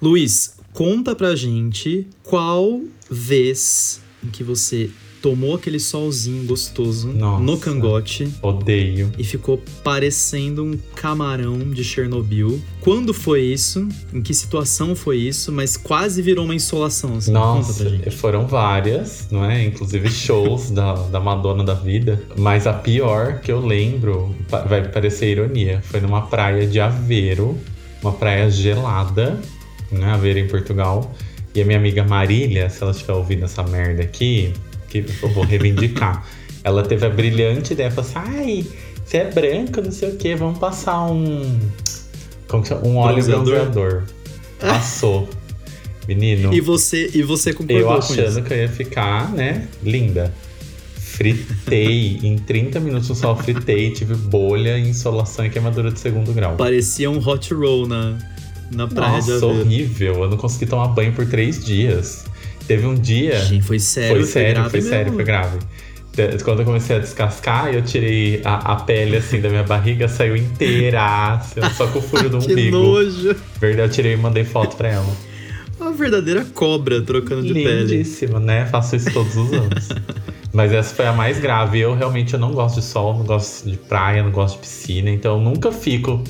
Luiz, 0.00 0.56
conta 0.72 1.14
pra 1.14 1.34
gente 1.34 2.06
qual 2.22 2.80
vez 3.10 4.00
em 4.22 4.28
que 4.28 4.44
você 4.44 4.90
tomou 5.22 5.56
aquele 5.56 5.80
solzinho 5.80 6.44
gostoso 6.44 7.08
Nossa. 7.08 7.42
no 7.42 7.58
cangote 7.58 8.28
Odeio. 8.40 9.10
e 9.18 9.24
ficou 9.24 9.60
parecendo 9.82 10.62
um 10.62 10.78
camarão 10.94 11.58
de 11.58 11.82
Chernobyl. 11.82 12.62
Quando 12.80 13.12
foi 13.12 13.40
isso? 13.42 13.88
Em 14.12 14.22
que 14.22 14.32
situação 14.32 14.94
foi 14.94 15.16
isso? 15.16 15.50
Mas 15.50 15.76
quase 15.76 16.22
virou 16.22 16.44
uma 16.44 16.54
insolação, 16.54 17.16
assim. 17.16 17.32
Nossa, 17.32 17.98
foram 18.12 18.46
várias, 18.46 19.26
não 19.30 19.44
é? 19.44 19.64
Inclusive 19.64 20.08
shows 20.10 20.70
da, 20.70 20.92
da 20.92 21.18
Madonna 21.18 21.64
da 21.64 21.74
vida. 21.74 22.22
Mas 22.36 22.66
a 22.66 22.72
pior 22.72 23.40
que 23.40 23.50
eu 23.50 23.64
lembro, 23.64 24.32
vai 24.48 24.86
parecer 24.86 25.32
ironia, 25.32 25.82
foi 25.82 26.00
numa 26.00 26.22
praia 26.22 26.66
de 26.66 26.78
Aveiro, 26.78 27.58
uma 28.00 28.12
praia 28.12 28.48
gelada, 28.48 29.40
né? 29.90 30.06
Aveiro 30.12 30.38
em 30.38 30.48
Portugal. 30.48 31.14
E 31.54 31.62
a 31.62 31.64
minha 31.64 31.78
amiga 31.78 32.04
Marília, 32.04 32.68
se 32.68 32.82
ela 32.82 32.92
estiver 32.92 33.14
ouvindo 33.14 33.44
essa 33.44 33.62
merda 33.62 34.02
aqui, 34.02 34.52
que 34.88 35.04
eu 35.22 35.28
vou 35.30 35.44
reivindicar. 35.44 36.26
ela 36.62 36.82
teve 36.82 37.06
a 37.06 37.10
brilhante 37.10 37.72
ideia, 37.72 37.90
falou 37.90 38.10
assim, 38.10 38.18
ai, 38.18 38.66
você 39.04 39.18
é 39.18 39.30
branco, 39.30 39.80
não 39.80 39.92
sei 39.92 40.10
o 40.10 40.16
que, 40.16 40.34
vamos 40.34 40.58
passar 40.58 41.06
um... 41.06 41.60
Como 42.48 42.62
que 42.62 42.68
chama? 42.68 42.86
Um 42.86 42.96
óleo 42.96 43.14
Bronzeador? 43.14 43.44
bronzeador. 43.44 44.02
Passou. 44.58 45.28
Menino. 46.08 46.52
E 46.52 46.60
você, 46.60 47.10
e 47.14 47.22
você 47.22 47.52
concordou 47.52 47.78
Eu 47.78 47.92
achando 47.92 48.42
que 48.42 48.52
eu 48.52 48.58
ia 48.58 48.68
ficar, 48.68 49.32
né, 49.32 49.66
linda. 49.82 50.34
Fritei 50.96 52.18
em 52.22 52.36
30 52.36 52.80
minutos 52.80 53.08
no 53.08 53.14
sol, 53.14 53.36
fritei, 53.36 53.90
tive 53.92 54.14
bolha, 54.14 54.78
insolação 54.78 55.46
e 55.46 55.50
queimadura 55.50 55.90
de 55.90 55.98
segundo 55.98 56.32
grau. 56.32 56.56
Parecia 56.56 57.10
um 57.10 57.18
hot 57.18 57.54
roll 57.54 57.86
na, 57.86 58.18
na 58.70 58.86
praia 58.86 59.20
de 59.22 59.30
Nossa, 59.30 59.44
Aveiro. 59.46 59.60
horrível. 59.66 60.14
Eu 60.24 60.30
não 60.30 60.36
consegui 60.36 60.66
tomar 60.66 60.88
banho 60.88 61.12
por 61.12 61.26
três 61.26 61.64
dias. 61.64 62.24
Teve 62.66 62.86
um 62.86 62.94
dia. 62.94 63.38
Gente, 63.44 63.64
foi 63.64 63.78
sério, 63.78 64.16
foi 64.16 64.24
sério, 64.24 64.54
grave 64.54 64.70
foi 64.70 64.80
sério, 64.82 65.12
foi 65.12 65.24
grave. 65.24 65.58
De- 66.12 66.42
Quando 66.42 66.60
eu 66.60 66.64
comecei 66.64 66.96
a 66.96 66.98
descascar, 66.98 67.68
eu 67.72 67.82
tirei 67.82 68.40
a, 68.44 68.72
a 68.72 68.76
pele 68.76 69.16
assim 69.16 69.40
da 69.40 69.48
minha 69.48 69.62
barriga, 69.62 70.08
saiu 70.08 70.36
inteira, 70.36 71.40
só 71.76 71.86
com 71.88 71.98
o 71.98 72.02
furo 72.02 72.28
do 72.28 72.38
Que 72.44 72.52
umbigo. 72.52 72.76
nojo. 72.78 73.36
Verdade, 73.60 73.88
eu 73.88 73.92
tirei 73.94 74.12
e 74.14 74.16
mandei 74.16 74.44
foto 74.44 74.76
pra 74.76 74.88
ela. 74.88 75.06
Uma 75.78 75.92
verdadeira 75.92 76.44
cobra 76.54 77.02
trocando 77.02 77.42
de 77.46 77.52
pele. 77.52 77.80
Lindíssimo, 77.82 78.40
né? 78.40 78.64
Faço 78.66 78.96
isso 78.96 79.12
todos 79.12 79.36
os 79.36 79.52
anos. 79.52 79.88
Mas 80.52 80.72
essa 80.72 80.94
foi 80.94 81.06
a 81.06 81.12
mais 81.12 81.38
grave. 81.38 81.78
Eu 81.78 81.94
realmente 81.94 82.32
eu 82.32 82.40
não 82.40 82.50
gosto 82.52 82.76
de 82.80 82.84
sol, 82.86 83.12
não 83.18 83.24
gosto 83.26 83.70
de 83.70 83.76
praia, 83.76 84.22
não 84.22 84.30
gosto 84.30 84.54
de 84.54 84.60
piscina. 84.62 85.10
Então 85.10 85.34
eu 85.36 85.40
nunca 85.40 85.70
fico 85.70 86.24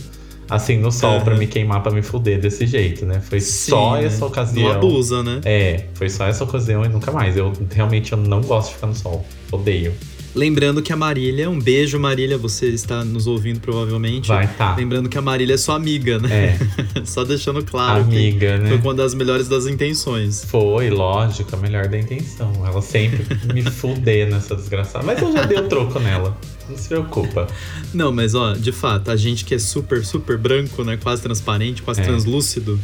assim 0.48 0.78
no 0.78 0.91
sol 0.92 1.16
Aham. 1.16 1.25
pra 1.25 1.36
me 1.36 1.47
queimar, 1.47 1.83
pra 1.83 1.92
me 1.92 2.02
fuder 2.02 2.41
desse 2.41 2.66
jeito, 2.66 3.05
né? 3.05 3.20
Foi 3.20 3.41
Sim, 3.41 3.70
só 3.70 3.94
né? 3.97 4.05
essa 4.05 4.25
ocasião. 4.25 4.69
Não 4.69 4.77
abusa, 4.77 5.22
né? 5.22 5.41
É, 5.44 5.84
foi 5.94 6.08
só 6.08 6.27
essa 6.27 6.44
ocasião 6.44 6.84
e 6.84 6.88
nunca 6.88 7.11
mais. 7.12 7.36
Eu 7.36 7.53
realmente 7.70 8.12
eu 8.12 8.19
não 8.19 8.41
gosto 8.41 8.69
de 8.69 8.75
ficar 8.77 8.86
no 8.88 8.94
sol. 8.94 9.25
Odeio. 9.50 9.92
Lembrando 10.37 10.83
que 10.83 10.92
a 10.92 10.97
Marília, 10.97 11.48
um 11.48 11.59
beijo, 11.59 11.98
Marília, 11.98 12.37
você 12.37 12.67
está 12.67 13.03
nos 13.03 13.27
ouvindo 13.27 13.59
provavelmente. 13.59 14.29
Vai, 14.29 14.47
tá. 14.47 14.77
Lembrando 14.77 15.09
que 15.09 15.17
a 15.17 15.23
Marília 15.23 15.55
é 15.55 15.56
sua 15.56 15.77
amiga, 15.77 16.19
né? 16.19 16.59
É, 16.95 17.05
Só 17.06 17.25
deixando 17.25 17.65
claro 17.65 18.03
amiga, 18.03 18.59
que 18.59 18.69
foi 18.69 18.77
né? 18.77 18.83
uma 18.84 18.93
das 18.95 19.15
melhores 19.15 19.48
das 19.48 19.67
intenções. 19.67 20.45
Foi, 20.45 20.91
lógico, 20.91 21.56
a 21.56 21.59
melhor 21.59 21.89
da 21.89 21.98
intenção. 21.98 22.53
Ela 22.67 22.83
sempre 22.83 23.25
me 23.55 23.62
fuder 23.62 24.28
nessa 24.31 24.55
desgraçada. 24.55 25.06
Mas 25.06 25.23
eu 25.23 25.33
já 25.33 25.43
dei 25.47 25.56
o 25.59 25.69
troco 25.69 25.98
nela. 25.98 26.37
Não 26.69 26.77
se 26.77 26.89
preocupa. 26.89 27.47
Não, 27.95 28.12
mas 28.12 28.34
ó, 28.34 28.53
de 28.53 28.73
fato, 28.73 29.11
a 29.11 29.17
gente 29.17 29.43
que 29.43 29.55
é 29.55 29.59
super, 29.59 30.05
super 30.05 30.37
branco, 30.37 30.84
né? 30.84 30.98
Quase 30.98 31.23
transparente, 31.23 31.81
quase 31.81 32.03
É. 32.03 32.05
translúcido. 32.05 32.78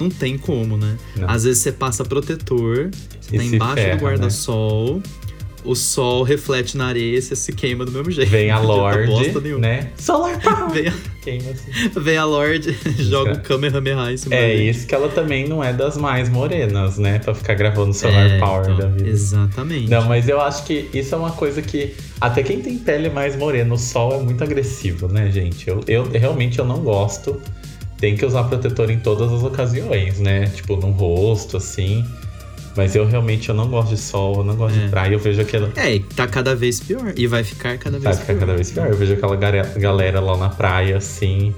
Não 0.00 0.08
tem 0.08 0.36
como, 0.36 0.76
né? 0.76 0.96
Não. 1.16 1.30
Às 1.30 1.44
vezes 1.44 1.62
você 1.62 1.70
passa 1.70 2.04
protetor, 2.04 2.90
você 3.20 3.36
E 3.36 3.38
tá 3.38 3.44
embaixo 3.44 3.74
ferra, 3.74 3.96
do 3.96 4.02
guarda-sol, 4.04 5.02
o 5.64 5.74
sol 5.74 6.22
reflete 6.22 6.76
na 6.76 6.86
areia 6.86 7.18
e 7.18 7.22
você 7.22 7.34
se 7.36 7.52
queima 7.52 7.84
do 7.84 7.92
mesmo 7.92 8.10
jeito. 8.10 8.30
Vem 8.30 8.50
a 8.50 8.58
Lorde, 8.60 9.32
né? 9.58 9.90
Solar 9.96 10.40
Power! 10.40 10.70
Vem 10.72 10.88
a, 10.88 10.92
Queima 11.22 11.50
assim. 11.50 12.00
vem 12.00 12.16
a 12.16 12.24
Lorde, 12.24 12.76
joga 12.98 13.32
o 13.34 13.40
Kamehameha 13.40 14.12
em 14.12 14.16
cima 14.16 14.34
É 14.34 14.54
isso 14.54 14.86
que 14.86 14.94
ela 14.94 15.08
também 15.08 15.46
não 15.46 15.62
é 15.62 15.72
das 15.72 15.96
mais 15.96 16.28
morenas, 16.28 16.96
né? 16.96 17.18
Pra 17.18 17.34
ficar 17.34 17.54
gravando 17.54 17.92
Solar 17.92 18.30
É, 18.30 18.38
Power 18.38 18.62
então, 18.62 18.76
da 18.78 18.86
vida. 18.86 19.08
Exatamente. 19.08 19.90
Não, 19.90 20.04
mas 20.06 20.28
eu 20.28 20.40
acho 20.40 20.64
que 20.64 20.88
isso 20.94 21.14
é 21.14 21.18
uma 21.18 21.32
coisa 21.32 21.60
que 21.60 21.94
até 22.20 22.42
quem 22.42 22.60
tem 22.60 22.78
pele 22.78 23.10
mais 23.10 23.36
morena, 23.36 23.74
o 23.74 23.78
sol 23.78 24.14
é 24.14 24.22
muito 24.22 24.42
agressivo, 24.42 25.08
né, 25.08 25.30
gente? 25.30 25.68
Eu, 25.68 25.80
eu 25.86 26.08
realmente 26.08 26.58
eu 26.58 26.64
não 26.64 26.78
gosto. 26.78 27.40
Tem 27.98 28.16
que 28.16 28.24
usar 28.24 28.44
protetor 28.44 28.90
em 28.90 28.98
todas 29.00 29.32
as 29.32 29.42
ocasiões, 29.42 30.20
né? 30.20 30.46
Tipo 30.46 30.76
no 30.76 30.92
rosto, 30.92 31.56
assim. 31.56 32.06
Mas 32.76 32.94
eu 32.94 33.04
realmente 33.06 33.48
eu 33.48 33.54
não 33.54 33.68
gosto 33.68 33.90
de 33.90 33.96
sol, 33.96 34.36
eu 34.38 34.44
não 34.44 34.54
gosto 34.56 34.78
É. 34.78 34.84
de 34.84 34.88
praia. 34.88 35.12
Eu 35.14 35.18
vejo 35.18 35.40
aquela 35.40 35.70
É, 35.76 35.98
tá 36.14 36.26
cada 36.26 36.54
vez 36.54 36.80
pior. 36.80 37.12
E 37.16 37.26
vai 37.26 37.42
ficar 37.44 37.76
cada 37.78 37.98
vai 37.98 38.12
vez 38.12 38.20
ficar 38.20 38.32
pior. 38.34 38.40
cada 38.40 38.54
vez 38.54 38.70
pior. 38.70 38.86
Eu 38.88 38.96
vejo 38.96 39.12
aquela 39.14 39.36
galera 39.36 40.20
lá 40.20 40.36
na 40.36 40.48
praia, 40.48 40.96
assim, 40.98 41.54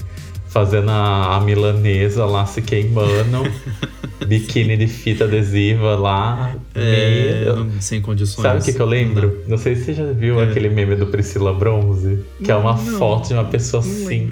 fazendo 0.51 0.91
a, 0.91 1.37
a 1.37 1.41
milanesa 1.41 2.25
lá 2.27 2.45
se 2.47 2.61
queimando. 2.63 3.51
biquíni 4.27 4.77
de 4.77 4.87
fita 4.87 5.25
adesiva 5.25 5.97
lá. 5.97 6.55
É, 6.75 7.45
não- 7.57 7.81
sem 7.81 8.01
condições. 8.01 8.43
Sabe 8.43 8.61
o 8.61 8.63
que, 8.65 8.73
que 8.73 8.79
eu 8.81 8.87
Não 8.87 8.91
lembro? 8.93 9.39
Não, 9.49 9.57
sei 9.57 9.75
se 9.75 9.87
você 9.87 9.95
já 9.95 10.13
viu 10.13 10.39
É. 10.41 10.45
aquele 10.45 10.69
meme 10.69 10.95
do 10.95 11.07
Priscila 11.07 11.53
Bronze, 11.53 12.21
que 12.45 12.51
é 12.51 12.55
uma 12.55 12.75
Não. 12.77 12.99
foto 12.99 13.29
de 13.29 13.35
uma 13.35 13.47
pessoa. 13.47 13.83
Não 13.83 13.91
assim, 13.91 14.31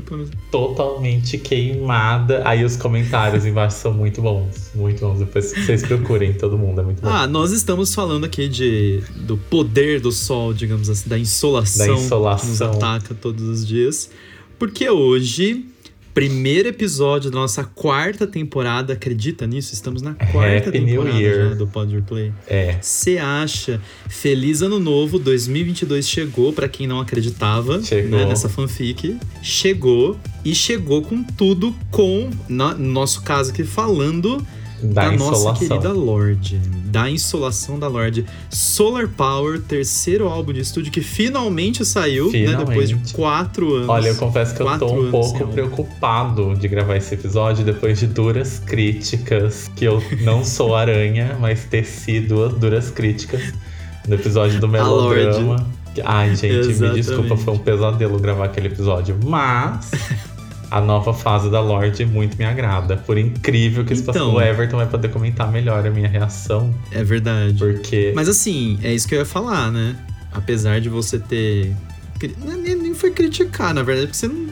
totalmente 0.52 1.38
queimada. 1.38 2.42
Aí 2.44 2.64
os 2.64 2.76
comentários 2.76 3.44
embaixo 3.46 3.78
são 3.78 3.92
muito 3.92 4.20
bons, 4.22 4.70
muito 4.74 5.00
bons. 5.00 5.18
Depois 5.20 5.52
vocês 5.52 5.82
procurem, 5.82 6.32
todo 6.32 6.56
mundo, 6.58 6.80
é 6.80 6.84
muito 6.84 7.02
bom. 7.02 7.08
Ah, 7.08 7.26
nós 7.26 7.50
estamos 7.50 7.94
falando 7.94 8.24
aqui 8.24 8.46
de 8.48 9.02
do 9.16 9.36
poder 9.36 10.00
do 10.00 10.12
sol, 10.12 10.52
digamos 10.52 10.88
assim, 10.88 11.08
da 11.08 11.18
insolação, 11.18 11.86
Da 11.86 11.92
insolação. 11.94 12.44
que 12.44 12.50
nos 12.50 12.62
ataca 12.62 13.14
todos 13.14 13.42
os 13.44 13.66
dias. 13.66 14.10
Porque 14.58 14.88
hoje, 14.88 15.64
primeiro 16.14 16.68
episódio 16.68 17.30
da 17.30 17.38
nossa 17.38 17.62
quarta 17.64 18.26
temporada, 18.26 18.92
acredita 18.92 19.46
nisso? 19.46 19.72
Estamos 19.72 20.02
na 20.02 20.14
quarta 20.14 20.68
Happy 20.68 20.80
temporada 20.80 21.54
do 21.54 21.66
Pod 21.66 21.94
Replay. 21.94 22.32
É, 22.46 22.78
Você 22.80 23.18
acha? 23.18 23.80
Feliz 24.08 24.62
Ano 24.62 24.78
Novo 24.78 25.18
2022 25.18 26.08
chegou, 26.08 26.52
pra 26.52 26.68
quem 26.68 26.86
não 26.86 27.00
acreditava, 27.00 27.82
Chegou. 27.82 28.18
né, 28.18 28.24
nessa 28.26 28.48
fanfic. 28.48 29.16
Chegou 29.42 30.18
e 30.44 30.54
chegou 30.54 31.02
com 31.02 31.22
tudo 31.22 31.74
com, 31.90 32.30
no 32.48 32.74
nosso 32.78 33.22
caso 33.22 33.50
aqui, 33.50 33.62
falando 33.64 34.44
da, 34.82 35.10
da 35.10 35.12
nossa 35.12 35.52
querida 35.54 35.92
Lorde, 35.92 36.58
da 36.86 37.10
insolação 37.10 37.78
da 37.78 37.88
Lorde. 37.88 38.24
Solar 38.50 39.08
Power, 39.08 39.60
terceiro 39.60 40.28
álbum 40.28 40.52
de 40.52 40.60
estúdio 40.60 40.92
que 40.92 41.00
finalmente 41.00 41.84
saiu, 41.84 42.30
né, 42.30 42.56
depois 42.56 42.88
de 42.88 42.94
Finalmente. 42.94 43.14
quatro 43.14 43.74
anos. 43.74 43.88
Olha, 43.88 44.08
eu 44.08 44.16
confesso 44.16 44.54
que 44.54 44.62
eu 44.62 44.78
tô 44.78 44.92
um 44.92 45.10
pouco 45.10 45.46
preocupado 45.48 46.54
de 46.54 46.68
gravar 46.68 46.96
esse 46.96 47.14
episódio 47.14 47.64
depois 47.64 47.98
de 47.98 48.06
duras 48.06 48.58
críticas, 48.58 49.70
que 49.74 49.84
eu 49.84 50.02
não 50.22 50.44
sou 50.44 50.74
aranha, 50.74 51.36
mas 51.40 51.64
teci 51.64 52.20
duas 52.20 52.54
duras 52.54 52.90
críticas 52.90 53.52
no 54.06 54.14
episódio 54.14 54.60
do 54.60 54.68
melodrama. 54.68 55.66
Ai, 56.04 56.34
gente, 56.36 56.52
me 56.52 56.70
Exatamente. 56.70 57.02
desculpa, 57.02 57.36
foi 57.36 57.54
um 57.54 57.58
pesadelo 57.58 58.18
gravar 58.18 58.44
aquele 58.44 58.68
episódio, 58.68 59.18
mas 59.24 59.90
a 60.70 60.80
nova 60.80 61.12
fase 61.14 61.50
da 61.50 61.60
Lorde 61.60 62.04
muito 62.04 62.36
me 62.36 62.44
agrada. 62.44 62.96
Por 62.96 63.16
incrível 63.18 63.84
que 63.84 63.92
isso 63.92 64.02
Então. 64.02 64.12
passou, 64.14 64.34
o 64.34 64.40
Everton 64.40 64.76
vai 64.76 64.86
poder 64.86 65.08
comentar 65.08 65.50
melhor 65.50 65.86
a 65.86 65.90
minha 65.90 66.08
reação, 66.08 66.74
É 66.92 67.02
verdade. 67.02 67.54
porque 67.58 68.12
Mas 68.14 68.28
assim, 68.28 68.78
é 68.82 68.92
isso 68.92 69.06
que 69.08 69.14
eu 69.14 69.18
ia 69.20 69.24
falar, 69.24 69.70
né? 69.70 69.96
Apesar 70.32 70.80
de 70.80 70.88
você 70.88 71.18
ter. 71.18 71.74
cri- 72.18 72.36
Nem, 72.44 72.74
nem 72.76 72.94
foi 72.94 73.10
criticar, 73.10 73.72
na 73.72 73.82
verdade, 73.82 74.08
porque 74.08 74.18
você 74.18 74.28
não, 74.28 74.46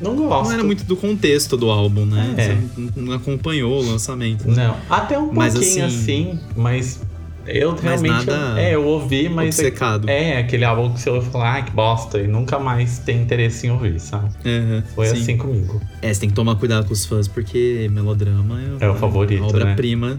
não 0.00 0.16
gosto. 0.28 0.44
não 0.48 0.52
era 0.52 0.64
muito 0.64 0.84
do 0.84 0.96
contexto 0.96 1.56
do 1.56 1.70
álbum, 1.70 2.04
né? 2.04 2.34
É. 2.36 2.44
Você 2.44 2.58
não, 2.76 3.04
não 3.06 3.12
acompanhou 3.14 3.82
o 3.82 3.86
lançamento. 3.86 4.46
né? 4.50 4.66
Não, 4.68 4.76
até 4.90 5.18
um 5.18 5.32
Mas, 5.32 5.54
pouquinho 5.54 5.86
assim, 5.86 6.30
assim, 6.32 6.40
mas 6.56 7.00
eu 7.46 7.74
realmente. 7.74 8.26
nada 8.26 8.60
é, 8.60 8.74
eu 8.74 8.84
ouvi, 8.84 9.28
mas. 9.28 9.58
é- 9.58 9.62
Obcecado. 9.66 10.08
É, 10.08 10.38
aquele 10.38 10.64
álbum 10.64 10.92
que 10.92 11.00
você 11.00 11.10
ouve 11.10 11.28
e 11.28 11.30
fala, 11.30 11.50
ai 11.50 11.64
que 11.64 11.70
bosta, 11.72 12.18
e 12.18 12.26
nunca 12.26 12.58
mais 12.58 12.98
tem 12.98 13.20
interesse 13.22 13.66
em 13.66 13.70
ouvir, 13.70 13.98
sabe? 14.00 14.28
Aham, 14.44 14.82
Foi 14.94 15.06
sim. 15.06 15.22
assim 15.22 15.36
comigo. 15.36 15.80
É, 16.00 16.12
você 16.12 16.20
tem 16.20 16.28
que 16.28 16.34
tomar 16.34 16.56
cuidado 16.56 16.86
com 16.86 16.92
os 16.92 17.04
fãs, 17.04 17.26
porque 17.28 17.88
melodrama 17.92 18.60
é, 18.80 18.84
É 18.84 18.88
o 18.88 18.94
favorito, 18.94 19.42
a 19.42 19.46
obra-prima. 19.46 20.18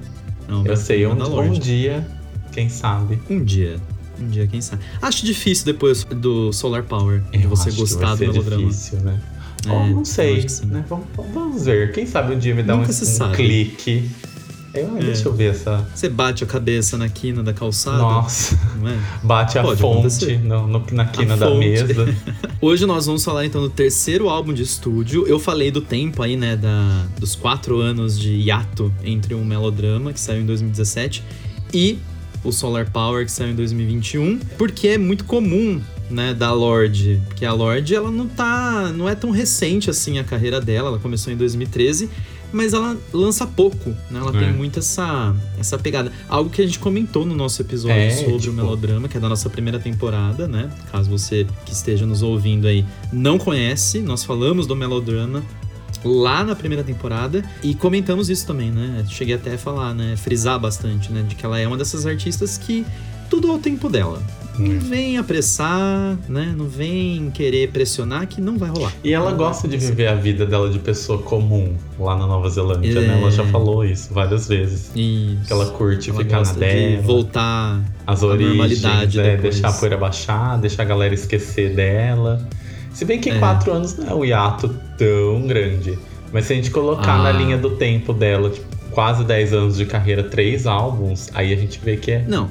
é 0.50 0.52
a 0.52 0.56
Eu 0.66 0.78
sei, 0.78 1.06
um, 1.08 1.12
um 1.40 1.52
dia, 1.52 2.06
quem 2.52 2.70
sabe. 2.70 3.20
Um 3.30 3.44
dia. 3.44 3.78
Um 4.22 4.28
dia, 4.28 4.46
quem 4.48 4.62
sabe. 4.62 4.84
Acho 5.02 5.26
difícil 5.26 5.66
depois 5.66 6.04
do 6.04 6.52
Solar 6.54 6.84
Power, 6.84 7.22
de 7.32 7.44
Eu 7.44 7.50
você 7.50 7.72
gostar 7.72 8.16
do 8.16 8.20
melodrama. 8.28 8.62
difícil, 8.68 9.00
né? 9.00 9.20
É, 9.66 9.72
Ou 9.72 9.88
não 9.88 10.06
sei, 10.06 10.46
né? 10.66 10.84
Vamos, 10.90 11.06
vamos 11.34 11.66
ver. 11.66 11.92
Quem 11.94 12.06
sabe 12.06 12.36
um 12.36 12.38
dia 12.38 12.54
me 12.54 12.62
dá 12.64 12.76
um, 12.76 12.80
Nunca 12.80 12.92
um 12.92 12.94
sabe. 12.94 13.36
clique 13.38 14.10
Eu, 14.74 14.88
Deixa 14.96 15.28
eu 15.28 15.34
ver 15.34 15.52
essa. 15.52 15.88
Você 15.94 16.10
bate 16.10 16.44
a 16.44 16.48
cabeça 16.48 16.98
na 16.98 17.08
quina 17.08 17.44
da 17.44 17.54
calçada. 17.54 17.98
Nossa. 18.00 18.56
É? 18.56 19.26
Bate 19.26 19.60
a 19.60 19.62
Pode 19.62 19.80
fonte 19.80 20.00
acontecer. 20.00 20.40
no, 20.44 20.68
no- 20.68 20.84
na 20.92 21.06
quina 21.06 21.36
A 21.36 21.38
da 21.38 21.46
fonte. 21.48 21.60
mesa. 21.60 22.16
Hoje 22.60 22.86
nós 22.88 23.06
vamos 23.06 23.24
falar 23.24 23.46
então 23.46 23.62
do 23.62 23.70
terceiro 23.70 24.30
álbum 24.30 24.52
de 24.52 24.64
estúdio. 24.64 25.28
Eu 25.28 25.38
falei 25.38 25.70
do 25.70 25.80
tempo 25.80 26.24
aí, 26.24 26.36
né, 26.36 26.56
da, 26.56 27.06
dos 27.20 27.36
quatro 27.36 27.80
anos 27.80 28.18
de 28.18 28.32
hiato 28.32 28.92
entre 29.04 29.36
o 29.36 29.46
Melodrama, 29.46 30.12
que 30.12 30.20
saiu 30.20 30.42
em 30.42 30.46
2017, 30.46 31.24
e 31.72 32.00
o 32.44 32.52
Solar 32.52 32.90
Power, 32.92 33.26
que 33.26 33.32
saiu 33.32 33.52
em 33.52 33.56
2021, 33.56 34.40
porque 34.58 34.88
é 34.90 34.98
muito 34.98 35.24
comum, 35.26 35.80
né, 36.10 36.34
da 36.34 36.52
Lorde, 36.52 37.22
porque 37.28 37.46
a 37.46 37.54
Lorde, 37.54 37.94
ela 37.96 38.10
não 38.12 38.28
tá, 38.28 38.92
não 38.96 39.08
é 39.08 39.14
tão 39.16 39.30
recente 39.30 39.90
assim 39.90 40.18
a 40.20 40.24
carreira 40.24 40.60
dela, 40.60 40.90
ela 40.90 41.00
começou 41.00 41.32
em 41.32 41.38
2013, 41.38 42.10
mas 42.54 42.72
ela 42.74 42.96
lança 43.12 43.46
pouco, 43.48 43.90
né? 44.12 44.20
Ela 44.20 44.30
É. 44.38 44.40
tem 44.46 44.54
muito 44.54 44.80
essa, 44.80 45.36
essa 45.60 45.78
pegada. 45.78 46.12
Algo 46.30 46.50
que 46.50 46.62
a 46.62 46.66
gente 46.66 46.80
comentou 46.80 47.26
no 47.26 47.36
nosso 47.36 47.62
episódio 47.62 47.98
É, 47.98 48.12
sobre 48.12 48.38
tipo- 48.38 48.52
o 48.52 48.56
melodrama, 48.56 49.10
que 49.10 49.18
é 49.18 49.20
da 49.20 49.28
nossa 49.28 49.50
primeira 49.50 49.80
temporada, 49.80 50.48
né? 50.48 50.70
Caso 50.92 51.10
você 51.10 51.46
que 51.66 51.74
esteja 51.74 52.06
nos 52.06 52.22
ouvindo 52.22 52.68
aí 52.68 52.86
não 53.12 53.38
conhece, 53.38 54.00
nós 54.02 54.24
falamos 54.24 54.68
do 54.68 54.76
melodrama 54.76 55.44
lá 56.06 56.44
na 56.44 56.56
primeira 56.56 56.84
temporada 56.84 57.44
e 57.64 57.74
comentamos 57.74 58.30
isso 58.30 58.46
também, 58.46 58.72
né? 58.72 59.06
Cheguei 59.10 59.36
até 59.36 59.54
a 59.56 59.58
falar, 59.58 59.94
né? 59.94 60.16
Frisar 60.18 60.60
bastante, 60.60 61.12
né? 61.12 61.24
De 61.28 61.34
que 61.36 61.46
ela 61.46 61.60
é 61.60 61.68
uma 61.68 61.78
dessas 61.78 62.06
artistas 62.06 62.58
que 62.58 62.86
tudo 63.30 63.52
ao 63.52 63.58
tempo 63.58 63.90
dela. 63.90 64.22
Não 64.58 64.68
Hum. 64.76 64.80
vem 64.80 65.18
apressar, 65.18 66.18
né? 66.30 66.54
Não 66.56 66.66
vem 66.68 67.32
querer 67.32 67.70
pressionar 67.72 68.28
que 68.28 68.40
não 68.40 68.58
vai 68.58 68.70
rolar. 68.70 68.94
E 69.04 69.12
ela 69.12 69.32
Não 69.32 69.38
gosta 69.38 69.68
de 69.68 69.78
viver 69.78 70.08
a 70.08 70.16
vida 70.16 70.46
dela 70.46 70.70
de 70.70 70.78
pessoa 70.80 71.18
comum 71.22 71.74
lá 72.00 72.16
na 72.16 72.28
Nova 72.28 72.50
Zelândia, 72.50 72.92
É. 73.00 73.02
né? 73.08 73.18
Ela 73.20 73.32
já 73.32 73.44
falou 73.46 73.84
isso 73.84 74.14
várias 74.14 74.48
vezes. 74.48 74.92
Isso. 74.96 75.38
Que 75.48 75.54
ela 75.54 75.66
curte 75.72 76.10
Ela 76.12 76.20
ficar 76.20 76.32
na 76.34 76.40
gosta 76.40 76.54
de 76.54 76.60
dela. 76.60 77.02
voltar 77.02 77.82
as 78.06 78.22
à 78.24 78.28
origens, 78.28 78.50
normalidade 78.58 79.20
é, 79.20 79.24
depois. 79.36 79.54
deixar 79.56 79.70
a 79.70 79.74
poeira 79.74 79.98
baixar, 79.98 80.58
deixar 80.60 80.84
a 80.84 80.86
galera 80.86 81.14
esquecer 81.14 81.74
dela. 81.76 82.48
Se 82.94 83.06
bem 83.06 83.20
que 83.20 83.32
É. 83.32 83.40
quatro 83.40 83.72
anos 83.74 83.98
não 83.98 84.08
é 84.08 84.14
um 84.14 84.24
hiato 84.24 84.70
tão 85.00 85.48
grande. 85.48 85.98
Mas 86.32 86.46
se 86.46 86.54
a 86.54 86.56
gente 86.56 86.70
colocar 86.70 87.16
Ah. 87.16 87.24
na 87.24 87.32
linha 87.32 87.58
do 87.58 87.72
tempo 87.72 88.14
dela, 88.14 88.50
tipo, 88.52 88.66
quase 88.92 89.24
10 89.24 89.52
anos 89.54 89.78
de 89.78 89.86
carreira, 89.86 90.22
três 90.24 90.68
álbuns, 90.68 91.30
aí 91.34 91.52
a 91.52 91.56
gente 91.56 91.80
vê 91.84 91.98
que 91.98 92.12
é. 92.12 92.24
Não, 92.28 92.50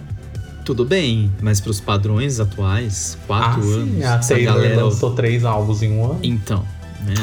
tudo 0.64 0.84
bem, 0.84 1.30
mas 1.40 1.60
pros 1.60 1.80
padrões 1.80 2.38
atuais, 2.40 3.16
quatro 3.26 3.60
ah, 3.62 3.74
anos, 3.74 3.94
sim, 3.96 4.02
a 4.04 4.18
Taylor 4.18 4.54
galera... 4.54 4.84
lançou 4.84 5.10
três 5.14 5.44
álbuns 5.44 5.82
em 5.82 5.92
um 5.92 6.04
ano. 6.04 6.20
Então, 6.22 6.64
né? 7.06 7.14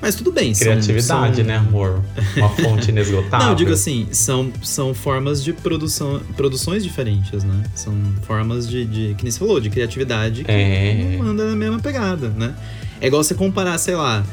Mas 0.00 0.16
tudo 0.16 0.32
bem, 0.32 0.52
são- 0.52 0.66
Criatividade, 0.66 1.36
são... 1.36 1.44
né, 1.44 1.56
amor? 1.56 2.02
Uma 2.36 2.48
fonte 2.56 2.90
inesgotável. 2.90 3.38
Não, 3.46 3.52
eu 3.52 3.56
digo 3.56 3.72
assim, 3.72 4.08
são, 4.10 4.52
são 4.60 4.92
formas 4.92 5.44
de 5.44 5.52
produção, 5.52 6.20
produções 6.36 6.82
diferentes, 6.82 7.44
né? 7.44 7.62
São 7.74 7.94
formas 8.22 8.68
de, 8.68 8.84
de 8.84 9.14
que 9.14 9.22
nem 9.22 9.30
você 9.30 9.38
falou, 9.38 9.60
de 9.60 9.70
criatividade 9.70 10.42
que 10.42 10.50
É. 10.50 11.16
não 11.18 11.28
anda 11.28 11.46
na 11.46 11.54
mesma 11.54 11.78
pegada, 11.78 12.30
né? 12.30 12.52
É 13.00 13.06
igual 13.06 13.22
você 13.22 13.34
comparar, 13.34 13.78
sei 13.78 13.94
lá, 13.94 14.24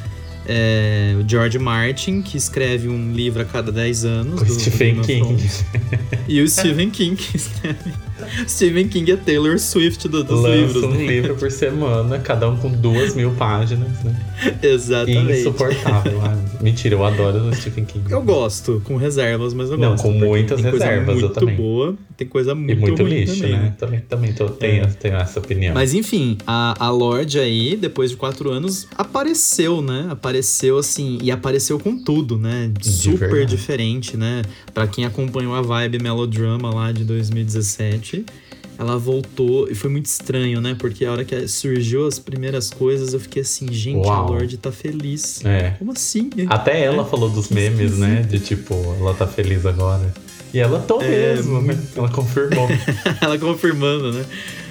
é, 0.48 1.16
o 1.24 1.30
George 1.30 1.60
Martin, 1.60 2.24
que 2.24 2.36
escreve 2.36 2.90
um 2.90 3.14
livro 3.14 3.40
a 3.44 3.46
cada 3.46 3.72
10 3.72 4.06
anos. 4.06 4.40
Com 4.40 4.46
do- 4.48 4.60
Stephen 4.60 4.96
do 4.96 5.02
King. 5.04 5.50
E 6.28 6.42
o 6.42 6.48
Stephen 6.50 6.90
King, 6.92 7.16
que 7.16 7.38
escreve. 7.38 7.92
Stephen 8.48 8.88
King 8.88 9.12
é 9.12 9.16
Taylor 9.18 9.58
Swift 9.60 10.08
do- 10.08 10.24
dos 10.24 10.42
Lança 10.42 10.56
livros. 10.56 10.84
um 10.84 10.92
né? 10.92 11.06
livro 11.06 11.36
por 11.36 11.52
semana, 11.52 12.20
cada 12.20 12.50
um 12.50 12.58
com 12.58 12.70
duas 12.72 13.16
mil 13.16 13.32
páginas, 13.32 14.04
né? 14.04 14.16
Exatamente. 14.62 15.40
Insuportável. 15.42 16.20
Ah, 16.30 16.38
mentira, 16.62 16.96
eu 16.96 17.06
adoro 17.06 17.48
o 17.48 17.56
Stephen 17.56 17.86
King. 17.86 18.12
Eu 18.12 18.22
gosto, 18.22 18.82
com 18.84 18.98
reservas, 18.98 19.54
mas 19.54 19.70
eu 19.70 19.78
Não, 19.78 19.92
gosto. 19.92 20.04
com 20.04 20.12
porque 20.14 20.26
muitas 20.26 20.62
tem 20.62 20.70
coisa 20.70 20.86
reservas, 20.86 21.16
eu 21.16 21.22
muito 21.22 21.34
também. 21.40 21.56
boa, 21.56 21.96
tem 22.18 22.28
coisa 22.28 22.54
muito 22.54 22.72
E 22.72 22.76
muito 22.76 23.04
lixo, 23.04 23.36
também, 23.42 23.52
né? 23.52 23.74
Também, 23.78 24.00
também 24.02 24.34
tô, 24.34 24.50
tenho, 24.50 24.84
É. 24.84 24.88
tenho 24.88 25.16
essa 25.16 25.40
opinião. 25.40 25.74
Mas 25.74 25.94
enfim, 25.94 26.38
a, 26.46 26.76
a 26.86 26.90
Lorde 26.92 27.40
aí, 27.40 27.76
depois 27.78 28.12
de 28.12 28.18
quatro 28.18 28.52
anos, 28.52 28.88
apareceu, 28.98 29.82
né? 29.82 30.08
Apareceu 30.10 30.78
assim, 30.78 31.18
e 31.22 31.32
apareceu 31.32 31.80
com 31.80 31.98
tudo, 32.04 32.38
né? 32.38 32.72
Super 32.82 33.18
verdade. 33.30 33.56
diferente, 33.56 34.18
né? 34.18 34.42
Pra 34.74 34.86
quem 34.86 35.06
acompanhou 35.06 35.56
a 35.56 35.62
vibe 35.62 36.02
Melodrama 36.02 36.74
lá 36.74 36.92
de 36.92 37.04
2017, 37.06 38.09
ela 38.80 38.98
voltou 38.98 39.70
e 39.70 39.76
foi 39.76 39.90
muito 39.90 40.06
estranho, 40.06 40.62
né? 40.62 40.74
Porque 40.80 41.04
a 41.04 41.12
hora 41.12 41.26
que 41.26 41.48
surgiu 41.50 42.08
as 42.08 42.18
primeiras 42.18 42.70
coisas, 42.70 43.14
eu 43.14 43.20
fiquei 43.20 43.42
assim, 43.42 43.72
gente, 43.74 44.08
Uau. 44.08 44.28
a 44.28 44.30
Lorde 44.30 44.58
tá 44.58 44.72
feliz. 44.72 45.44
É. 45.44 45.72
Como 45.72 45.92
assim? 45.92 46.30
Até 46.48 46.86
ela 46.86 47.04
falou 47.04 47.30
dos 47.30 47.50
memes, 47.50 47.98
né? 47.98 48.22
De 48.22 48.40
tipo, 48.40 48.74
ela 48.98 49.14
tá 49.14 49.28
feliz 49.28 49.66
agora. 49.66 50.14
E 50.54 50.60
ela 50.60 50.80
tô 50.80 51.02
É, 51.02 51.36
mesmo, 51.36 51.62
né? 51.62 51.78
Ela 51.94 52.10
confirmou. 52.10 52.68
Ela 53.22 53.38
confirmando, 53.38 54.12
né? 54.12 54.26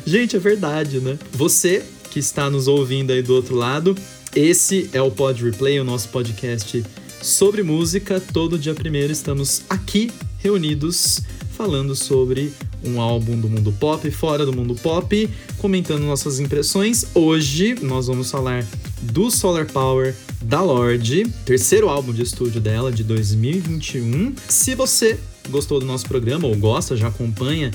Gente, 0.05 0.35
é 0.35 0.39
verdade, 0.39 0.99
né? 0.99 1.19
Você 1.33 1.85
que 2.11 2.19
está 2.19 2.51
nos 2.51 2.67
ouvindo 2.67 3.13
aí 3.13 3.23
do 3.23 3.35
outro 3.35 3.55
lado, 3.55 3.95
esse 4.35 4.89
é 4.93 5.03
o 5.03 5.11
Pod 5.11 5.45
Replay, 5.45 5.79
o 5.79 5.85
nosso 5.85 6.09
podcast 6.09 6.83
sobre 7.23 7.63
música. 7.63 8.21
Todo 8.21 8.59
dia 8.59 8.75
primeiro 8.75 9.13
estamos 9.13 9.63
aqui 9.69 10.11
reunidos 10.39 11.21
falando 11.53 11.95
sobre 11.95 12.53
um 12.85 13.01
álbum 13.01 13.39
do 13.39 13.49
mundo 13.49 13.73
pop, 13.79 14.11
fora 14.11 14.45
do 14.45 14.53
mundo 14.53 14.75
pop, 14.75 15.31
comentando 15.59 16.03
nossas 16.03 16.41
impressões. 16.41 17.07
Hoje 17.15 17.77
nós 17.83 18.07
vamos 18.07 18.31
falar 18.31 18.65
do 19.03 19.31
Solar 19.31 19.67
Power 19.67 20.15
da 20.43 20.63
Lorde, 20.63 21.25
terceiro 21.45 21.89
álbum 21.89 22.13
de 22.13 22.23
estúdio 22.23 22.61
dela 22.61 22.93
de 22.93 23.03
2021. 23.05 24.35
Se 24.49 24.75
você 24.75 25.19
gostou 25.49 25.81
do 25.81 25.87
nosso 25.87 26.07
programa 26.07 26.47
ou 26.47 26.55
gosta, 26.57 26.97
já 26.97 27.09
acompanha, 27.09 27.71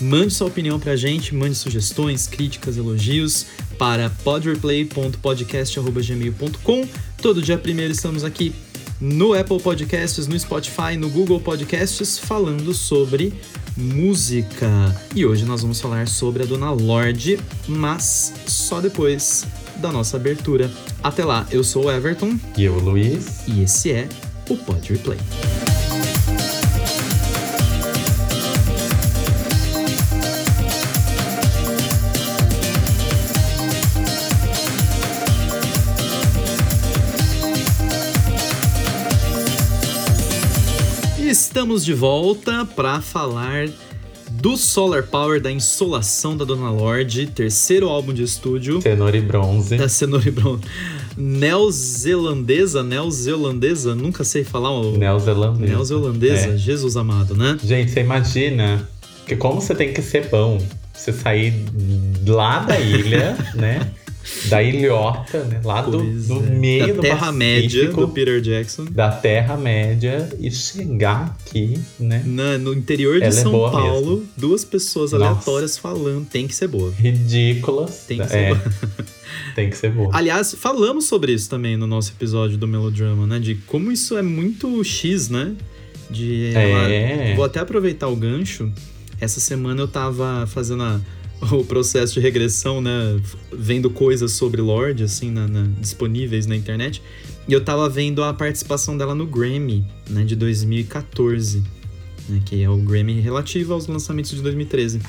mande 0.00 0.32
sua 0.32 0.46
opinião 0.46 0.78
pra 0.78 0.94
gente, 0.96 1.34
mande 1.34 1.54
sugestões, 1.54 2.26
críticas, 2.26 2.76
elogios 2.76 3.46
para 3.78 4.10
podreplay.podcast@gmail.com. 4.10 6.88
Todo 7.20 7.42
dia 7.42 7.58
primeiro 7.58 7.92
estamos 7.92 8.24
aqui 8.24 8.54
no 9.00 9.34
Apple 9.34 9.60
Podcasts, 9.60 10.26
no 10.26 10.38
Spotify, 10.38 10.96
no 10.98 11.08
Google 11.08 11.40
Podcasts, 11.40 12.18
falando 12.18 12.72
sobre 12.72 13.32
música. 13.76 14.68
E 15.14 15.24
hoje 15.26 15.44
nós 15.44 15.62
vamos 15.62 15.80
falar 15.80 16.08
sobre 16.08 16.42
a 16.42 16.46
Dona 16.46 16.70
Lorde, 16.70 17.38
mas 17.68 18.32
só 18.46 18.80
depois 18.80 19.44
da 19.76 19.92
nossa 19.92 20.16
abertura. 20.16 20.70
Até 21.02 21.24
lá, 21.24 21.46
eu 21.50 21.62
sou 21.62 21.86
o 21.86 21.90
Everton 21.92 22.38
E 22.56 22.64
eu, 22.64 22.78
Luiz. 22.78 23.46
e 23.46 23.62
esse 23.62 23.90
é 23.92 24.08
o 24.48 24.56
Pod 24.56 24.90
Replay. 24.92 25.18
Estamos 41.56 41.86
de 41.86 41.94
volta 41.94 42.66
para 42.66 43.00
falar 43.00 43.66
do 44.30 44.58
Solar 44.58 45.04
Power, 45.04 45.40
da 45.40 45.50
Insolação 45.50 46.36
da 46.36 46.44
Dona 46.44 46.68
Lorde, 46.68 47.26
terceiro 47.28 47.88
álbum 47.88 48.12
de 48.12 48.22
estúdio 48.22 48.82
Cenoura 48.82 49.16
e 49.16 49.22
bronze. 49.22 49.74
da 49.78 49.88
Cenoura 49.88 50.28
e 50.28 50.30
Brown. 50.30 50.60
Neozelandesa, 51.16 52.82
neozelandesa, 52.82 53.94
nunca 53.94 54.22
sei 54.22 54.44
falar 54.44 54.70
o 54.70 54.98
Neozelandesa. 54.98 55.72
neozelandesa, 55.72 56.48
É. 56.48 56.56
Jesus 56.58 56.94
amado, 56.94 57.34
né? 57.34 57.56
Gente, 57.64 57.90
você 57.90 58.00
imagina 58.00 58.86
que 59.26 59.34
como 59.34 59.58
você 59.62 59.74
tem 59.74 59.94
que 59.94 60.02
ser 60.02 60.28
bom. 60.28 60.62
Você 60.92 61.10
sair 61.10 61.54
lá 62.26 62.58
da 62.58 62.78
ilha, 62.78 63.34
né? 63.56 63.90
Da 64.48 64.62
ilhota, 64.62 65.44
né? 65.44 65.60
Lá 65.64 65.82
do, 65.82 65.98
do 66.02 66.44
é. 66.44 66.50
meio 66.50 66.86
da 66.88 66.92
do 66.94 67.00
Terra-média 67.02 67.90
do 67.92 68.08
Peter 68.08 68.40
Jackson. 68.40 68.84
da 68.90 69.10
Terra-média 69.10 70.28
e 70.40 70.50
chegar 70.50 71.36
aqui, 71.40 71.78
né? 71.98 72.22
Na- 72.26 72.58
no 72.58 72.72
interior 72.74 73.18
de 73.18 73.24
Ela 73.26 73.34
é 73.34 73.42
São 73.42 73.52
boa 73.52 73.70
Paulo, 73.70 74.24
duas 74.36 74.64
pessoas 74.64 75.12
Nossa. 75.12 75.24
aleatórias 75.24 75.78
falando, 75.78 76.26
tem 76.26 76.46
que 76.48 76.54
ser 76.54 76.68
boa. 76.68 76.92
Ridículas. 76.98 78.04
Tem 78.06 78.18
que 78.18 78.28
ser 78.28 78.36
é, 78.38 78.48
boa. 78.54 78.72
tem 79.54 79.70
que 79.70 79.76
ser 79.76 79.90
boa. 79.90 80.10
Aliás, 80.12 80.54
falamos 80.54 81.06
sobre 81.06 81.32
isso 81.32 81.48
também 81.48 81.76
no 81.76 81.86
nosso 81.86 82.12
episódio 82.12 82.56
do 82.58 82.66
Melodrama, 82.66 83.26
né? 83.26 83.38
De 83.38 83.54
como 83.66 83.92
isso 83.92 84.16
é 84.16 84.22
muito 84.22 84.82
X, 84.84 85.28
né? 85.28 85.52
De 86.10 86.52
ela- 86.54 86.90
É. 86.90 87.34
Vou 87.34 87.44
até 87.44 87.60
aproveitar 87.60 88.08
o 88.08 88.16
gancho. 88.16 88.70
Essa 89.20 89.40
semana 89.40 89.80
eu 89.80 89.88
tava 89.88 90.46
fazendo 90.46 90.82
a- 90.82 91.00
o 91.52 91.64
processo 91.64 92.14
de 92.14 92.20
regressão, 92.20 92.80
né? 92.80 93.20
Vendo 93.52 93.90
coisas 93.90 94.32
sobre 94.32 94.60
Lorde, 94.60 95.04
assim, 95.04 95.30
na- 95.30 95.46
na- 95.46 95.68
disponíveis 95.80 96.46
na 96.46 96.56
internet. 96.56 97.02
E 97.48 97.52
eu 97.52 97.60
tava 97.64 97.88
vendo 97.88 98.22
a 98.24 98.32
participação 98.34 98.96
dela 98.96 99.14
no 99.14 99.26
Grammy, 99.26 99.84
né? 100.08 100.24
De 100.24 100.34
2014. 100.36 101.62
Né, 102.28 102.40
que 102.44 102.60
é 102.60 102.68
o 102.68 102.76
Grammy 102.78 103.20
relativo 103.20 103.72
aos 103.72 103.86
lançamentos 103.86 104.32
de 104.32 104.42
2013. 104.42 105.00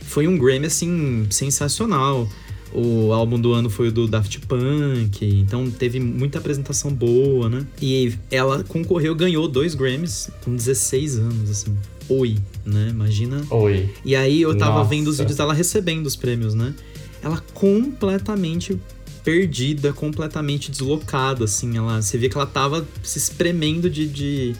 Foi 0.00 0.26
um 0.26 0.38
Grammy, 0.38 0.66
assim, 0.66 1.26
sensacional. 1.28 2.26
O 2.72 3.12
álbum 3.12 3.38
do 3.38 3.52
ano 3.52 3.68
foi 3.68 3.88
o 3.88 3.92
do 3.92 4.06
Daft 4.08 4.40
Punk, 4.46 5.22
então 5.24 5.70
teve 5.70 6.00
muita 6.00 6.38
apresentação 6.38 6.90
boa, 6.92 7.48
né? 7.48 7.66
E 7.80 8.14
ela 8.30 8.64
concorreu, 8.64 9.14
ganhou 9.14 9.46
dois 9.48 9.74
Grammys 9.74 10.30
com 10.44 10.54
16 10.56 11.18
anos, 11.18 11.50
assim. 11.50 11.76
Oi, 12.08 12.36
né? 12.64 12.88
Imagina. 12.90 13.42
Oi. 13.50 13.90
E 14.04 14.14
aí 14.14 14.42
eu 14.42 14.56
tava 14.56 14.78
Nossa. 14.78 14.90
vendo 14.90 15.08
os 15.08 15.18
vídeos 15.18 15.36
dela 15.36 15.52
recebendo 15.54 16.06
os 16.06 16.16
prêmios, 16.16 16.54
né? 16.54 16.74
Ela 17.22 17.42
completamente 17.54 18.78
perdida, 19.24 19.92
completamente 19.92 20.70
deslocada, 20.70 21.44
assim. 21.44 21.76
Ela, 21.76 22.00
você 22.00 22.16
vê 22.16 22.28
que 22.28 22.36
ela 22.36 22.46
tava 22.46 22.86
se 23.02 23.18
espremendo 23.18 23.90
de, 23.90 24.06
de, 24.06 24.54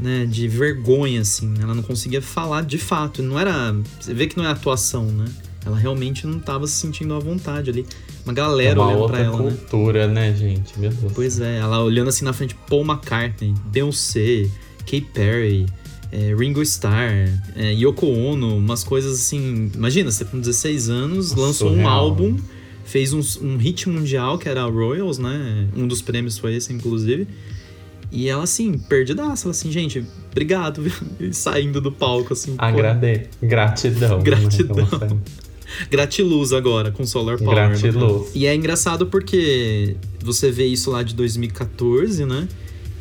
né, 0.00 0.24
de 0.24 0.48
vergonha, 0.48 1.20
assim. 1.20 1.54
Ela 1.60 1.74
não 1.74 1.82
conseguia 1.82 2.22
falar 2.22 2.62
de 2.62 2.78
fato. 2.78 3.22
Não 3.22 3.38
era. 3.38 3.76
Você 4.00 4.14
vê 4.14 4.26
que 4.26 4.36
não 4.36 4.44
é 4.44 4.48
atuação, 4.48 5.04
né? 5.06 5.26
Ela 5.66 5.76
realmente 5.76 6.26
não 6.26 6.38
tava 6.38 6.66
se 6.66 6.74
sentindo 6.74 7.12
à 7.12 7.18
vontade 7.18 7.68
ali. 7.70 7.84
Uma 8.24 8.32
É 8.32 8.36
galera 8.36 8.80
uma 8.80 8.88
olhando 8.88 9.06
pra 9.08 9.18
ela, 9.20 9.42
né? 9.42 9.50
cultura, 9.50 10.06
né? 10.08 10.34
gente? 10.34 10.78
Meu 10.78 10.90
Deus. 10.90 11.12
Pois 11.12 11.40
é, 11.40 11.58
ela 11.58 11.82
olhando 11.82 12.08
assim 12.08 12.24
na 12.24 12.32
frente, 12.32 12.56
Paul 12.68 12.84
McCartney, 12.84 13.52
Beyoncé, 13.66 14.48
Katy 14.80 15.08
Perry, 15.12 15.66
é, 16.12 16.34
Ringo 16.34 16.62
Starr, 16.62 17.28
é, 17.54 17.72
Yoko 17.72 18.06
Ono, 18.06 18.56
umas 18.56 18.84
coisas 18.84 19.20
assim. 19.20 19.70
Imagina, 19.74 20.10
você 20.10 20.24
com 20.24 20.38
16 20.38 20.88
anos 20.88 21.30
Nossa, 21.30 21.40
lançou 21.40 21.68
um 21.68 21.74
surreal, 21.74 21.92
álbum, 21.92 22.32
né? 22.32 22.40
fez 22.84 23.12
um, 23.12 23.20
um 23.42 23.56
hit 23.56 23.88
mundial 23.88 24.38
que 24.38 24.48
era 24.48 24.62
a 24.62 24.66
Royals, 24.66 25.18
né? 25.18 25.68
Um 25.76 25.86
dos 25.86 26.00
prêmios 26.02 26.38
foi 26.38 26.54
esse, 26.54 26.72
inclusive. 26.72 27.26
E 28.10 28.28
ela 28.28 28.44
assim, 28.44 28.78
perdidaça, 28.78 29.46
ela 29.46 29.50
assim, 29.50 29.70
gente, 29.70 30.04
obrigado, 30.30 30.82
viu? 30.82 30.92
E 31.18 31.32
saindo 31.32 31.80
do 31.80 31.90
palco, 31.90 32.32
assim. 32.32 32.56
pô, 32.56 32.64
Agrade... 32.64 33.24
Gratidão. 33.42 34.18
né? 34.18 34.24
Gratidão. 34.24 34.86
Como 34.86 34.88
sempre. 34.98 35.46
Gratiluz 35.90 36.52
agora, 36.52 36.90
com 36.92 37.04
Solar 37.04 37.38
Power. 37.38 37.70
né? 37.70 37.78
Gratiluz. 37.78 38.30
E 38.34 38.46
é 38.46 38.54
engraçado 38.54 39.06
porque 39.06 39.96
você 40.22 40.50
vê 40.50 40.64
isso 40.66 40.90
lá 40.90 41.02
de 41.02 41.14
2014, 41.14 42.24
né? 42.24 42.48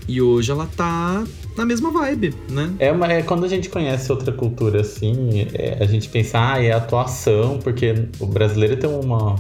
E 0.08 0.22
hoje 0.22 0.52
ela 0.52 0.66
tá 0.66 1.24
na 1.58 1.66
mesma 1.66 1.92
vibe, 1.92 2.34
né? 2.50 2.72
É, 2.80 2.92
uma, 2.92 3.12
é 3.12 3.22
quando 3.22 3.46
a 3.46 3.48
gente 3.48 3.70
conhece 3.70 4.12
outra 4.12 4.32
cultura 4.32 4.82
assim, 4.82 5.48
é, 5.54 5.78
a 5.80 5.86
gente 5.86 6.10
pensa, 6.10 6.38
ah, 6.40 6.64
é 6.64 6.72
atuação, 6.72 7.60
porque 7.64 7.94
o 8.20 8.26
brasileiro 8.26 8.76
tem 8.78 8.90
uma, 8.90 9.36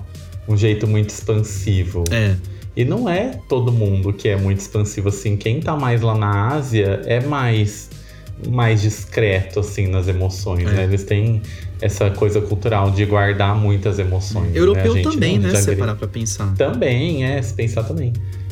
um 0.47 0.55
jeito 0.55 0.87
muito 0.87 1.09
expansivo. 1.09 2.03
É, 2.11 2.35
E 2.75 2.83
não 2.85 3.07
é 3.09 3.39
todo 3.47 3.71
mundo 3.71 4.11
que 4.13 4.27
é 4.29 4.35
muito 4.35 4.59
expansivo 4.59 5.09
assim. 5.09 5.37
Quem 5.37 5.59
tá 5.61 5.75
mais 5.75 6.01
lá 6.01 6.15
na 6.17 6.47
Ásia 6.55 7.01
é 7.05 7.19
mais 7.21 7.89
mais 8.49 8.81
discreto 8.81 9.61
assim 9.61 9.87
nas 9.87 10.09
emoções, 10.09 10.67
É. 10.67 10.71
né? 10.71 10.83
Eles 10.83 11.03
têm 11.05 11.41
essa 11.81 12.09
coisa 12.09 12.41
cultural 12.41 12.91
de 12.91 13.05
guardar 13.05 13.55
muitas 13.55 13.97
emoções. 13.97 14.51
né? 14.51 14.59
europeu 14.59 14.93
gente 14.93 15.09
também, 15.09 15.39
não, 15.39 15.49
né? 15.51 15.55
Se 15.61 15.73
parar 15.77 15.95
pra 15.95 16.07
pensar. 16.07 16.53
Também, 16.55 17.23
é, 17.23 17.41
se 17.41 17.53
pensar 17.53 17.83
também. 17.83 18.11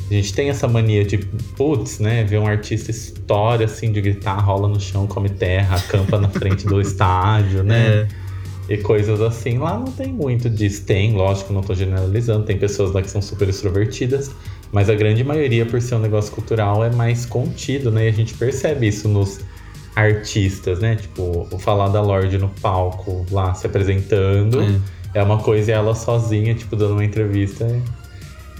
A 0.09 0.13
gente 0.13 0.33
tem 0.33 0.49
essa 0.49 0.67
mania 0.67 1.03
de, 1.05 1.17
putz, 1.55 1.99
né, 1.99 2.23
ver 2.23 2.37
um 2.39 2.45
artista 2.45 2.91
história 2.91 3.65
assim 3.65 3.91
de 3.91 3.99
gritar, 4.01 4.37
rola 4.39 4.67
no 4.67 4.79
chão, 4.79 5.07
come 5.07 5.29
terra, 5.29 5.77
acampa 5.77 6.19
na 6.19 6.29
frente 6.29 6.65
do 6.67 6.79
estádio, 6.81 7.63
né? 7.63 8.07
É, 8.69 8.73
E 8.73 8.77
coisas 8.77 9.21
assim. 9.21 9.57
Lá 9.57 9.77
não 9.77 9.91
tem 9.91 10.11
muito 10.13 10.49
disso. 10.49 10.83
Tem, 10.85 11.13
lógico, 11.13 11.51
não 11.53 11.61
tô 11.61 11.73
generalizando, 11.73 12.45
tem 12.45 12.57
pessoas 12.57 12.91
lá 12.91 13.01
que 13.01 13.09
são 13.09 13.21
super 13.21 13.47
extrovertidas, 13.49 14.29
mas 14.71 14.89
a 14.89 14.95
grande 14.95 15.23
maioria, 15.23 15.65
por 15.65 15.81
ser 15.81 15.95
um 15.95 15.99
negócio 15.99 16.31
cultural, 16.31 16.83
é 16.83 16.89
mais 16.91 17.25
contido, 17.25 17.89
né? 17.91 18.05
E 18.05 18.09
a 18.09 18.11
gente 18.13 18.33
percebe 18.35 18.87
isso 18.87 19.07
nos 19.07 19.39
artistas, 19.95 20.79
né? 20.79 20.95
Tipo, 20.95 21.47
o 21.51 21.59
falar 21.59 21.89
da 21.89 22.01
Lorde 22.01 22.37
no 22.37 22.49
palco 22.61 23.25
lá 23.31 23.53
se 23.53 23.65
apresentando. 23.67 24.61
é. 24.61 24.79
É 25.15 25.21
uma 25.21 25.37
coisa 25.37 25.69
e 25.69 25.73
ela 25.75 25.93
sozinha, 25.93 26.55
tipo, 26.55 26.75
dando 26.75 26.93
uma 26.93 27.05
entrevista. 27.05 27.65
é- 27.65 28.02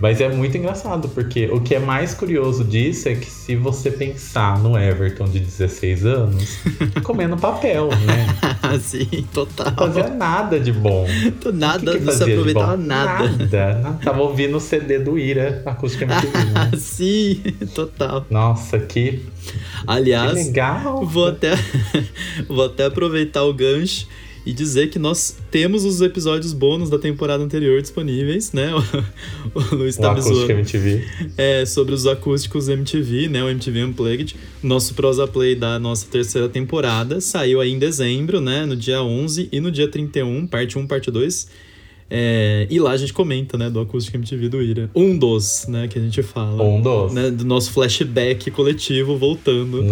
Mas 0.03 0.19
é 0.19 0.27
muito 0.27 0.57
engraçado, 0.57 1.07
porque 1.07 1.45
o 1.45 1.62
que 1.62 1.75
é 1.75 1.79
mais 1.79 2.13
curioso 2.13 2.65
disso 2.65 3.07
é 3.07 3.15
que 3.15 3.25
se 3.25 3.55
você 3.55 3.89
pensar 3.89 4.60
no 4.60 4.77
Everton 4.77 5.24
de 5.24 5.39
16 5.39 6.05
anos, 6.05 6.57
comendo 7.03 7.38
papel, 7.38 7.88
né? 7.88 8.27
Sim, 8.83 9.25
total. 9.33 9.67
Não 9.67 9.77
fazia 9.77 10.10
nada 10.10 10.60
de 10.60 10.74
bom. 10.74 11.07
Nada, 11.53 11.91
O 11.91 11.93
que 11.93 12.00
que 12.00 12.03
não 12.05 12.12
se 12.12 12.24
aproveitava 12.24 12.75
bom? 12.75 12.83
nada. 12.83 13.29
Nada. 13.29 14.00
Tava 14.03 14.22
ouvindo 14.24 14.57
o 14.57 14.60
CD 14.60 15.00
do 15.00 15.17
Ira, 15.17 15.63
acústica 15.65 16.03
MTV, 16.03 16.38
né? 16.51 16.72
Sim, 16.75 17.41
total. 17.74 18.25
Nossa, 18.29 18.79
que, 18.79 19.22
que 19.45 19.60
Aliás, 19.88 20.33
legal. 20.33 21.05
vou 21.05 21.27
até, 21.27 21.53
vou 22.50 22.65
até 22.65 22.88
aproveitar 22.88 23.43
o 23.43 23.53
gancho 23.53 24.05
e 24.45 24.51
dizer 24.51 24.89
que 24.89 25.00
nós 25.00 25.38
temos 25.50 25.85
os 25.85 26.01
episódios 26.01 26.51
bônus 26.51 26.89
da 26.89 27.00
temporada 27.00 27.43
anterior 27.43 27.81
disponíveis, 27.81 28.51
né? 28.51 28.71
O, 28.73 29.59
o 29.59 29.75
Luiz 29.75 29.95
tá. 29.95 30.15
MTV. 30.50 31.05
É, 31.38 31.65
sobre 31.65 31.93
os 31.93 32.05
acústicos 32.05 32.67
MTV, 32.67 33.29
né? 33.29 33.43
O 33.43 33.50
MTV 33.50 33.83
Unplugged. 33.83 34.35
Nosso 34.62 34.93
prosa 34.93 35.25
play 35.27 35.55
da 35.55 35.79
nossa 35.79 36.05
terceira 36.09 36.50
temporada 36.50 37.21
saiu 37.21 37.62
aí 37.62 37.71
em 37.71 37.79
dezembro, 37.79 38.41
né? 38.41 38.65
No 38.65 38.75
dia 38.75 39.01
11 39.01 39.50
e 39.51 39.59
no 39.59 39.71
dia 39.71 39.88
31, 39.88 40.45
parte 40.47 40.77
1, 40.77 40.88
parte 40.88 41.09
2. 41.09 41.47
É, 42.09 42.67
e 42.69 42.79
lá 42.79 42.91
a 42.91 42.97
gente 42.97 43.13
comenta, 43.13 43.57
né? 43.57 43.69
Do 43.69 43.79
acústico 43.79 44.17
MTV 44.17 44.50
do 44.50 44.62
Ira. 44.62 44.89
Um 44.93 45.17
dos, 45.17 45.65
né? 45.67 45.88
Que 45.88 45.97
a 45.97 46.01
gente 46.01 46.21
fala. 46.21 46.62
Um 46.63 46.81
dos. 46.81 47.13
Né, 47.13 47.31
do 47.31 47.45
nosso 47.45 47.71
flashback 47.71 48.51
coletivo 48.51 49.17
voltando. 49.17 49.81
né? 49.81 49.89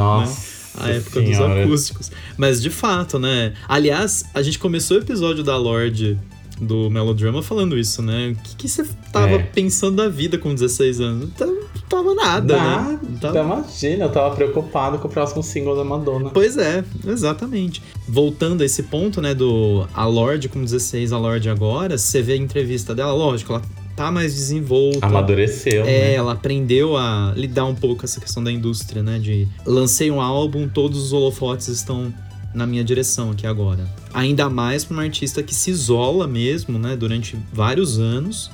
A 0.77 0.89
época 0.89 1.19
senhora. 1.21 1.53
dos 1.55 1.63
acústicos. 1.65 2.11
Mas 2.37 2.61
de 2.61 2.69
fato, 2.69 3.19
né? 3.19 3.53
Aliás, 3.67 4.23
a 4.33 4.41
gente 4.41 4.57
começou 4.59 4.97
o 4.97 5.01
episódio 5.01 5.43
da 5.43 5.57
Lorde 5.57 6.17
do 6.59 6.91
Melodrama 6.91 7.41
falando 7.41 7.75
isso, 7.77 8.03
né? 8.03 8.35
O 8.53 8.55
que, 8.55 8.69
você 8.69 8.85
tava 9.11 9.31
É. 9.33 9.39
pensando 9.39 9.95
da 9.95 10.07
vida 10.07 10.37
com 10.37 10.53
16 10.53 10.99
anos? 11.01 11.21
Não 11.21 11.29
tava, 11.31 11.51
não 11.51 11.81
tava 11.89 12.13
nada, 12.13 12.55
né? 12.55 12.63
Nada, 12.63 12.99
Não 13.09 13.17
tava- 13.19 13.39
imagina, 13.39 14.05
eu 14.05 14.11
tava 14.11 14.35
preocupado 14.35 14.99
com 14.99 15.07
o 15.07 15.11
próximo 15.11 15.41
single 15.41 15.75
da 15.75 15.83
Madonna. 15.83 16.29
Pois 16.29 16.57
é, 16.57 16.83
exatamente. 17.07 17.81
Voltando 18.07 18.61
a 18.61 18.65
esse 18.65 18.83
ponto, 18.83 19.19
né, 19.21 19.33
do 19.33 19.87
a 19.93 20.05
Lorde 20.05 20.47
com 20.49 20.63
16, 20.63 21.11
a 21.11 21.17
Lorde 21.17 21.49
agora, 21.49 21.97
você 21.97 22.21
vê 22.21 22.33
a 22.33 22.37
entrevista 22.37 22.93
dela, 22.93 23.11
lógico, 23.11 23.53
ela 23.53 23.61
tá 24.01 24.11
mais 24.11 24.33
desenvolta. 24.33 25.05
Amadureceu, 25.05 25.83
É, 25.83 25.85
né? 25.85 26.13
ela 26.15 26.33
aprendeu 26.33 26.97
a 26.97 27.33
lidar 27.35 27.65
um 27.65 27.75
pouco 27.75 27.97
com 27.97 28.05
essa 28.05 28.19
questão 28.19 28.43
da 28.43 28.51
indústria, 28.51 29.03
né? 29.03 29.19
De 29.19 29.47
lancei 29.65 30.09
um 30.09 30.19
álbum, 30.19 30.67
todos 30.67 30.99
os 31.01 31.13
holofotes 31.13 31.67
estão 31.67 32.13
na 32.53 32.65
minha 32.65 32.83
direção 32.83 33.31
aqui 33.31 33.45
agora. 33.47 33.87
Ainda 34.13 34.49
mais 34.49 34.83
pra 34.83 34.93
uma 34.95 35.03
artista 35.03 35.41
que 35.43 35.53
se 35.55 35.69
isola 35.71 36.27
mesmo, 36.27 36.77
né? 36.79 36.95
Durante 36.95 37.37
vários 37.53 37.99
anos, 37.99 38.49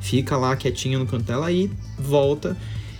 fica 0.00 0.36
lá 0.36 0.54
quietinha 0.56 0.98
no 0.98 1.06
canto 1.06 1.24
dela 1.24 1.50
e 1.50 1.70
volta. 1.98 2.56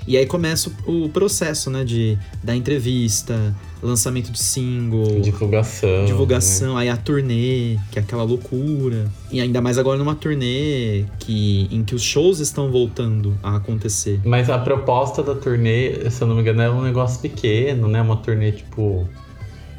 E 0.06 0.16
aí 0.16 0.26
começa 0.26 0.71
o 0.87 1.04
o 1.04 1.09
processo, 1.09 1.71
né? 1.71 1.85
De 1.85 2.18
da 2.42 2.54
entrevista, 2.54 3.54
lançamento 3.82 4.30
de 4.30 4.38
single, 4.38 5.21
Divulgação. 5.21 6.04
divulgação, 6.06 6.76
aí 6.76 6.88
a 6.88 6.97
turnê, 6.97 7.76
que 7.90 7.99
é 7.99 8.02
aquela 8.02 8.23
loucura. 8.23 9.11
E 9.30 9.40
ainda 9.40 9.61
mais 9.61 9.78
agora 9.78 9.99
numa 9.99 10.14
turnê 10.14 11.04
que, 11.18 11.66
em 11.71 11.82
que 11.82 11.94
os 11.94 12.02
shows 12.02 12.38
estão 12.40 12.71
voltando 12.71 13.37
a 13.42 13.56
acontecer. 13.56 14.14
né? 14.18 14.23
Mas 14.25 14.49
a 14.50 14.59
proposta 14.59 15.23
da 15.23 15.35
turnê, 15.35 16.09
se 16.11 16.23
eu 16.23 16.28
não 16.28 16.35
me 16.37 16.42
engano, 16.42 16.62
é 16.62 16.71
um 16.71 16.82
negócio 16.82 17.21
pequeno, 17.21 17.88
né? 17.88 18.00
Uma 18.02 18.16
turnê 18.16 18.52
tipo 18.52 19.09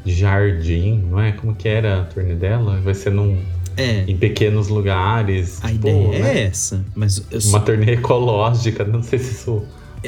jardim, 0.04 1.04
não 1.10 1.20
é? 1.20 1.32
Como 1.32 1.54
que 1.54 1.68
era 1.68 2.00
a 2.00 2.04
turnê 2.04 2.34
dela? 2.34 2.80
Vai 2.82 2.94
ser 2.94 3.10
num, 3.10 3.38
É, 3.76 4.04
em 4.06 4.16
pequenos 4.16 4.68
lugares. 4.68 5.58
a 5.64 5.68
tipo, 5.68 5.88
ideia 5.88 6.18
né? 6.18 6.38
é 6.38 6.42
essa. 6.44 6.84
Mas 6.94 7.18
Uma 7.46 7.60
turnê 7.60 7.92
ecológica, 7.92 8.84
não 8.84 9.02
sei 9.02 9.18
se 9.18 9.32
isso 9.32 9.62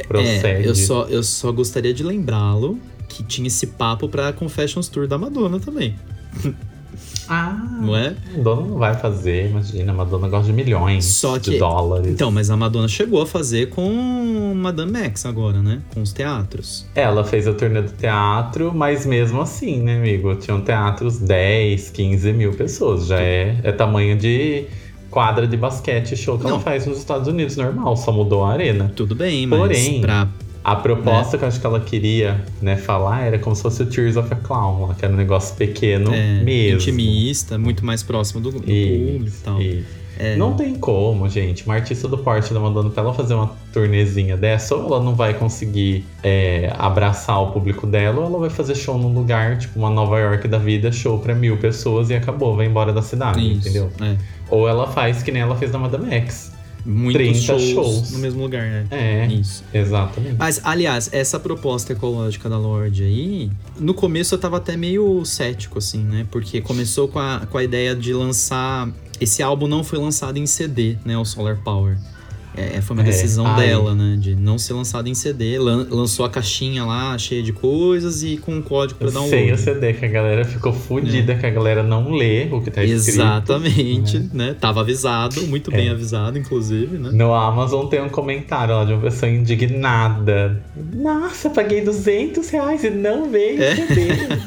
procede. 0.05 0.47
é, 0.47 0.69
eu 0.69 0.75
só, 0.75 1.05
eu 1.05 1.23
só 1.23 1.53
gostaria 1.53 1.93
de 1.95 2.03
lembrá-lo 2.03 2.79
que 3.09 3.23
tinha 3.23 3.47
esse 3.47 3.67
papo 3.69 4.09
pra 4.09 4.33
Confessions 4.33 4.89
Tour 4.89 5.07
da 5.07 5.17
Madonna 5.19 5.59
também, 5.61 5.95
Ah, 7.29 7.59
não 7.81 7.97
é? 7.97 8.15
Madonna 8.37 8.69
não 8.69 8.79
vai 8.79 8.95
fazer, 8.95 9.51
imagina, 9.51 9.93
Madonna 9.93 10.29
gosta 10.29 10.47
de 10.47 10.53
milhões 10.53 11.05
Só 11.05 11.37
de 11.39 11.51
que- 11.53 11.59
dólares. 11.59 12.07
Então, 12.09 12.31
mas 12.31 12.51
a 12.51 12.57
Madonna 12.57 12.87
chegou 12.87 13.21
a 13.21 13.27
fazer 13.27 13.69
com 13.71 14.55
Madame 14.55 14.93
Max 14.93 15.27
agora, 15.27 15.61
né? 15.61 15.83
Com 15.93 16.03
os 16.03 16.13
teatros. 16.13 16.87
Ela 16.95 17.25
fez 17.25 17.49
a 17.49 17.53
turnê 17.53 17.83
do 17.83 17.91
teatro, 17.93 18.73
mas 18.73 19.05
mesmo 19.05 19.41
assim, 19.41 19.83
né, 19.83 19.97
amigo? 19.97 20.37
Tinham 20.37 20.61
teatros 20.61 21.19
10, 21.19 21.91
15 21.91 22.33
mil 22.33 22.53
pessoas. 22.53 23.07
Já 23.09 23.21
é, 23.21 23.59
é 23.65 23.73
tamanho 23.73 24.17
de 24.17 24.67
quadra 25.11 25.47
de 25.47 25.57
basquete 25.57 26.17
show 26.17 26.37
que 26.37 26.45
Não. 26.45 26.53
ela 26.53 26.61
faz 26.61 26.87
nos 26.87 26.99
Estados 26.99 27.29
Unidos, 27.29 27.57
normal, 27.57 27.97
só 27.97 28.13
mudou 28.13 28.45
a 28.45 28.53
arena. 28.53 28.93
Tudo 28.95 29.15
bem, 29.15 29.47
mas 29.47 29.59
Porém, 29.59 30.01
pra 30.01 30.29
A 30.65 30.77
proposta 30.77 31.39
que 31.39 31.45
eu 31.45 31.49
acho 31.49 31.61
que 31.61 31.67
ela 31.67 31.81
queria 31.81 32.45
né, 32.61 32.77
falar 32.77 33.23
era 33.23 33.39
como 33.39 33.55
se 33.55 33.63
fosse 33.63 33.83
o 33.83 33.87
Tears 33.87 34.17
of 34.17 34.33
a 34.33 34.37
Clown, 34.37 34.93
que 34.95 35.05
era 35.05 35.15
um 35.15 35.17
negócio 35.17 35.55
pequeno 35.57 36.13
é, 36.13 36.43
mesmo. 36.43 36.81
intimista, 36.81 37.57
muito 37.57 37.85
mais 37.85 38.03
próximo 38.03 38.41
do, 38.41 38.51
do 38.51 38.61
público 38.61 39.27
e 39.27 39.31
tal. 39.45 39.61
Isso. 39.63 40.06
É. 40.19 40.37
Não 40.37 40.55
tem 40.55 40.75
como, 40.75 41.29
gente. 41.29 41.65
Uma 41.65 41.75
artista 41.75 42.09
do 42.09 42.19
porte 42.19 42.53
da 42.53 42.61
Madonna, 42.61 42.91
pra 42.91 43.03
ela 43.03 43.15
fazer 43.15 43.35
uma 43.35 43.53
turnezinha 43.73 44.37
dessa, 44.37 44.75
ou 44.75 44.87
ela 44.87 45.03
não 45.03 45.15
vai 45.15 45.35
conseguir 45.35 46.05
é, 46.23 46.73
abraçar 46.79 47.43
o 47.43 47.53
público 47.53 47.87
dela, 47.87 48.21
ou 48.21 48.27
ela 48.27 48.39
vai 48.39 48.51
fazer 48.51 48.75
show 48.75 48.99
num 48.99 49.13
lugar, 49.13 49.59
tipo 49.59 49.79
uma 49.79 49.91
Nova 49.91 50.19
York 50.19 50.49
da 50.49 50.59
vida, 50.59 50.91
show 50.91 51.19
pra 51.19 51.35
mil 51.35 51.57
pessoas 51.57 52.11
e 52.11 52.15
acabou, 52.15 52.57
vai 52.57 52.67
embora 52.67 52.93
da 52.93 53.03
cidade, 53.03 53.41
Isso, 53.41 53.61
entendeu? 53.61 53.91
É. 54.01 54.17
Ou 54.51 54.69
ela 54.69 54.87
faz 54.87 55.23
que 55.23 55.31
nem 55.31 55.43
ela 55.43 55.57
fez 55.57 55.73
na 55.73 55.79
Madame 55.79 56.11
X. 56.13 56.57
Muitos 56.87 57.21
30 57.21 57.39
shows, 57.41 57.63
shows. 57.71 58.11
no 58.13 58.21
mesmo 58.21 58.41
lugar, 58.41 58.63
né? 58.63 58.87
É, 58.93 59.27
Isso. 59.27 59.65
exatamente. 59.75 60.37
Mas, 60.39 60.61
aliás, 60.63 61.11
essa 61.13 61.39
proposta 61.41 61.93
ecológica 61.93 62.49
da 62.49 62.57
Lorde 62.57 63.03
aí, 63.03 63.51
no 63.77 63.93
começo 63.93 64.37
eu 64.37 64.39
tava 64.39 64.59
até 64.59 64.77
meio 64.77 65.25
cético, 65.25 65.79
assim, 65.79 65.99
né? 65.99 66.25
Porque 66.31 66.61
começou 66.61 67.09
com 67.09 67.19
a, 67.19 67.43
com 67.51 67.59
a 67.59 67.65
ideia 67.65 67.95
de 67.95 68.13
lançar. 68.13 68.89
Esse 69.21 69.43
álbum 69.43 69.67
não 69.67 69.83
foi 69.85 69.99
lançado 69.99 70.39
em 70.39 70.47
CD, 70.47 70.97
né? 71.05 71.17
O 71.17 71.25
Solar 71.25 71.59
Power. 71.65 71.97
É, 72.59 72.81
foi 72.81 72.97
uma 72.97 73.03
É, 73.03 73.07
decisão 73.07 73.55
dela, 73.55 73.95
né? 73.95 74.17
De 74.19 74.35
não 74.35 74.57
ser 74.57 74.73
lançado 74.73 75.07
em 75.11 75.15
CD. 75.15 75.59
Lan- 75.59 75.87
lançou 75.91 76.25
a 76.25 76.31
caixinha 76.31 76.87
lá, 76.87 77.19
cheia 77.19 77.43
de 77.43 77.53
coisas 77.53 78.23
e 78.23 78.39
com 78.39 78.55
um 78.55 78.63
código 78.63 78.99
pra 78.99 79.11
download. 79.11 79.29
Sem 79.29 79.53
o 79.53 79.59
CD, 79.59 79.93
que 79.93 80.07
a 80.07 80.09
galera 80.09 80.43
ficou 80.43 80.73
fodida, 80.73 81.35
que 81.35 81.45
a 81.45 81.51
galera 81.51 81.83
não 81.83 82.13
lê 82.15 82.49
o 82.51 82.63
que 82.63 82.71
tá 82.71 82.83
escrito. 82.83 83.15
Exatamente, 83.17 84.19
né? 84.21 84.31
né? 84.33 84.57
Tava 84.59 84.81
avisado, 84.81 85.43
muito 85.49 85.71
bem 85.71 85.89
É. 85.89 85.91
avisado, 85.91 86.39
inclusive, 86.39 86.97
né? 86.97 87.11
No 87.13 87.35
Amazon 87.35 87.89
tem 87.89 88.01
um 88.01 88.09
comentário 88.09 88.75
lá 88.75 88.87
de 88.87 88.95
uma 88.95 89.03
pessoa 89.03 89.31
indignada. 89.31 90.63
Nossa, 90.95 91.51
paguei 91.51 91.83
200 91.83 92.49
reais 92.49 92.83
e 92.85 92.89
não 92.91 93.31
veio 93.31 93.63
É. 93.63 93.77
CD. 93.77 94.07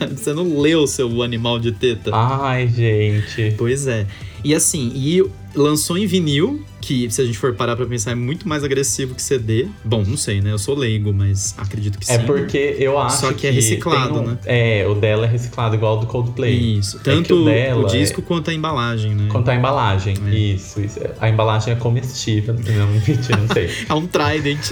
Você 0.17 0.33
não 0.33 0.59
leu 0.59 0.87
seu 0.87 1.21
animal 1.21 1.59
de 1.59 1.71
teta. 1.73 2.09
Ai, 2.11 2.67
gente. 2.67 3.53
Pois 3.55 3.85
é. 3.87 4.07
E 4.43 4.53
assim, 4.55 4.91
e 4.95 5.23
lançou 5.55 5.97
em 5.97 6.05
vinil, 6.05 6.63
que 6.81 7.09
se 7.11 7.21
a 7.21 7.25
gente 7.25 7.37
for 7.37 7.53
parar 7.55 7.75
pra 7.75 7.85
pensar 7.85 8.11
é 8.11 8.15
muito 8.15 8.47
mais 8.47 8.63
agressivo 8.63 9.13
que 9.15 9.21
CD. 9.21 9.67
Bom, 9.83 10.03
não 10.05 10.15
sei, 10.15 10.41
né? 10.41 10.51
Eu 10.51 10.57
sou 10.57 10.75
leigo, 10.75 11.13
mas 11.13 11.53
acredito 11.57 11.97
que 11.99 12.05
sim. 12.05 12.13
É 12.13 12.19
porque 12.19 12.75
eu 12.79 12.97
acho 12.99 13.17
Só 13.21 13.33
que 13.33 13.47
é 13.47 13.51
reciclado, 13.51 14.19
um- 14.19 14.25
né? 14.27 14.37
É, 14.45 14.85
o 14.87 14.95
dela 14.95 15.25
é 15.25 15.29
reciclado 15.29 15.75
igual 15.75 15.95
ao 15.95 15.99
do 16.01 16.07
Coldplay. 16.07 16.77
Isso. 16.77 16.97
É 16.97 16.99
que 16.99 17.05
Tanto 17.05 17.35
o 17.41 17.45
dela 17.45 17.83
o 17.83 17.87
disco 17.87 18.21
quanto 18.21 18.49
a 18.49 18.53
embalagem, 18.53 19.13
né? 19.15 19.27
Quanto 19.29 19.49
à 19.49 19.55
embalagem. 19.55 20.15
É. 20.27 20.33
Isso, 20.35 20.79
isso. 20.81 20.99
A 21.19 21.29
embalagem 21.29 21.73
é 21.73 21.75
comestível. 21.75 22.53
Não, 22.79 22.87
mentira, 22.87 23.37
não 23.37 23.47
sei. 23.53 23.69
É 23.89 23.93
um 23.93 24.07
Trident. 24.07 24.71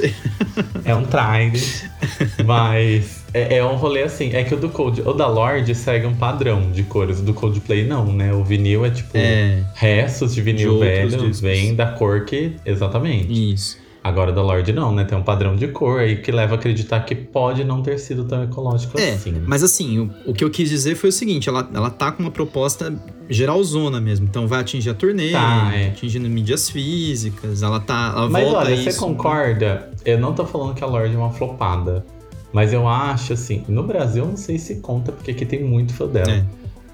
É 0.86 0.96
um 0.96 1.04
Trident. 1.04 1.64
mas 2.46 3.24
é, 3.50 3.58
é 3.58 3.64
um 3.66 3.76
rolê 3.76 4.04
assim. 4.04 4.32
É 4.34 4.44
que 4.44 4.54
o 4.54 4.58
do 4.58 4.70
Cold, 4.70 5.02
o 5.02 5.14
da 5.14 5.28
Lorde 5.28 5.74
segue 5.76 6.06
um 6.06 6.16
padrão 6.16 6.72
de 6.72 6.84
cores. 6.84 7.20
O 7.20 7.24
do 7.24 7.34
Coldplay 7.34 7.86
não, 7.86 8.06
né? 8.12 8.34
O 8.34 8.44
vinil 8.44 8.86
é 8.86 8.90
tipo 8.90 9.12
é, 9.18 9.64
restos 9.74 10.34
de 10.34 10.42
vinil 10.42 10.74
De 10.76 10.80
velho. 10.80 11.34
Vem 11.34 11.76
da 11.76 11.88
cor 11.88 12.26
que. 12.26 12.56
Exatamente. 12.66 13.54
isso. 13.54 13.78
Agora 14.04 14.32
o 14.32 14.34
da 14.34 14.42
Lorde 14.42 14.72
não, 14.72 14.96
né? 14.96 15.04
Tem 15.04 15.18
um 15.18 15.22
padrão 15.24 15.54
de 15.58 15.68
cor 15.68 16.00
aí 16.00 16.16
que 16.22 16.32
leva 16.32 16.56
a 16.56 16.58
acreditar 16.58 17.02
que 17.02 17.14
pode 17.14 17.66
não 17.66 17.82
ter 17.82 17.98
sido 18.00 18.24
tão 18.24 18.42
ecológico 18.42 18.98
É, 18.98 19.10
assim. 19.16 19.34
mas 19.46 19.64
assim, 19.64 20.00
o, 20.00 20.10
o 20.28 20.34
que 20.34 20.46
eu 20.46 20.50
quis 20.50 20.70
dizer 20.70 20.96
foi 20.96 21.10
o 21.10 21.12
seguinte: 21.12 21.50
ela, 21.50 21.70
ela 21.74 21.90
tá 21.90 22.10
com 22.14 22.24
uma 22.24 22.32
proposta 22.32 22.94
geralzona 23.30 24.00
mesmo. 24.00 24.26
Então 24.30 24.48
vai 24.48 24.62
atingir 24.62 24.92
a 24.92 24.94
turnê, 24.94 25.32
Tá, 25.32 25.72
é. 25.76 25.88
atingindo 25.88 26.30
mídias 26.30 26.70
físicas, 26.70 27.62
ela 27.62 27.82
tá. 27.82 28.14
Ela 28.16 28.30
Mas 28.30 28.48
olha, 28.48 28.76
você 28.78 28.90
isso, 28.90 29.00
concorda? 29.00 29.90
Eu 30.06 30.18
não 30.18 30.32
tô 30.34 30.46
falando 30.46 30.74
que 30.74 30.84
a 30.84 30.88
Lorde 30.88 31.14
é 31.14 31.18
uma 31.18 31.32
flopada. 31.32 32.06
Mas 32.54 32.72
eu 32.74 32.88
acho, 32.88 33.34
assim, 33.34 33.64
no 33.68 33.84
Brasil 33.84 34.24
eu 34.24 34.30
não 34.30 34.38
sei 34.38 34.58
se 34.58 34.76
conta, 34.78 35.12
porque 35.12 35.32
aqui 35.32 35.46
tem 35.46 35.64
muito 35.64 35.94
fã 35.94 36.08
dela. 36.08 36.32
É. 36.32 36.44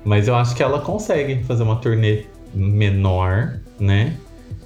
Mas 0.03 0.27
eu 0.27 0.35
acho 0.35 0.55
que 0.55 0.61
ela 0.63 0.79
consegue 0.81 1.43
fazer 1.43 1.63
uma 1.63 1.75
turnê 1.77 2.25
menor, 2.53 3.59
né? 3.79 4.17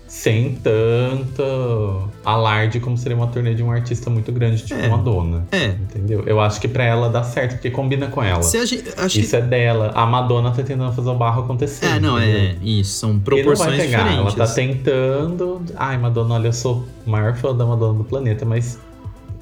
Sem 0.07 0.55
tanto 0.55 2.09
alarde 2.23 2.79
como 2.79 2.97
seria 2.97 3.15
uma 3.17 3.27
turnê 3.27 3.53
de 3.53 3.61
um 3.61 3.69
artista 3.69 4.09
muito 4.09 4.31
grande, 4.31 4.63
tipo 4.63 4.79
É. 4.79 4.87
Madonna. 4.87 5.45
É. 5.51 5.65
Entendeu? 5.67 6.23
Eu 6.25 6.39
acho 6.39 6.61
que 6.61 6.67
pra 6.67 6.83
ela 6.85 7.09
dá 7.09 7.23
certo, 7.23 7.53
porque 7.53 7.69
combina 7.69 8.07
com 8.07 8.23
ela. 8.23 8.41
Gente, 8.41 9.19
Isso 9.19 9.35
é 9.35 9.41
dela. 9.41 9.91
A 9.93 10.05
Madonna 10.05 10.51
tá 10.51 10.63
tentando 10.63 10.93
fazer 10.93 11.09
o 11.09 11.15
barro 11.15 11.43
acontecer. 11.43 11.85
que. 11.85 11.93
É, 11.93 11.99
não, 11.99 12.17
entendeu? 12.17 12.39
é. 12.41 12.55
Isso, 12.63 12.93
são 12.99 13.09
E 13.09 13.13
não 13.13 13.19
proporções 13.19 13.67
vai 13.69 13.77
pegar. 13.77 14.03
diferentes. 14.03 14.35
Ela 14.37 14.47
tá 14.47 14.53
tentando. 14.53 15.61
Ai, 15.75 15.97
Madonna, 15.97 16.35
olha, 16.35 16.47
eu 16.47 16.53
sou 16.53 16.85
o 17.05 17.09
maior 17.09 17.35
fã 17.35 17.53
da 17.53 17.65
Madonna 17.65 17.97
do 17.97 18.03
planeta, 18.05 18.45
mas. 18.45 18.79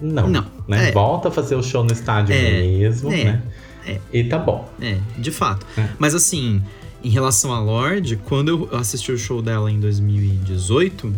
Não. 0.01 0.27
Não, 0.27 0.45
Né? 0.67 0.89
é. 0.89 0.91
Volta 0.91 1.27
a 1.27 1.31
fazer 1.31 1.55
o 1.55 1.61
show 1.63 1.83
no 1.83 1.91
estádio 1.93 2.33
É, 2.35 2.61
mesmo, 2.61 3.11
é, 3.11 3.23
né? 3.23 3.41
é. 3.87 3.99
E 4.11 4.23
tá 4.23 4.37
bom. 4.37 4.67
É, 4.81 4.97
de 5.17 5.31
fato. 5.31 5.65
É. 5.77 5.87
Mas 5.99 6.15
assim, 6.15 6.61
em 7.03 7.09
relação 7.09 7.53
a 7.53 7.59
Lorde, 7.59 8.15
quando 8.17 8.49
eu 8.71 8.77
assisti 8.77 9.11
o 9.11 9.17
show 9.17 9.41
dela 9.41 9.71
em 9.71 9.79
2018, 9.79 11.13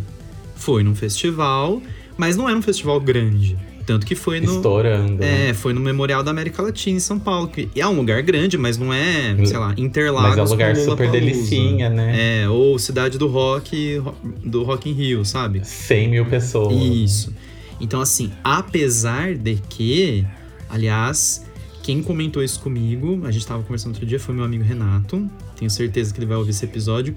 foi 0.56 0.84
num 0.84 0.96
festival, 0.96 1.82
mas 2.18 2.36
não 2.36 2.50
era 2.50 2.58
um 2.58 2.62
festival 2.62 3.00
grande. 3.00 3.58
Tanto 3.86 4.06
que 4.06 4.16
foi 4.16 4.42
no. 4.42 4.54
Estourando. 4.58 5.14
né? 5.14 5.52
É, 5.52 5.54
foi 5.54 5.72
no 5.72 5.80
Memorial 5.80 6.22
da 6.22 6.30
América 6.30 6.62
Latina, 6.62 6.98
em 6.98 7.00
São 7.00 7.18
Paulo. 7.18 7.48
Que 7.48 7.70
é 7.74 7.88
um 7.88 7.94
lugar 7.96 8.22
grande, 8.22 8.58
mas 8.58 8.78
não 8.78 8.94
é, 8.94 9.34
sei 9.46 9.58
lá, 9.58 9.74
Interlagos. 9.78 10.32
Mas 10.32 10.38
é 10.40 10.44
um 10.44 10.50
lugar 10.50 10.76
super 10.76 11.10
delicinha, 11.10 11.90
né? 11.90 12.42
É, 12.44 12.50
ou 12.50 12.78
Cidade 12.78 13.18
do 13.18 13.28
Rock, 13.28 13.96
ro- 14.00 14.14
do 14.44 14.64
Rock 14.64 14.90
in 14.90 14.94
Rio, 14.94 15.24
sabe? 15.24 15.62
100 15.66 16.10
mil 16.10 16.26
pessoas. 16.26 16.76
Isso. 16.76 17.34
Então, 17.80 18.02
assim, 18.02 18.32
apesar 18.44 19.36
de 19.36 19.56
que, 19.56 20.26
aliás, 20.70 21.46
quem 21.84 22.02
comentou 22.02 22.44
isso 22.44 22.60
comigo, 22.60 23.22
a 23.26 23.32
gente 23.32 23.46
tava 23.46 23.62
conversando 23.64 23.94
outro 23.94 24.06
dia, 24.06 24.20
foi 24.20 24.34
meu 24.36 24.44
amigo 24.44 24.64
Renato. 24.64 25.30
Tenho 25.56 25.70
certeza 25.72 26.14
que 26.14 26.20
ele 26.20 26.26
vai 26.26 26.38
ouvir 26.38 26.52
esse 26.52 26.66
episódio. 26.66 27.16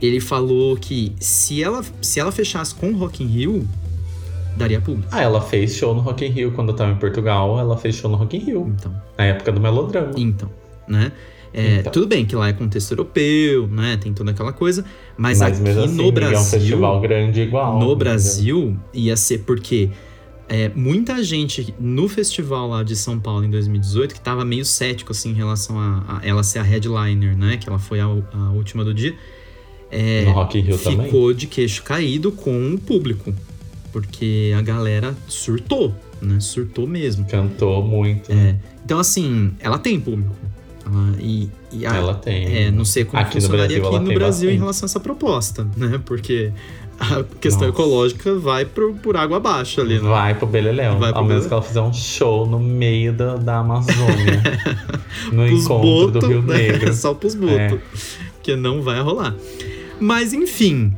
Ele 0.00 0.20
falou 0.20 0.76
que 0.76 1.12
se 1.20 1.62
ela, 1.62 1.84
se 2.00 2.18
ela 2.20 2.32
fechasse 2.32 2.74
com 2.74 2.90
o 2.90 2.96
Rock 2.96 3.22
in 3.22 3.26
Rio, 3.26 3.68
daria 4.56 4.80
público. 4.80 5.08
Ah, 5.12 5.22
ela 5.22 5.40
fez 5.40 5.74
show 5.76 5.94
no 5.94 6.00
Rock 6.00 6.24
in 6.24 6.30
Rio 6.30 6.52
quando 6.52 6.70
eu 6.70 6.76
tava 6.76 6.92
em 6.92 6.96
Portugal. 6.96 7.58
Ela 7.58 7.76
fez 7.76 7.96
show 7.96 8.10
no 8.10 8.16
Rock 8.16 8.36
in 8.36 8.40
Rio, 8.40 8.74
Então, 8.78 8.94
na 9.16 9.24
época 9.24 9.52
do 9.52 9.60
melodrama. 9.60 10.12
então, 10.16 10.50
né? 10.88 11.12
É, 11.52 11.80
Então. 11.80 11.92
Tudo 11.92 12.06
bem 12.06 12.24
que 12.24 12.34
lá 12.36 12.48
é 12.48 12.52
contexto 12.52 12.92
europeu, 12.92 13.66
né? 13.68 13.96
Tem 13.96 14.12
toda 14.12 14.30
aquela 14.30 14.52
coisa. 14.52 14.84
Mas, 15.16 15.40
Mas 15.40 15.60
aqui 15.60 15.68
assim, 15.68 15.94
no 15.96 16.02
é 16.04 16.06
um 16.06 16.12
Brasil. 16.12 16.60
festival 16.60 17.00
grande 17.00 17.40
igual. 17.40 17.78
No? 17.78 17.96
Brasil 17.96 18.76
ia 18.94 19.16
ser 19.16 19.38
porque 19.38 19.90
é, 20.48 20.68
muita 20.74 21.22
gente 21.22 21.74
no 21.78 22.08
festival 22.08 22.68
lá 22.68 22.82
de 22.82 22.94
São 22.96 23.18
Paulo 23.18 23.44
em 23.44 23.50
2018 23.50 24.14
que 24.14 24.20
tava 24.20 24.44
meio 24.44 24.64
cético 24.64 25.12
assim 25.12 25.30
em 25.30 25.34
relação 25.34 25.78
a, 25.78 26.20
a 26.22 26.26
ela 26.26 26.42
ser 26.42 26.60
a 26.60 26.62
headliner, 26.62 27.36
né? 27.36 27.56
Que 27.56 27.68
ela 27.68 27.78
foi 27.78 28.00
a, 28.00 28.04
a 28.04 28.50
última 28.52 28.84
do 28.84 28.94
dia. 28.94 29.14
É, 29.90 30.24
No 30.24 30.32
Rock 30.32 30.58
in 30.58 30.62
Rio 30.62 30.78
também. 30.78 31.06
ficou 31.06 31.32
de 31.32 31.46
queixo 31.46 31.82
caído 31.82 32.30
com 32.30 32.74
o 32.74 32.78
público. 32.78 33.34
Porque 33.92 34.52
a 34.56 34.62
galera 34.62 35.16
surtou, 35.26 35.92
né? 36.22 36.38
Surtou 36.38 36.86
mesmo. 36.86 37.26
Cantou 37.26 37.82
muito. 37.82 38.30
É, 38.30 38.54
então, 38.84 39.00
assim, 39.00 39.50
ela 39.58 39.78
tem 39.78 39.98
público. 39.98 40.34
Ela, 40.92 41.16
e, 41.20 41.48
e 41.72 41.86
a- 41.86 41.94
Ela 41.96 42.14
tem. 42.14 42.44
é, 42.64 42.70
não 42.70 42.84
sei 42.84 43.04
como 43.04 43.20
Aqui 43.22 43.36
no 43.36 43.40
funcionaria 43.42 43.78
Brasil 43.80 43.96
aqui 43.96 44.08
no 44.08 44.14
Brasil 44.14 44.50
em 44.50 44.58
relação 44.58 44.86
a 44.86 44.88
essa 44.88 45.00
proposta, 45.00 45.66
né? 45.76 46.00
Porque 46.04 46.52
a 46.98 47.22
questão 47.40 47.68
Nossa. 47.68 47.80
ecológica 47.80 48.34
vai 48.38 48.64
pro, 48.64 48.94
por 48.94 49.16
água 49.16 49.38
abaixo 49.38 49.80
ali, 49.80 49.94
né? 49.94 50.00
Vai 50.08 50.34
pro 50.34 50.46
Beleléu. 50.46 50.98
Vai 50.98 51.10
pro 51.12 51.20
ao 51.20 51.26
menos 51.26 51.46
que 51.46 51.52
ela 51.52 51.62
fizer 51.62 51.80
um 51.80 51.92
show 51.92 52.46
no 52.46 52.58
meio 52.58 53.12
da, 53.12 53.36
da 53.36 53.58
Amazônia. 53.58 54.42
no 55.32 55.46
Pros 55.46 55.64
encontro 55.64 56.06
do 56.10 56.12
boto, 56.20 56.26
Rio 56.26 56.42
né? 56.42 56.56
Negro. 56.58 56.92
Só 56.94 57.14
pros 57.14 57.34
botos. 57.34 57.56
É. 57.56 57.78
Que 58.42 58.54
não 58.56 58.82
vai 58.82 59.00
rolar. 59.00 59.34
Mas 59.98 60.32
enfim, 60.32 60.94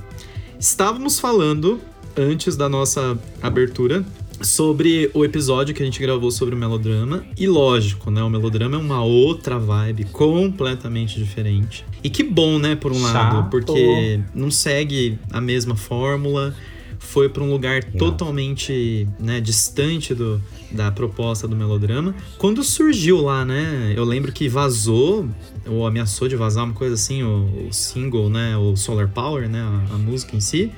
estávamos 0.58 1.18
falando 1.20 1.80
antes 2.16 2.56
da 2.56 2.68
nossa 2.68 3.18
abertura 3.42 4.04
sobre 4.42 5.10
o 5.14 5.24
episódio 5.24 5.74
que 5.74 5.82
a 5.82 5.86
gente 5.86 6.00
gravou 6.00 6.30
sobre 6.30 6.54
o 6.54 6.58
melodrama. 6.58 7.24
E 7.36 7.46
lógico, 7.46 8.10
né? 8.10 8.22
O 8.22 8.30
melodrama 8.30 8.76
é 8.76 8.78
uma 8.78 9.02
outra 9.02 9.58
vibe 9.58 10.04
completamente 10.06 11.18
diferente. 11.18 11.84
E 12.02 12.10
que 12.10 12.22
bom, 12.22 12.58
né, 12.58 12.74
por 12.74 12.92
um 12.92 13.00
lado, 13.00 13.36
Chato. 13.36 13.50
porque 13.50 14.20
não 14.34 14.50
segue 14.50 15.18
a 15.30 15.40
mesma 15.40 15.76
fórmula. 15.76 16.54
Foi 16.98 17.28
para 17.28 17.42
um 17.42 17.50
lugar 17.50 17.82
Não. 17.92 17.98
totalmente 17.98 19.08
né, 19.18 19.40
distante 19.40 20.14
do, 20.14 20.40
da 20.70 20.90
proposta 20.90 21.48
do 21.48 21.56
melodrama. 21.56 22.14
Quando 22.38 22.62
surgiu 22.62 23.20
lá, 23.20 23.44
né? 23.44 23.92
Eu 23.96 24.04
lembro 24.04 24.32
que 24.32 24.48
vazou, 24.48 25.28
ou 25.66 25.84
ameaçou 25.84 26.28
de 26.28 26.36
vazar 26.36 26.64
uma 26.64 26.72
coisa 26.72 26.94
assim, 26.94 27.22
o, 27.24 27.68
o 27.68 27.72
single, 27.72 28.30
né? 28.30 28.56
O 28.56 28.76
Solar 28.76 29.08
Power, 29.08 29.48
né? 29.48 29.60
A, 29.60 29.94
a 29.94 29.98
música 29.98 30.36
em 30.36 30.40
si. 30.40 30.70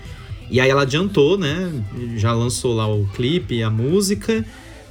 E 0.55 0.61
aí 0.61 0.71
ela 0.71 0.83
adiantou, 0.83 1.37
né? 1.37 1.69
Já 2.15 2.33
lançou 2.33 2.77
lá 2.77 2.87
o 2.87 3.05
clipe, 3.09 3.61
a 3.61 3.69
música. 3.69 4.45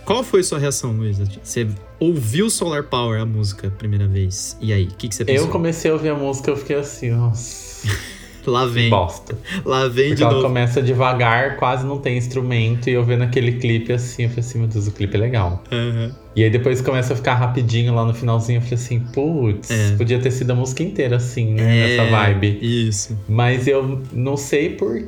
Qual 0.03 0.21
foi 0.21 0.43
sua 0.43 0.59
reação, 0.59 0.91
Luísa? 0.91 1.23
Você 1.41 1.65
ouviu 2.01 2.49
Solar 2.49 2.83
Power, 2.83 3.21
a 3.21 3.25
música, 3.25 3.69
a 3.69 3.71
primeira 3.71 4.05
vez? 4.05 4.57
E 4.59 4.73
aí, 4.73 4.83
o 4.83 4.87
que, 4.89 5.07
que 5.07 5.15
você 5.15 5.23
pensou? 5.23 5.45
Eu 5.45 5.51
comecei 5.53 5.89
a 5.89 5.93
ouvir 5.93 6.09
a 6.09 6.15
música 6.15 6.51
eu 6.51 6.57
fiquei 6.57 6.75
assim, 6.75 7.11
nossa, 7.11 7.87
Lá 8.45 8.65
vem, 8.65 8.89
bosta. 8.89 9.37
lá 9.63 9.87
vem 9.87 10.07
Porque 10.09 10.15
de 10.15 10.23
ela 10.23 10.33
novo. 10.33 10.43
começa 10.47 10.81
devagar, 10.81 11.55
quase 11.55 11.85
não 11.85 11.97
tem 11.97 12.17
instrumento, 12.17 12.89
e 12.89 12.91
eu 12.91 13.05
vendo 13.05 13.21
aquele 13.23 13.53
clipe 13.53 13.93
assim, 13.93 14.23
eu 14.23 14.29
falei 14.31 14.41
assim, 14.41 14.59
meu 14.59 14.67
Deus, 14.67 14.87
o 14.87 14.91
clipe 14.91 15.15
é 15.15 15.19
legal. 15.21 15.63
Aham. 15.71 16.13
E 16.35 16.43
aí 16.43 16.49
depois 16.49 16.81
começa 16.81 17.13
a 17.13 17.15
ficar 17.15 17.35
rapidinho 17.35 17.95
lá 17.95 18.03
no 18.03 18.13
finalzinho. 18.13 18.57
Eu 18.57 18.61
falei 18.63 18.75
assim, 18.75 18.99
putz, 18.99 19.71
É. 19.71 19.95
podia 19.95 20.19
ter 20.19 20.31
sido 20.31 20.51
a 20.51 20.55
música 20.55 20.83
inteira 20.83 21.15
assim, 21.15 21.53
né? 21.53 21.63
Nessa 21.95 22.11
vibe. 22.11 22.59
Isso. 22.61 23.17
Mas 23.29 23.65
eu 23.65 24.01
não 24.11 24.35
sei 24.35 24.71
por 24.71 25.01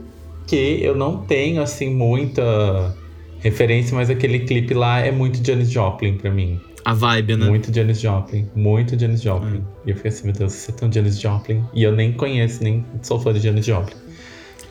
que 0.48 0.84
eu 0.84 0.96
não 0.96 1.18
tenho, 1.18 1.62
assim, 1.62 1.94
muita 1.94 2.96
referência, 3.40 3.96
mas 3.96 4.10
aquele 4.10 4.40
clipe 4.40 4.74
lá 4.74 5.00
é 5.00 5.12
muito 5.12 5.46
Janis 5.46 5.70
Joplin 5.70 6.18
pra 6.18 6.32
mim. 6.32 6.60
A 6.84 6.94
vibe, 6.94 7.38
né? 7.38 7.46
Muito 7.48 7.74
Janis 7.74 8.00
Joplin. 8.00 8.48
Muito 8.56 9.00
Janis 9.00 9.22
Joplin. 9.22 9.64
E 9.86 9.90
eu 9.90 9.96
fiquei 9.96 10.10
assim, 10.10 10.26
meu 10.26 10.34
Deus, 10.34 10.54
você 10.54 10.72
é 10.72 10.76
tão 10.76 10.92
Janis 10.92 11.20
Joplin. 11.20 11.64
E 11.74 11.82
eu 11.82 11.92
nem 11.92 12.14
conheço, 12.14 12.64
nem 12.64 12.86
sou 13.02 13.20
fã 13.20 13.34
de 13.34 13.40
Janis 13.40 13.66
Joplin. 13.66 13.96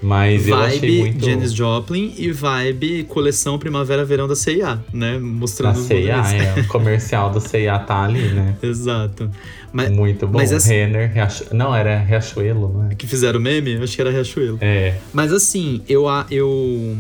Mas 0.03 0.47
eu 0.49 0.55
achei 0.57 0.79
Vibe 0.81 1.01
muito. 1.01 1.25
Janis 1.25 1.53
Joplin 1.53 2.15
e 2.19 2.31
vibe 2.31 3.05
coleção 3.05 3.59
Primavera-Verão 3.59 4.29
da 4.29 4.37
C&A, 4.37 4.79
né? 4.93 5.15
Da 5.15 5.21
Mostrando 5.21 5.77
os 5.79 5.87
C&A, 5.87 6.19
modelos. 6.19 6.33
é. 6.57 6.61
O 6.61 6.67
comercial 6.69 7.31
da 7.31 7.41
C&A 7.41 7.79
tá 7.79 8.03
ali, 8.05 8.23
né? 8.29 8.57
Exato. 8.63 9.31
Mas 9.73 9.91
Muito 9.91 10.27
bom. 10.29 10.39
mas 10.39 10.53
essa- 10.53 10.69
Renner, 10.69 11.13
Riachu... 11.13 11.47
não, 11.53 11.75
era 11.75 11.99
Riachuelo, 11.99 12.73
não 12.75 12.91
é? 12.91 12.95
que 12.95 13.07
fizeram 13.07 13.41
meme, 13.41 13.77
acho 13.77 13.95
que 13.97 14.01
era 14.01 14.11
Riachuelo. 14.11 14.59
É. 14.61 14.95
Mas 15.13 15.33
assim, 15.33 15.83
eu, 15.89 16.05
eu, 16.31 16.97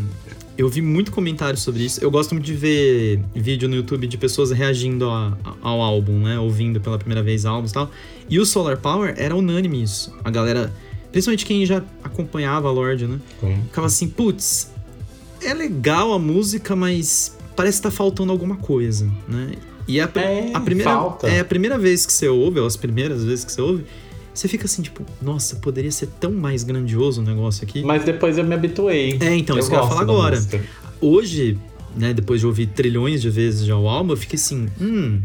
eu 0.58 0.68
vi 0.68 0.80
muito 0.82 1.12
comentário 1.12 1.56
sobre 1.58 1.84
isso. 1.84 2.02
Eu 2.02 2.10
gosto 2.10 2.32
muito 2.34 2.44
de 2.46 2.54
ver 2.54 3.20
vídeo 3.34 3.68
no 3.68 3.76
YouTube 3.76 4.06
de 4.08 4.16
pessoas 4.18 4.50
reagindo 4.50 5.08
a- 5.08 5.36
ao 5.62 5.80
álbum, 5.80 6.18
né? 6.20 6.38
Ouvindo 6.38 6.80
pela 6.80 6.98
primeira 6.98 7.22
vez 7.22 7.44
álbuns 7.46 7.70
e 7.70 7.74
tal. 7.74 7.90
E 8.28 8.40
o 8.40 8.46
Solar 8.46 8.76
Power 8.78 9.14
era 9.18 9.36
unânime 9.36 9.82
isso. 9.82 10.12
A 10.24 10.30
galera, 10.30 10.72
principalmente 11.14 11.46
quem 11.46 11.64
já 11.64 11.80
acompanhava 12.02 12.66
a 12.66 12.72
Lorde, 12.72 13.06
né? 13.06 13.20
Ficava 13.66 13.86
assim, 13.86 14.08
putz, 14.08 14.68
é 15.40 15.54
legal 15.54 16.12
a 16.12 16.18
música, 16.18 16.74
mas 16.74 17.36
parece 17.54 17.76
que 17.78 17.84
tá 17.84 17.90
faltando 17.92 18.32
alguma 18.32 18.56
coisa, 18.56 19.08
né? 19.28 19.52
E 19.86 20.00
a, 20.00 20.10
É, 20.16 20.50
a 20.52 20.60
primeira 20.60 20.90
falta. 20.90 21.28
é 21.28 21.38
a 21.38 21.44
primeira 21.44 21.78
vez 21.78 22.04
que 22.04 22.12
você 22.12 22.26
ouve, 22.28 22.58
ou 22.58 22.66
as 22.66 22.76
primeiras 22.76 23.22
vezes 23.24 23.44
que 23.44 23.52
você 23.52 23.60
ouve, 23.60 23.84
você 24.34 24.48
fica 24.48 24.64
assim, 24.64 24.82
tipo, 24.82 25.04
nossa, 25.22 25.54
poderia 25.56 25.92
ser 25.92 26.08
tão 26.18 26.32
mais 26.32 26.64
grandioso 26.64 27.20
o 27.20 27.24
negócio 27.24 27.62
aqui. 27.62 27.84
Mas 27.84 28.02
depois 28.04 28.36
eu 28.36 28.42
me 28.42 28.52
habituei. 28.54 29.16
É, 29.20 29.36
então, 29.36 29.56
isso 29.56 29.68
que 29.70 29.76
eu 29.76 29.80
ia 29.82 29.86
falar 29.86 30.00
agora. 30.00 30.34
música. 30.34 30.60
Hoje, 31.00 31.56
né, 31.96 32.12
depois 32.12 32.40
de 32.40 32.46
ouvir 32.46 32.66
trilhões 32.66 33.22
de 33.22 33.30
vezes 33.30 33.64
já 33.64 33.76
o 33.76 33.86
álbum, 33.88 34.14
eu 34.14 34.16
fiquei 34.16 34.36
assim, 34.36 34.66
hum, 34.80 35.20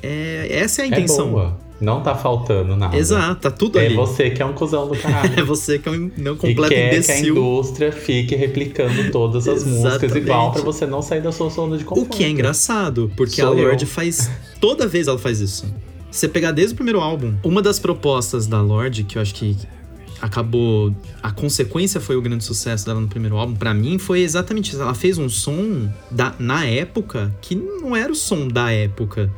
é, 0.00 0.46
essa 0.50 0.82
é 0.82 0.84
a 0.84 0.86
É 0.86 0.90
intenção. 0.90 1.30
boa. 1.32 1.58
Não 1.82 2.00
tá 2.02 2.14
faltando 2.14 2.76
nada. 2.76 2.96
Exato, 2.96 3.40
tá 3.42 3.50
tudo 3.50 3.78
É 3.78 3.86
ali. 3.86 3.94
você 3.96 4.30
que 4.30 4.40
é 4.40 4.46
um 4.46 4.52
cuzão 4.52 4.86
do 4.88 4.96
caralho. 4.98 5.32
É 5.38 5.42
você 5.42 5.78
que 5.78 5.88
é 5.88 5.92
um 5.92 6.10
não 6.16 6.34
E 6.34 6.36
completo 6.36 6.68
quer 6.68 6.90
que 6.90 6.94
a 7.10 7.18
imbecil. 7.18 7.36
indústria 7.36 7.90
fique 7.92 8.34
replicando 8.36 9.10
todas 9.10 9.48
as 9.48 9.64
músicas 9.64 10.14
igual 10.14 10.52
pra 10.52 10.62
você 10.62 10.86
não 10.86 11.02
sair 11.02 11.20
da 11.20 11.32
sua 11.32 11.48
zona 11.50 11.76
de 11.76 11.82
O 11.82 11.86
conforto. 11.86 12.16
que 12.16 12.22
é 12.24 12.28
engraçado, 12.30 13.10
porque 13.16 13.40
Sou 13.42 13.48
a 13.48 13.50
Lorde 13.50 13.84
eu. 13.84 13.88
faz. 13.90 14.30
Toda 14.60 14.86
vez 14.86 15.08
ela 15.08 15.18
faz 15.18 15.40
isso. 15.40 15.66
Você 16.10 16.28
pegar 16.28 16.52
desde 16.52 16.74
o 16.74 16.76
primeiro 16.76 17.00
álbum, 17.00 17.34
uma 17.42 17.60
das 17.60 17.78
propostas 17.78 18.46
da 18.46 18.60
Lorde, 18.60 19.02
que 19.02 19.18
eu 19.18 19.22
acho 19.22 19.34
que 19.34 19.56
acabou. 20.20 20.94
A 21.22 21.30
consequência 21.30 22.00
foi 22.00 22.16
o 22.16 22.22
grande 22.22 22.44
sucesso 22.44 22.86
dela 22.86 23.00
no 23.00 23.08
primeiro 23.08 23.36
álbum, 23.36 23.54
pra 23.54 23.74
mim, 23.74 23.98
foi 23.98 24.20
exatamente 24.20 24.70
isso. 24.72 24.80
Ela 24.80 24.94
fez 24.94 25.18
um 25.18 25.28
som 25.28 25.88
da, 26.10 26.34
na 26.38 26.64
época 26.66 27.34
que 27.40 27.54
não 27.54 27.96
era 27.96 28.12
o 28.12 28.14
som 28.14 28.46
da 28.46 28.70
época. 28.70 29.30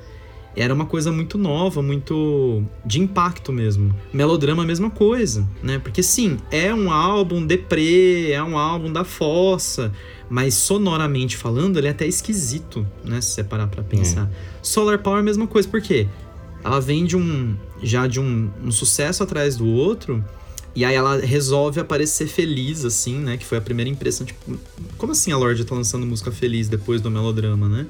Era 0.57 0.73
uma 0.73 0.87
coisa 0.87 1.11
muito 1.11 1.37
nova, 1.37 1.83
muito 1.83 2.63
de 2.85 3.01
impacto 3.01 3.53
mesmo. 3.53 3.95
Melodrama, 4.13 4.63
a 4.63 4.67
mesma 4.67 4.89
coisa, 4.89 5.47
né? 5.63 5.79
Porque 5.79 6.03
sim, 6.03 6.39
é 6.51 6.73
um 6.73 6.93
álbum 6.93 7.45
deprê, 7.45 8.31
é 8.31 8.43
um 8.43 8.57
álbum 8.57 8.93
da 8.93 9.05
fossa, 9.05 9.93
mas 10.31 10.55
sonoramente 10.55 11.37
falando, 11.37 11.79
ele 11.79 11.89
é 11.89 11.91
até 11.91 12.07
esquisito, 12.07 12.87
né? 13.05 13.21
Se 13.21 13.31
você 13.31 13.45
parar 13.45 13.67
pra 13.67 13.83
pensar. 13.83 14.31
Solar 14.63 14.99
Power 14.99 15.19
é 15.19 15.21
a 15.21 15.25
mesma 15.25 15.47
coisa, 15.47 15.69
por 15.69 15.83
quê? 15.83 16.07
Ela 16.63 16.81
vem 16.81 17.05
de 17.05 17.17
um. 17.17 17.57
já 17.83 18.07
de 18.07 18.21
um, 18.21 18.51
um 18.63 18.71
sucesso 18.71 19.23
atrás 19.23 19.57
do 19.57 19.67
outro. 19.67 20.25
E 20.77 20.85
aí 20.85 20.95
ela 20.95 21.19
resolve 21.21 21.79
aparecer 21.79 22.27
feliz, 22.27 22.85
assim, 22.85 23.19
né? 23.19 23.37
Que 23.37 23.45
foi 23.45 23.59
a 23.59 23.61
primeira 23.61 23.89
impressão. 23.89 24.27
Tipo, 24.27 24.59
como 24.99 25.13
assim 25.13 25.31
a 25.31 25.37
Lorde 25.37 25.65
tá 25.65 25.75
lançando 25.75 26.05
música 26.05 26.33
feliz 26.33 26.69
depois 26.69 27.01
do 27.01 27.11
melodrama, 27.11 27.69
né? 27.69 27.87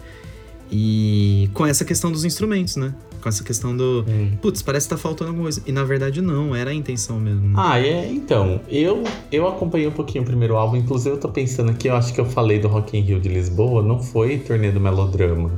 E 0.76 1.48
com 1.54 1.64
essa 1.64 1.84
questão 1.84 2.10
dos 2.10 2.24
instrumentos, 2.24 2.74
né? 2.74 2.92
Com 3.22 3.28
essa 3.28 3.44
questão 3.44 3.76
do. 3.76 4.04
Hum. 4.08 4.32
Putz, 4.42 4.60
parece 4.60 4.88
que 4.88 4.94
tá 4.94 4.98
faltando 4.98 5.30
alguma 5.30 5.44
coisa. 5.44 5.62
E 5.64 5.70
na 5.70 5.84
verdade 5.84 6.20
não, 6.20 6.52
era 6.52 6.72
a 6.72 6.74
intenção 6.74 7.20
mesmo. 7.20 7.46
né? 7.46 7.54
Ah, 7.56 7.78
é, 7.78 8.10
então, 8.10 8.60
eu, 8.68 9.04
eu 9.30 9.46
acompanhei 9.46 9.86
um 9.86 9.92
pouquinho 9.92 10.24
o 10.24 10.26
primeiro 10.26 10.56
álbum, 10.56 10.76
inclusive 10.76 11.14
eu 11.14 11.20
tô 11.20 11.28
pensando 11.28 11.70
aqui, 11.70 11.86
eu 11.86 11.94
acho 11.94 12.12
que 12.12 12.20
eu 12.20 12.24
falei 12.24 12.58
do 12.58 12.66
Rock 12.66 12.98
in 12.98 13.02
Rio 13.02 13.20
de 13.20 13.28
Lisboa, 13.28 13.84
não 13.84 14.02
foi 14.02 14.38
turnê 14.38 14.72
do 14.72 14.80
Melodrama. 14.80 15.52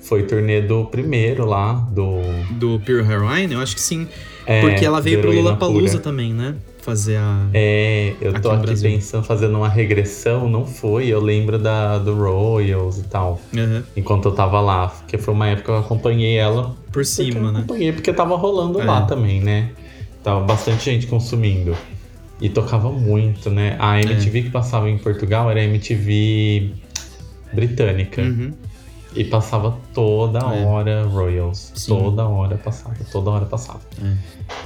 Foi 0.00 0.24
turnê 0.24 0.60
do 0.60 0.84
primeiro 0.86 1.44
lá, 1.44 1.74
do... 1.92 2.20
Do 2.58 2.80
Pure 2.80 3.04
Heroine, 3.08 3.52
eu 3.54 3.60
acho 3.60 3.76
que 3.76 3.80
sim. 3.80 4.08
é, 4.44 4.60
porque 4.62 4.84
ela 4.84 5.00
veio 5.00 5.20
pro 5.20 5.30
Lollapalooza 5.30 5.92
Pura. 5.92 6.02
também, 6.02 6.34
né? 6.34 6.56
Fazer 6.82 7.16
a. 7.18 7.46
É, 7.52 8.14
eu 8.20 8.30
Aqui 8.30 8.40
tô 8.40 8.50
aqui 8.50 8.66
Brasil. 8.66 8.90
pensando, 8.90 9.24
fazendo 9.24 9.56
uma 9.58 9.68
regressão, 9.68 10.48
não 10.48 10.64
foi, 10.66 11.08
eu 11.08 11.20
lembro 11.20 11.58
da, 11.58 11.98
do 11.98 12.14
Royals 12.14 12.98
e 12.98 13.02
tal, 13.04 13.40
Aham, 13.54 13.82
enquanto 13.96 14.26
eu 14.26 14.32
tava 14.32 14.60
lá, 14.60 14.88
porque 14.88 15.18
foi 15.18 15.34
uma 15.34 15.46
época 15.48 15.64
que 15.66 15.70
eu 15.70 15.78
acompanhei 15.78 16.36
ela 16.36 16.74
Por 16.90 17.04
cima, 17.04 17.52
né? 17.52 17.58
acompanhei 17.60 17.92
porque 17.92 18.12
tava 18.12 18.34
rolando 18.36 18.80
É. 18.80 18.84
lá 18.84 19.02
também, 19.02 19.40
né? 19.40 19.70
Tava 20.22 20.40
bastante 20.44 20.84
gente 20.84 21.06
consumindo. 21.06 21.76
E 22.40 22.48
tocava 22.48 22.90
muito, 22.90 23.50
né? 23.50 23.76
A 23.78 23.98
É. 23.98 24.02
MTV 24.02 24.42
que 24.44 24.50
passava 24.50 24.88
em 24.88 24.96
Portugal 24.96 25.50
era 25.50 25.60
a 25.60 25.64
MTV 25.64 26.72
britânica. 27.52 28.22
Uhum. 28.22 28.52
E 29.14 29.24
passava 29.24 29.76
toda 29.92 30.38
É. 30.38 30.64
hora 30.64 31.02
Royals. 31.04 31.72
Sim. 31.74 31.96
Toda 31.98 32.26
hora 32.26 32.56
passava, 32.56 32.94
toda 33.10 33.30
hora 33.30 33.44
passava. 33.46 33.80
É. 34.02 34.12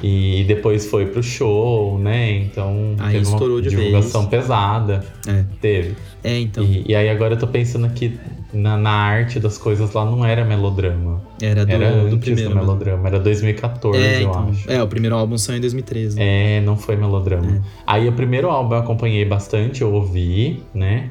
E 0.02 0.44
depois 0.46 0.86
foi 0.86 1.06
pro 1.06 1.22
show, 1.22 1.98
né? 1.98 2.30
Então 2.32 2.94
Aí 2.98 3.14
teve 3.14 3.26
uma 3.26 3.34
estourou 3.34 3.60
de 3.60 3.70
divulgação 3.70 4.26
pesada. 4.26 5.04
É. 5.26 5.44
Teve. 5.60 5.94
É, 6.22 6.38
então. 6.40 6.62
E, 6.62 6.84
e 6.88 6.94
aí 6.94 7.08
agora 7.08 7.34
eu 7.34 7.38
tô 7.38 7.46
pensando 7.46 7.86
aqui 7.86 8.18
na, 8.52 8.76
na 8.76 8.90
arte 8.90 9.40
das 9.40 9.56
coisas 9.58 9.92
lá 9.92 10.04
não 10.04 10.24
era 10.24 10.44
melodrama. 10.44 11.22
Era 11.40 11.64
do, 11.66 11.72
Era 11.72 11.90
do 11.92 12.06
antes 12.06 12.18
primeiro. 12.18 12.50
do 12.50 12.56
melodrama, 12.56 13.08
era 13.08 13.18
2014, 13.20 13.98
É, 13.98 14.16
eu 14.22 14.28
então. 14.28 14.48
acho. 14.50 14.70
É, 14.70 14.82
o 14.82 14.86
primeiro 14.88 15.16
álbum 15.16 15.36
saiu 15.38 15.58
em 15.58 15.60
2013. 15.60 16.16
É, 16.20 16.60
não 16.60 16.76
foi 16.76 16.96
melodrama. 16.96 17.50
É. 17.56 17.60
Aí 17.86 18.08
o 18.08 18.12
primeiro 18.12 18.48
álbum 18.50 18.74
eu 18.74 18.80
acompanhei 18.80 19.24
bastante, 19.24 19.82
eu 19.82 19.92
ouvi, 19.92 20.62
né? 20.74 21.10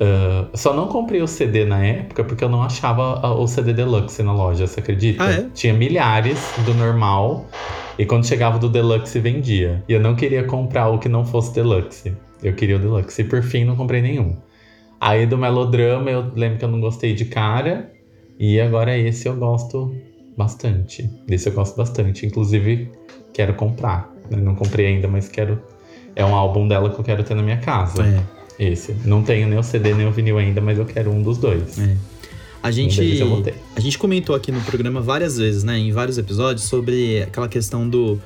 Ah, 0.00 0.48
só 0.54 0.72
não 0.72 0.86
comprei 0.88 1.20
o 1.20 1.26
CD 1.28 1.64
na 1.66 1.84
época 1.84 2.24
porque 2.24 2.42
eu 2.42 2.48
não 2.48 2.62
achava 2.62 3.20
a- 3.20 3.34
o 3.34 3.46
CD 3.46 3.72
Deluxe 3.74 4.22
na 4.22 4.32
loja, 4.32 4.66
você 4.66 4.80
acredita? 4.80 5.22
Ah, 5.24 5.30
é? 5.32 5.46
Tinha 5.52 5.74
milhares 5.74 6.38
do 6.64 6.72
normal 6.74 7.46
e 7.98 8.06
quando 8.06 8.26
chegava 8.26 8.58
do 8.58 8.68
Deluxe 8.68 9.18
vendia. 9.18 9.84
E 9.86 9.92
eu 9.92 10.00
não 10.00 10.14
queria 10.16 10.42
comprar 10.44 10.88
o 10.88 10.98
que 10.98 11.08
não 11.08 11.24
fosse 11.24 11.52
Deluxe. 11.54 12.16
Eu 12.42 12.54
queria 12.54 12.76
o 12.76 12.78
Deluxe. 12.78 13.20
E 13.20 13.24
por 13.24 13.42
fim 13.42 13.64
não 13.64 13.76
comprei 13.76 14.00
nenhum. 14.00 14.36
Aí 14.98 15.26
do 15.26 15.36
melodrama 15.36 16.10
eu 16.10 16.32
lembro 16.34 16.58
que 16.58 16.64
eu 16.64 16.68
não 16.70 16.80
gostei 16.80 17.14
de 17.14 17.26
cara. 17.26 17.90
E 18.38 18.58
agora 18.58 18.96
esse 18.96 19.28
eu 19.28 19.36
gosto 19.36 19.94
bastante. 20.34 21.10
Desse 21.26 21.50
eu 21.50 21.52
gosto 21.52 21.76
bastante. 21.76 22.24
Inclusive, 22.24 22.90
quero 23.34 23.52
comprar. 23.52 24.10
Eu 24.30 24.38
não 24.38 24.54
comprei 24.54 24.86
ainda, 24.86 25.06
mas 25.08 25.28
quero. 25.28 25.60
É 26.16 26.24
um 26.24 26.34
álbum 26.34 26.66
dela 26.66 26.88
que 26.88 26.98
eu 26.98 27.04
quero 27.04 27.22
ter 27.22 27.34
na 27.34 27.42
minha 27.42 27.58
casa. 27.58 28.02
É, 28.02 28.39
Esse. 28.60 28.94
Não 29.06 29.22
tenho 29.22 29.48
nem 29.48 29.58
o 29.58 29.62
CD 29.62 29.94
nem 29.94 30.06
o 30.06 30.12
vinil 30.12 30.36
ainda, 30.36 30.60
mas 30.60 30.78
eu 30.78 30.84
quero 30.84 31.10
um 31.10 31.22
dos 31.22 31.38
dois. 31.38 31.78
é. 31.78 31.96
A 32.62 32.70
gente, 32.70 33.00
a 33.74 33.80
gente 33.80 33.96
comentou 33.96 34.36
aqui 34.36 34.52
no 34.52 34.60
programa 34.60 35.00
várias 35.00 35.38
vezes, 35.38 35.64
né? 35.64 35.78
Em 35.78 35.92
vários 35.92 36.18
episódios, 36.18 36.66
sobre 36.66 37.22
aquela 37.22 37.48
questão 37.48 37.88
do, 37.88 38.20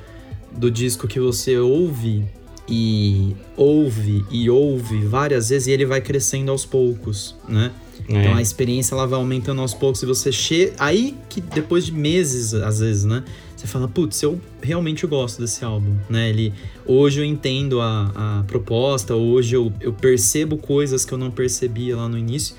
do 0.51 0.69
disco 0.69 1.07
que 1.07 1.21
você 1.21 1.57
ouve 1.57 2.25
e 2.67 3.33
ouve 3.55 4.25
e 4.29 4.49
ouve 4.49 5.05
várias 5.05 5.49
vezes 5.49 5.67
e 5.67 5.71
ele 5.71 5.85
vai 5.85 6.01
crescendo 6.01 6.51
aos 6.51 6.65
poucos, 6.65 7.33
né? 7.47 7.71
É. 8.09 8.19
Então 8.19 8.35
a 8.35 8.41
experiência 8.41 8.93
ela 8.93 9.07
vai 9.07 9.17
aumentando 9.17 9.61
aos 9.61 9.73
poucos 9.73 10.03
e 10.03 10.05
você 10.05 10.33
chega. 10.33 10.73
Aí 10.79 11.15
que 11.29 11.39
depois 11.39 11.85
de 11.85 11.93
meses, 11.93 12.53
às 12.53 12.79
vezes, 12.79 13.05
né? 13.05 13.23
Você 13.65 13.71
fala, 13.71 13.87
putz, 13.87 14.21
eu 14.21 14.39
realmente 14.61 15.07
gosto 15.07 15.41
desse 15.41 15.65
álbum, 15.65 15.95
né? 16.07 16.29
Ele, 16.29 16.53
hoje 16.85 17.19
eu 17.21 17.25
entendo 17.25 17.81
a, 17.81 18.11
a 18.39 18.43
proposta, 18.45 19.15
hoje 19.15 19.55
eu, 19.55 19.73
eu 19.81 19.91
percebo 19.91 20.55
coisas 20.55 21.03
que 21.03 21.11
eu 21.11 21.17
não 21.17 21.31
percebia 21.31 21.97
lá 21.97 22.07
no 22.07 22.15
início. 22.17 22.55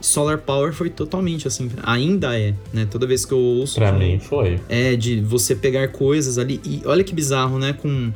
Solar 0.00 0.38
Power 0.38 0.72
foi 0.72 0.88
totalmente 0.88 1.46
assim, 1.46 1.70
ainda 1.82 2.38
é, 2.38 2.54
né? 2.72 2.86
Toda 2.90 3.06
vez 3.06 3.24
que 3.26 3.32
eu 3.32 3.38
ouço. 3.38 3.74
Pra 3.74 3.92
mim 3.92 4.18
foi. 4.18 4.58
É 4.68 4.96
de 4.96 5.20
você 5.20 5.54
pegar 5.54 5.88
coisas 5.88 6.38
ali. 6.38 6.58
E 6.64 6.80
olha 6.86 7.04
que 7.04 7.14
bizarro, 7.14 7.58
né? 7.58 7.74
Com, 7.74 8.12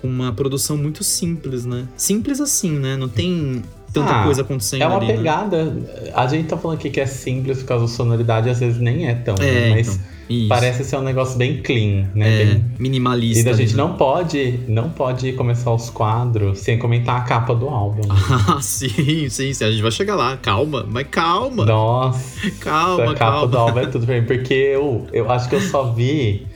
com 0.00 0.08
uma 0.08 0.32
produção 0.32 0.76
muito 0.76 1.04
simples, 1.04 1.64
né? 1.64 1.86
Simples 1.96 2.40
assim, 2.40 2.72
né? 2.72 2.96
Não 2.96 3.08
tem 3.08 3.62
tanta 3.92 4.20
Ah, 4.22 4.24
coisa 4.24 4.42
acontecendo 4.42 4.82
É 4.82 4.86
uma 4.88 4.96
ali. 4.96 5.06
né? 5.08 5.16
pegada. 5.16 5.76
A 6.14 6.26
gente 6.26 6.48
tá 6.48 6.56
falando 6.56 6.78
aqui 6.78 6.90
que 6.90 7.00
é 7.00 7.06
simples 7.06 7.58
por 7.58 7.66
causa 7.66 7.86
da 7.86 7.90
sonoridade, 7.92 8.48
às 8.50 8.58
vezes 8.58 8.80
nem 8.80 9.06
é 9.08 9.14
tão. 9.14 9.34
É, 9.40 9.70
mas 9.70 9.88
então. 9.94 10.13
Isso. 10.28 10.48
Parece 10.48 10.84
ser 10.84 10.96
um 10.96 11.02
negócio 11.02 11.36
bem 11.36 11.62
clean, 11.62 12.08
né? 12.14 12.42
É, 12.42 12.44
Bem- 12.46 12.64
minimalista. 12.78 13.48
E 13.48 13.50
a 13.50 13.54
ali, 13.54 13.66
gente 13.66 13.76
não 13.76 13.94
pode, 13.94 14.60
não 14.66 14.88
pode 14.90 15.32
começar 15.32 15.70
os 15.72 15.90
quadros 15.90 16.60
sem 16.60 16.78
comentar 16.78 17.16
a 17.18 17.20
capa 17.22 17.54
do 17.54 17.68
álbum. 17.68 18.02
Ah, 18.46 18.60
sim, 18.60 19.28
sim, 19.28 19.52
sim. 19.52 19.64
A 19.64 19.70
gente 19.70 19.82
vai 19.82 19.90
chegar 19.90 20.14
lá. 20.16 20.36
Calma, 20.36 20.86
mas 20.88 21.06
calma. 21.10 21.64
Nossa, 21.64 22.50
Calma, 22.60 23.04
a 23.12 23.14
capa 23.14 23.16
calma. 23.32 23.46
do 23.48 23.58
álbum 23.58 23.78
é 23.80 23.86
tudo 23.86 24.06
pra 24.06 24.20
mim. 24.20 24.26
Porque 24.26 24.54
eu, 24.54 25.06
eu 25.12 25.30
acho 25.30 25.48
que 25.48 25.54
eu 25.54 25.60
só 25.60 25.92
vi 25.92 26.46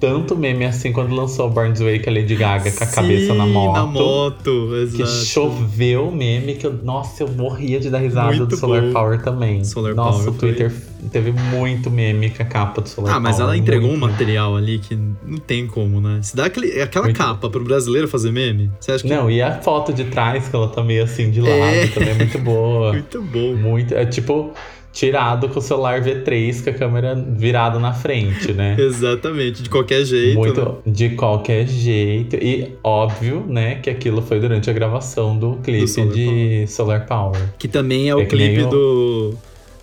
tanto 0.00 0.36
meme 0.36 0.64
assim 0.64 0.92
quando 0.92 1.14
lançou 1.14 1.48
Born 1.50 1.72
This 1.72 1.82
Way 1.82 1.98
com 2.00 2.10
a 2.10 2.12
Lady 2.12 2.34
Gaga 2.36 2.70
com 2.72 2.84
a 2.84 2.86
cabeça 2.86 3.34
na 3.34 3.44
Sim, 3.44 3.52
moto. 3.52 3.74
Na 3.74 3.86
moto, 3.86 4.68
Que 4.94 5.02
exato. 5.02 5.26
choveu 5.26 6.10
meme 6.10 6.54
que 6.54 6.66
eu, 6.66 6.72
nossa, 6.82 7.22
eu 7.22 7.28
morria 7.28 7.80
de 7.80 7.90
dar 7.90 7.98
risada 7.98 8.28
Muito 8.28 8.46
do 8.46 8.56
Solar 8.56 8.82
bom. 8.82 8.92
Power 8.92 9.22
também. 9.22 9.64
Solar 9.64 9.94
nossa, 9.94 10.18
Power 10.18 10.34
o 10.34 10.38
Twitter 10.38 10.72
teve 11.10 11.32
muito 11.32 11.90
meme 11.90 12.30
com 12.30 12.42
a 12.42 12.46
capa 12.46 12.80
do 12.80 12.88
Solar 12.88 13.14
Ah, 13.14 13.20
mas 13.20 13.36
Power. 13.36 13.48
ela 13.50 13.56
entregou 13.56 13.88
um 13.88 13.96
muito. 13.96 14.10
material 14.10 14.56
ali 14.56 14.78
que 14.78 14.94
não 14.94 15.38
tem 15.38 15.66
como, 15.66 16.00
né? 16.00 16.18
Se 16.22 16.34
dá 16.36 16.46
aquele, 16.46 16.80
aquela 16.80 17.04
Muito. 17.06 17.16
capa 17.18 17.48
pro 17.48 17.62
brasileiro 17.64 18.08
fazer 18.08 18.32
meme, 18.32 18.70
você 18.80 18.92
acha 18.92 19.02
que 19.04 19.08
Não, 19.10 19.30
e 19.30 19.40
a 19.40 19.60
foto 19.62 19.92
de 19.92 20.04
trás, 20.04 20.48
que 20.48 20.54
ela 20.56 20.68
tá 20.68 20.82
meio 20.82 21.04
assim 21.04 21.30
de 21.30 21.40
lado, 21.40 21.52
É. 21.54 21.86
também 21.88 22.10
é 22.10 22.14
muito 22.14 22.38
boa. 22.38 22.92
muito 22.92 23.22
bom. 23.22 23.54
Muito. 23.56 23.94
É 23.94 24.04
tipo 24.06 24.52
tirado 24.96 25.46
com 25.50 25.58
o 25.58 25.62
celular 25.62 26.00
V3 26.00 26.64
com 26.64 26.70
a 26.70 26.72
câmera 26.72 27.14
virada 27.14 27.78
na 27.78 27.92
frente, 27.92 28.52
né? 28.54 28.76
Exatamente, 28.80 29.62
de 29.62 29.68
qualquer 29.68 30.02
jeito. 30.06 30.38
Muito 30.38 30.60
né? 30.60 30.74
de 30.86 31.10
qualquer 31.10 31.66
jeito. 31.68 32.36
E 32.36 32.72
óbvio, 32.82 33.44
né, 33.46 33.74
que 33.74 33.90
aquilo 33.90 34.22
foi 34.22 34.40
durante 34.40 34.70
a 34.70 34.72
gravação 34.72 35.38
do 35.38 35.56
clipe 35.56 35.86
Solar 35.86 36.12
de 36.14 36.66
Solar 36.66 37.06
Power. 37.06 37.40
Que 37.58 37.68
também 37.68 38.08
é 38.08 38.14
o 38.14 38.20
É 38.20 38.22
nem 38.22 38.28
clipe 38.28 38.62
o- 38.62 38.70
do 38.70 39.34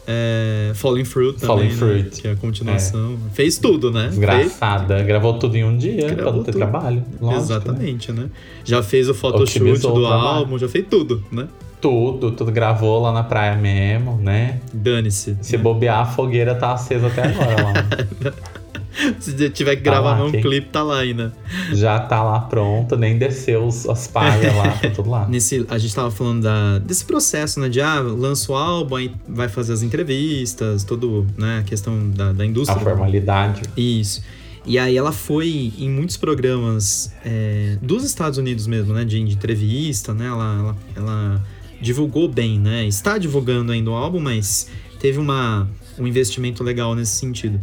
é, 0.07 0.71
Falling 0.73 1.05
Fruit 1.05 1.39
também, 1.39 1.69
Falling 1.69 1.69
né? 1.69 2.01
Fruit. 2.01 2.21
Que 2.21 2.27
é 2.27 2.31
a 2.31 2.35
continuação. 2.35 3.15
Fez 3.33 3.57
tudo, 3.59 3.91
né? 3.91 4.07
Desgraçada. 4.07 5.01
Gravou 5.03 5.35
tudo 5.37 5.55
em 5.55 5.63
um 5.63 5.77
dia 5.77 6.07
pra 6.07 6.15
Gravou 6.15 6.33
não 6.37 6.43
ter 6.43 6.51
tudo. 6.53 6.59
trabalho. 6.59 7.03
Lógico, 7.21 7.25
né? 7.29 7.37
Exatamente, 7.37 8.11
né? 8.11 8.29
Já 8.65 8.81
fez 8.81 9.07
o 9.09 9.13
photoshoot 9.13 9.61
Otimizou 9.61 9.93
do 9.93 10.01
o 10.01 10.05
álbum, 10.07 10.57
já 10.57 10.67
fez 10.67 10.85
tudo, 10.89 11.23
né? 11.31 11.47
Tudo, 11.83 12.31
tudo 12.31 12.49
gravou 12.49 13.01
lá 13.01 13.11
na 13.11 13.23
praia 13.23 13.57
mesmo, 13.57 14.15
né? 14.15 14.61
Dane-se. 14.73 15.37
Se 15.41 15.57
bobear, 15.57 15.99
a 15.99 16.05
fogueira 16.05 16.55
tá 16.55 16.71
acesa 16.71 17.07
até 17.07 17.23
agora 17.27 17.61
lá. 17.61 17.73
Se 19.19 19.49
tiver 19.49 19.75
que 19.75 19.81
Tá 19.81 19.91
gravar 19.91 20.19
lá, 20.19 20.25
um 20.25 20.31
clipe, 20.31 20.69
tá 20.69 20.81
lá 20.81 20.99
ainda. 20.99 21.33
Já 21.73 21.99
tá 21.99 22.23
lá 22.23 22.39
pronto, 22.39 22.95
nem 22.95 23.17
desceu 23.17 23.65
os, 23.65 23.85
as 23.89 24.07
paias 24.07 24.55
lá, 24.55 24.69
tá 24.71 24.89
tudo 24.91 25.09
lá. 25.09 25.27
Nesse, 25.27 25.65
a 25.67 25.77
gente 25.77 25.93
tava 25.93 26.09
falando 26.09 26.43
da, 26.43 26.79
desse 26.79 27.03
processo, 27.03 27.59
né? 27.59 27.67
De 27.67 27.81
ah, 27.81 27.99
lança 27.99 28.49
o 28.51 28.55
álbum, 28.55 28.95
aí 28.95 29.11
vai 29.27 29.49
fazer 29.49 29.73
as 29.73 29.81
entrevistas, 29.81 30.85
todo, 30.85 31.27
né? 31.37 31.59
A 31.59 31.63
questão 31.63 32.09
da, 32.11 32.31
da 32.31 32.43
A 32.43 32.47
indústria. 32.47 32.79
formalidade. 32.79 33.63
Isso. 33.75 34.23
E 34.65 34.79
aí 34.79 34.95
ela 34.95 35.11
foi 35.11 35.73
em 35.77 35.89
muitos 35.89 36.15
programas 36.15 37.11
é, 37.25 37.77
dos 37.81 38.05
Estados 38.05 38.37
Unidos 38.37 38.67
mesmo, 38.67 38.93
né? 38.93 39.03
De, 39.03 39.21
de 39.21 39.33
entrevista, 39.33 40.13
né? 40.13 40.27
Ela, 40.27 40.55
ela, 40.59 40.75
ela 40.95 41.41
divulgou 41.83 42.27
bem, 42.27 42.59
né? 42.59 42.87
Está 42.87 43.17
divulgando 43.17 43.71
ainda 43.71 43.91
o 43.91 43.93
álbum, 43.93 44.19
mas 44.19 44.67
teve 44.99 45.19
uma, 45.19 45.69
um 45.99 46.07
investimento 46.07 46.63
legal 46.63 46.95
nesse 46.95 47.11
sentido. 47.11 47.59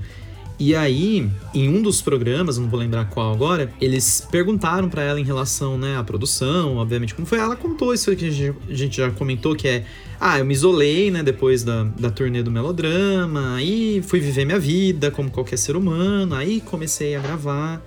E 0.62 0.76
aí, 0.76 1.26
em 1.54 1.68
um 1.70 1.80
dos 1.80 2.02
programas, 2.02 2.58
não 2.58 2.68
vou 2.68 2.78
lembrar 2.78 3.06
qual 3.06 3.32
agora, 3.32 3.72
eles 3.80 4.28
perguntaram 4.30 4.90
pra 4.90 5.02
ela 5.02 5.18
em 5.18 5.24
relação, 5.24 5.78
né, 5.78 5.96
à 5.96 6.04
produção, 6.04 6.76
obviamente, 6.76 7.14
como 7.14 7.26
foi. 7.26 7.38
Ela 7.38 7.56
contou 7.56 7.94
isso 7.94 8.14
que 8.14 8.26
a 8.26 8.30
gente, 8.30 8.56
a 8.68 8.74
gente 8.74 8.96
já 8.98 9.10
comentou, 9.10 9.56
que 9.56 9.66
é, 9.66 9.86
ah, 10.20 10.38
eu 10.38 10.44
me 10.44 10.52
isolei, 10.52 11.10
né, 11.10 11.22
depois 11.22 11.64
da, 11.64 11.84
da 11.84 12.10
turnê 12.10 12.42
do 12.42 12.50
Melodrama, 12.50 13.54
aí 13.54 14.02
fui 14.06 14.20
viver 14.20 14.44
minha 14.44 14.58
vida 14.58 15.10
como 15.10 15.30
qualquer 15.30 15.56
ser 15.56 15.76
humano, 15.76 16.34
aí 16.34 16.60
comecei 16.60 17.16
a 17.16 17.20
gravar. 17.20 17.82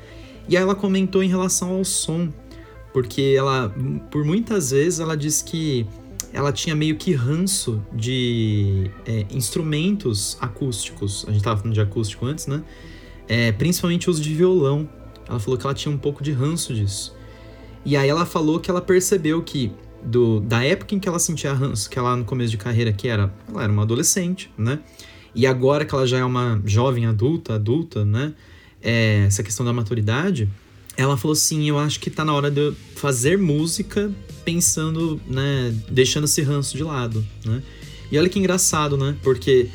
E 0.50 0.58
aí 0.58 0.64
ela 0.64 0.74
comentou 0.74 1.22
em 1.22 1.30
relação 1.30 1.76
ao 1.76 1.86
som, 1.86 2.30
porque 2.92 3.36
ela, 3.38 3.72
por 4.10 4.26
muitas 4.26 4.72
vezes, 4.72 5.00
ela 5.00 5.16
disse 5.16 5.44
que 5.44 5.86
ela 6.34 6.52
tinha 6.52 6.76
meio 6.76 6.98
que 6.98 7.14
ranço 7.14 7.80
de 7.94 8.90
é, 9.06 9.26
instrumentos 9.30 10.36
acústicos. 10.42 11.26
A 11.28 11.32
gente 11.32 11.44
tava 11.44 11.58
falando 11.58 11.76
de 11.76 11.80
acústico 11.80 12.26
antes, 12.26 12.48
né? 12.48 12.64
É, 13.28 13.52
principalmente 13.52 14.10
uso 14.10 14.22
de 14.22 14.34
violão. 14.34 14.90
Ela 15.30 15.40
falou 15.40 15.58
que 15.58 15.66
ela 15.66 15.76
tinha 15.76 15.94
um 15.94 15.98
pouco 15.98 16.24
de 16.24 16.32
ranço 16.32 16.74
disso. 16.74 17.16
E 17.86 17.96
aí 17.96 18.10
ela 18.10 18.26
falou 18.26 18.60
que 18.60 18.70
ela 18.70 18.82
percebeu 18.82 19.44
que 19.44 19.72
do, 20.04 20.40
da 20.40 20.64
época 20.64 20.96
em 20.96 21.00
que 21.00 21.08
ela 21.08 21.20
sentia 21.20 21.54
ranço, 21.54 21.90
que 21.90 21.98
ela 21.98 22.16
no 22.16 22.26
começo 22.26 22.50
de 22.50 22.58
carreira 22.58 22.92
que 22.92 23.08
era, 23.08 23.34
ela 23.48 23.64
era 23.64 23.72
uma 23.72 23.84
adolescente, 23.84 24.52
né? 24.58 24.80
E 25.36 25.46
agora 25.46 25.86
que 25.86 25.94
ela 25.94 26.06
já 26.06 26.18
é 26.18 26.26
uma 26.26 26.62
jovem 26.66 27.06
adulta, 27.06 27.56
adulta, 27.56 28.04
né? 28.04 28.34
É, 28.82 29.26
essa 29.28 29.44
questão 29.44 29.66
da 29.66 29.72
maturidade, 29.72 30.50
ela 30.98 31.16
falou 31.16 31.34
assim, 31.34 31.70
eu 31.70 31.78
acho 31.78 32.00
que 32.00 32.10
tá 32.10 32.26
na 32.26 32.34
hora 32.34 32.50
de 32.50 32.60
eu 32.60 32.76
fazer 32.96 33.38
música 33.38 34.12
pensando, 34.44 35.20
né, 35.28 35.74
deixando 35.90 36.26
esse 36.26 36.42
ranço 36.42 36.76
de 36.78 36.84
lado, 36.84 37.26
né? 37.46 37.62
E 38.12 38.18
olha 38.18 38.30
que 38.30 38.38
engraçado, 38.38 38.96
né? 38.98 39.16
Porque 39.24 39.70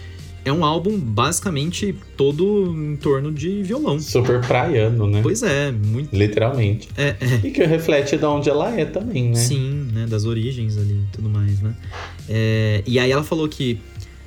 é 0.45 0.53
um 0.53 0.65
álbum 0.65 0.99
basicamente 0.99 1.95
todo 2.17 2.75
em 2.75 2.97
torno 2.97 3.33
de 3.33 3.63
violão. 3.63 4.01
Super 4.01 4.41
praiano, 4.41 5.07
né? 5.07 5.21
Pois 5.23 5.43
é, 5.43 5.71
muito 5.73 6.15
Literalmente. 6.15 6.89
é, 6.97 7.17
é 7.21 7.47
E 7.47 7.51
que 7.51 7.65
reflete 7.65 8.17
de 8.17 8.25
onde 8.25 8.49
ela 8.49 8.75
é 8.79 8.85
também, 8.85 9.31
né? 9.31 9.35
Sim, 9.35 9.89
né? 9.93 10.07
Das 10.07 10.25
origens 10.25 10.79
ali 10.79 10.95
e 10.95 11.07
tudo 11.13 11.29
mais, 11.29 11.61
né? 11.61 11.77
É, 12.29 12.83
e 12.87 12.99
aí 12.99 13.11
ela 13.11 13.25
falou 13.25 13.49
que 13.49 13.81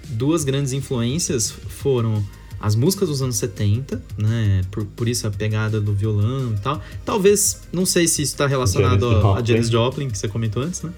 duas 0.09 0.43
grandes 0.43 0.73
influências 0.73 1.49
foram 1.49 2.23
as 2.61 2.75
músicas 2.75 3.09
dos 3.09 3.21
anos 3.21 3.37
70, 3.37 4.01
né? 4.17 4.61
Por, 4.69 4.85
por 4.85 5.07
isso 5.09 5.25
a 5.25 5.31
pegada 5.31 5.81
do 5.81 5.93
violão 5.93 6.53
e 6.55 6.59
tal. 6.59 6.81
Talvez, 7.03 7.61
não 7.73 7.85
sei 7.85 8.07
se 8.07 8.21
isso 8.21 8.33
está 8.33 8.45
relacionado 8.45 9.09
Janis 9.09 9.15
a, 9.15 9.17
a 9.17 9.29
Joplin. 9.33 9.45
Janis 9.47 9.69
Joplin, 9.69 10.09
que 10.09 10.17
você 10.17 10.27
comentou 10.27 10.61
antes, 10.61 10.83
né? 10.83 10.91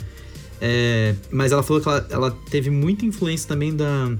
É, 0.59 1.15
mas 1.31 1.51
ela 1.51 1.63
falou 1.63 1.81
que 1.81 1.87
ela, 1.87 2.07
ela 2.09 2.31
teve 2.49 2.69
muita 2.69 3.05
influência 3.05 3.47
também 3.47 3.75
da, 3.75 4.11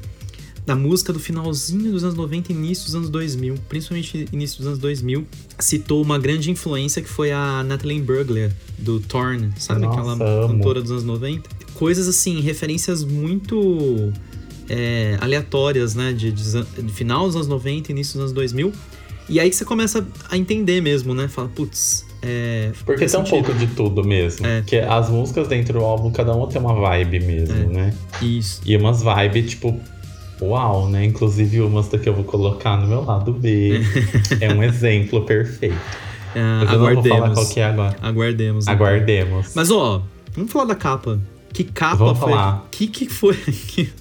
da 0.66 0.76
música 0.76 1.12
do 1.12 1.20
finalzinho 1.20 1.92
dos 1.92 2.04
anos 2.04 2.16
90 2.16 2.52
e 2.52 2.56
início 2.56 2.86
dos 2.86 2.96
anos 2.96 3.10
2000, 3.10 3.56
principalmente 3.68 4.26
início 4.32 4.60
dos 4.60 4.68
anos 4.68 4.80
2000. 4.80 5.28
Citou 5.60 6.02
uma 6.02 6.18
grande 6.18 6.50
influência 6.50 7.02
que 7.02 7.10
foi 7.10 7.32
a 7.32 7.64
Natalie 7.64 8.02
Brugler, 8.02 8.54
do 8.78 9.00
Torn, 9.02 9.52
sabe? 9.58 9.82
Nossa, 9.82 10.00
Aquela 10.00 10.14
amo. 10.14 10.48
cantora 10.54 10.82
dos 10.82 10.92
anos 10.92 11.04
90. 11.04 11.50
Coisas 11.74 12.08
assim, 12.08 12.40
referências 12.40 13.04
muito 13.04 14.14
é, 14.70 15.18
aleatórias, 15.22 15.96
né? 15.96 16.14
De, 16.14 16.32
de, 16.32 16.64
de 16.64 16.94
final 16.94 17.26
dos 17.26 17.36
anos 17.36 17.48
90 17.48 17.90
e 17.90 17.94
início 17.94 18.14
dos 18.14 18.22
anos 18.22 18.32
2000. 18.34 18.72
E 19.30 19.40
aí 19.40 19.50
que 19.50 19.56
você 19.56 19.64
começa 19.66 20.06
a 20.30 20.38
entender 20.38 20.82
mesmo, 20.82 21.14
né? 21.16 21.28
Fala, 21.30 21.48
putz, 21.48 22.06
é. 22.22 22.72
Porque 22.86 23.06
tem 23.06 23.20
um 23.20 23.24
pouco 23.24 23.54
de 23.54 23.68
tudo 23.68 24.04
mesmo. 24.04 24.46
É. 24.46 24.62
Que 24.66 24.78
as 24.78 25.10
músicas 25.10 25.48
dentro 25.48 25.80
do 25.80 25.86
álbum, 25.86 26.12
cada 26.12 26.34
uma 26.36 26.48
tem 26.48 26.60
uma 26.62 26.74
vibe 26.74 27.20
mesmo, 27.22 27.56
É. 27.56 27.66
né? 27.66 27.94
Isso. 28.22 28.62
E 28.66 28.76
umas 28.76 29.02
vibes, 29.02 29.50
tipo, 29.52 29.80
uau, 30.42 30.90
né? 30.90 31.06
Inclusive 31.06 31.62
umas 31.62 31.88
daqui 31.88 32.10
eu 32.10 32.14
vou 32.14 32.26
colocar 32.26 32.76
no 32.78 32.88
meu 32.88 33.04
lado 33.06 33.32
B. 33.32 33.80
é 34.42 34.54
um 34.54 34.62
exemplo 34.62 35.22
perfeito. 35.26 35.76
É, 36.36 36.42
Mas 36.42 36.74
eu 36.74 36.80
não 36.80 36.94
vou 36.94 37.04
falar 37.04 37.16
aguardemos. 37.16 37.34
qual 37.40 37.50
que 37.54 37.60
é 37.60 37.64
agora. 37.66 37.96
Aguardemos. 38.02 38.66
então. 38.66 38.74
Aguardemos. 38.76 39.52
Mas 39.56 39.72
ó, 39.72 40.02
vamos 40.36 40.52
falar 40.52 40.66
da 40.66 40.76
capa. 40.76 41.20
Que 41.54 41.64
capa 41.64 41.98
Vamos 41.98 42.18
foi? 42.20 42.32
falar. 42.32 42.68
Que 42.72 42.88
que 42.88 43.08
foi? 43.08 43.38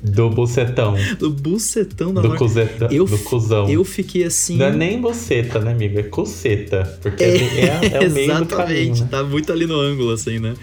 Do 0.03 0.31
bucetão. 0.31 0.95
do 1.19 1.31
bucetão 1.31 2.15
da 2.15 2.23
Do, 2.23 2.29
Laura. 2.29 2.39
cuzeta, 2.39 2.89
Eu 2.91 3.05
do 3.05 3.19
cuzão. 3.19 3.69
Eu 3.69 3.85
fiquei 3.85 4.25
assim. 4.25 4.57
Não 4.57 4.67
é 4.67 4.73
nem 4.73 4.99
buceta, 5.01 5.59
né, 5.61 5.73
amigo? 5.73 5.99
É 5.99 6.03
cuceta. 6.03 6.99
Porque 7.03 7.23
é, 7.23 7.37
é, 7.37 8.05
é 8.05 8.09
o 8.09 8.11
meio 8.11 8.35
do 8.39 8.47
caminho, 8.47 8.93
Exatamente, 8.93 9.01
né? 9.03 9.09
tá 9.11 9.23
muito 9.23 9.53
ali 9.53 9.67
no 9.67 9.79
ângulo, 9.79 10.13
assim, 10.13 10.39
né? 10.39 10.55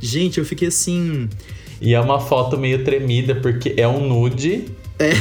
Gente, 0.00 0.38
eu 0.38 0.44
fiquei 0.44 0.68
assim. 0.68 1.28
E 1.80 1.94
é 1.94 2.00
uma 2.00 2.18
foto 2.18 2.58
meio 2.58 2.82
tremida, 2.84 3.36
porque 3.36 3.74
é 3.76 3.86
um 3.86 4.06
nude, 4.08 4.64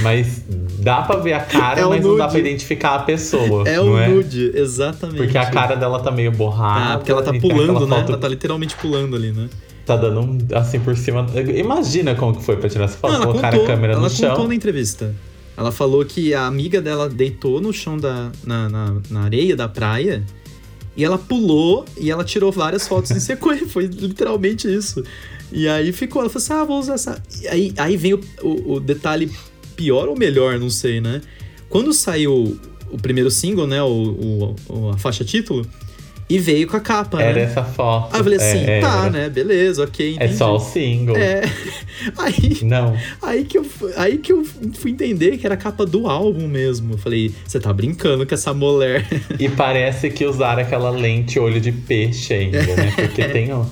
mas 0.02 0.44
dá 0.80 1.02
pra 1.04 1.18
ver 1.18 1.34
a 1.34 1.42
cara, 1.42 1.82
É 1.82 1.86
mas 1.86 2.04
não 2.04 2.16
dá 2.18 2.28
pra 2.28 2.40
identificar 2.40 2.96
a 2.96 3.00
pessoa. 3.00 3.68
É 3.70 3.80
um 3.80 3.98
é? 3.98 4.08
nude, 4.08 4.52
exatamente. 4.56 5.18
Porque 5.18 5.38
a 5.38 5.46
cara 5.52 5.76
dela 5.76 6.00
tá 6.00 6.10
meio 6.10 6.32
borrada. 6.32 6.94
Ah, 6.94 6.98
porque 6.98 7.12
ela 7.12 7.22
tá 7.22 7.34
pulando, 7.34 7.86
né? 7.88 7.98
foto- 7.98 8.10
Ela 8.14 8.18
tá 8.18 8.28
literalmente 8.28 8.76
pulando 8.78 9.16
ali, 9.16 9.32
né? 9.32 9.48
Tá 9.86 9.98
dando 9.98 10.22
um, 10.22 10.38
assim 10.56 10.80
por 10.80 10.96
cima. 10.96 11.26
Imagina 11.56 12.16
como 12.16 12.36
que 12.38 12.44
foi 12.44 12.56
pra 12.56 12.70
tirar 12.70 12.86
essa 12.86 12.98
foto. 12.98 13.12
Não, 13.12 13.18
ela 13.24 13.28
Colocar 13.32 13.52
contou, 13.52 13.64
a 13.66 13.68
câmera 13.68 13.94
ela 13.94 14.02
no 14.04 14.10
contou 14.10 14.36
chão. 14.38 14.48
na 14.48 14.56
entrevista. 14.56 15.14
Ela 15.58 15.72
falou 15.72 16.04
que 16.06 16.34
a 16.34 16.46
amiga 16.48 16.82
dela 16.82 17.10
deitou 17.10 17.60
no 17.62 17.74
chão 17.74 17.98
da. 17.98 18.32
na, 18.46 18.70
na, 18.70 18.96
na 19.10 19.22
areia 19.24 19.56
da 19.56 19.68
praia. 19.68 20.24
E 20.96 21.04
ela 21.04 21.18
pulou 21.18 21.86
e 22.00 22.10
ela 22.12 22.24
tirou 22.24 22.52
várias 22.52 22.88
fotos 22.88 23.12
em 23.12 23.20
sequência. 23.22 23.68
Foi 23.68 23.86
literalmente 23.88 24.74
isso. 24.74 25.04
E 25.52 25.68
aí 25.68 25.92
ficou, 25.92 26.22
ela 26.22 26.30
falou 26.30 26.44
assim: 26.44 26.54
ah, 26.54 26.64
vou 26.64 26.80
usar 26.80 26.94
essa. 26.94 27.22
E 27.42 27.48
aí, 27.48 27.74
aí 27.78 27.98
vem 27.98 28.14
o, 28.14 28.22
o, 28.42 28.74
o 28.76 28.80
detalhe 28.80 29.30
pior 29.76 30.08
ou 30.08 30.18
melhor, 30.18 30.58
não 30.60 30.70
sei, 30.70 31.02
né? 31.02 31.22
Quando 31.68 31.92
saiu 31.94 32.58
o 32.92 32.98
primeiro 32.98 33.30
single, 33.32 33.66
né? 33.68 33.82
O- 33.84 34.56
o- 34.70 34.90
a 34.94 34.98
faixa 34.98 35.26
título, 35.26 35.66
E 36.34 36.40
veio 36.40 36.68
com 36.68 36.76
a 36.76 36.80
capa, 36.80 37.22
Era 37.22 37.34
né? 37.34 37.42
essa 37.44 37.64
foto. 37.64 38.14
Aí 38.14 38.20
eu 38.20 38.24
falei 38.24 38.40
assim, 38.40 38.64
É, 38.66 38.80
tá, 38.82 39.02
era. 39.02 39.10
né? 39.12 39.30
Beleza, 39.30 39.84
ok. 39.84 40.14
É 40.20 40.26
entendi. 40.26 40.36
só 40.36 40.56
o 40.56 40.60
single. 40.60 41.16
É. 41.16 41.42
Aí, 42.18 42.60
Não. 42.64 42.98
aí, 43.22 43.44
que 43.46 43.58
eu, 43.58 43.66
aí 43.96 44.18
que 44.18 44.32
eu 44.34 44.44
fui 44.74 44.92
entender 44.92 45.38
que 45.38 45.46
era 45.46 45.54
a 45.54 45.58
capa 45.58 45.86
do 45.86 46.08
álbum 46.08 46.48
mesmo. 46.48 46.96
Eu 46.96 46.98
falei, 46.98 47.34
você 47.46 47.60
tá 47.60 47.72
brincando 47.72 48.26
com 48.26 48.34
essa 48.34 48.52
mulher. 48.54 49.06
E 49.40 49.48
parece 49.48 50.10
que 50.10 50.26
usaram 50.26 50.62
aquela 50.64 50.90
lente 50.90 51.38
olho 51.40 51.62
de 51.62 51.72
peixe 51.72 52.34
ainda, 52.34 52.62
né? 52.76 52.92
Porque 52.96 53.24
tem 53.26 53.54
o. 53.54 53.66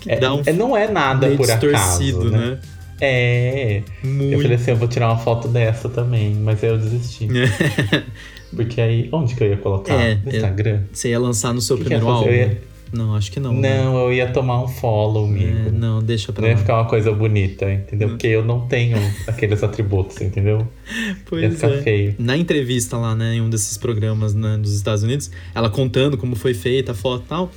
que 0.00 0.10
É, 0.12 0.16
dá 0.20 0.34
um 0.34 0.42
é- 0.44 0.52
não 0.52 0.76
é 0.76 0.86
nada 0.86 1.30
por 1.30 1.50
acaso. 1.50 2.24
né? 2.30 2.38
né? 2.38 2.58
É. 3.00 3.82
Muito. 4.04 4.34
Eu 4.34 4.40
falei 4.42 4.56
assim, 4.56 4.70
eu 4.72 4.76
vou 4.76 4.86
tirar 4.88 5.08
uma 5.08 5.18
foto 5.18 5.48
dessa 5.48 5.88
também, 5.88 6.34
mas 6.34 6.62
aí 6.62 6.68
eu 6.70 6.76
desisti. 6.78 7.26
Porque 8.54 8.80
aí, 8.80 9.08
onde 9.12 9.34
que 9.34 9.44
eu 9.44 9.48
ia 9.48 9.56
colocar? 9.56 9.94
É, 9.94 10.16
no 10.16 10.30
Instagram? 10.34 10.80
Você 10.92 11.10
ia 11.10 11.18
lançar 11.18 11.54
no 11.54 11.60
seu 11.60 11.76
Que 11.76 11.84
que 11.84 11.92
ia 11.92 11.98
primeiro 11.98 12.20
fazer? 12.24 12.42
álbum? 12.42 12.52
Ia- 12.54 12.70
Não, 12.92 13.14
acho 13.14 13.30
que 13.30 13.38
não. 13.38 13.52
né? 13.54 13.84
Não, 13.84 13.96
eu 14.00 14.12
ia 14.12 14.26
tomar 14.32 14.64
um 14.64 14.66
follow, 14.66 15.24
amigo. 15.26 15.68
É, 15.68 15.70
não, 15.70 16.02
deixa 16.02 16.32
pra 16.32 16.42
Não 16.42 16.48
ia 16.48 16.54
lá. 16.54 16.60
ficar 16.60 16.74
uma 16.78 16.86
coisa 16.88 17.12
bonita, 17.12 17.72
entendeu? 17.72 18.08
Porque 18.08 18.26
eu 18.26 18.44
não 18.44 18.66
tenho 18.66 18.96
aqueles 19.28 19.62
atributos, 19.62 20.20
entendeu? 20.20 20.66
ia 20.90 21.16
Pois 21.24 21.54
ficar 21.54 21.70
é. 21.70 21.82
feio. 21.82 22.14
Na 22.18 22.36
entrevista 22.36 22.96
lá, 22.96 23.14
né, 23.14 23.34
em 23.36 23.40
um 23.40 23.48
desses 23.48 23.78
programas 23.78 24.34
né, 24.34 24.58
dos 24.58 24.74
Estados 24.74 25.04
Unidos, 25.04 25.30
ela 25.54 25.70
contando 25.70 26.18
como 26.18 26.34
foi 26.34 26.52
feita 26.52 26.90
a 26.90 26.94
foto 26.96 27.22
e 27.26 27.28
tal, 27.28 27.52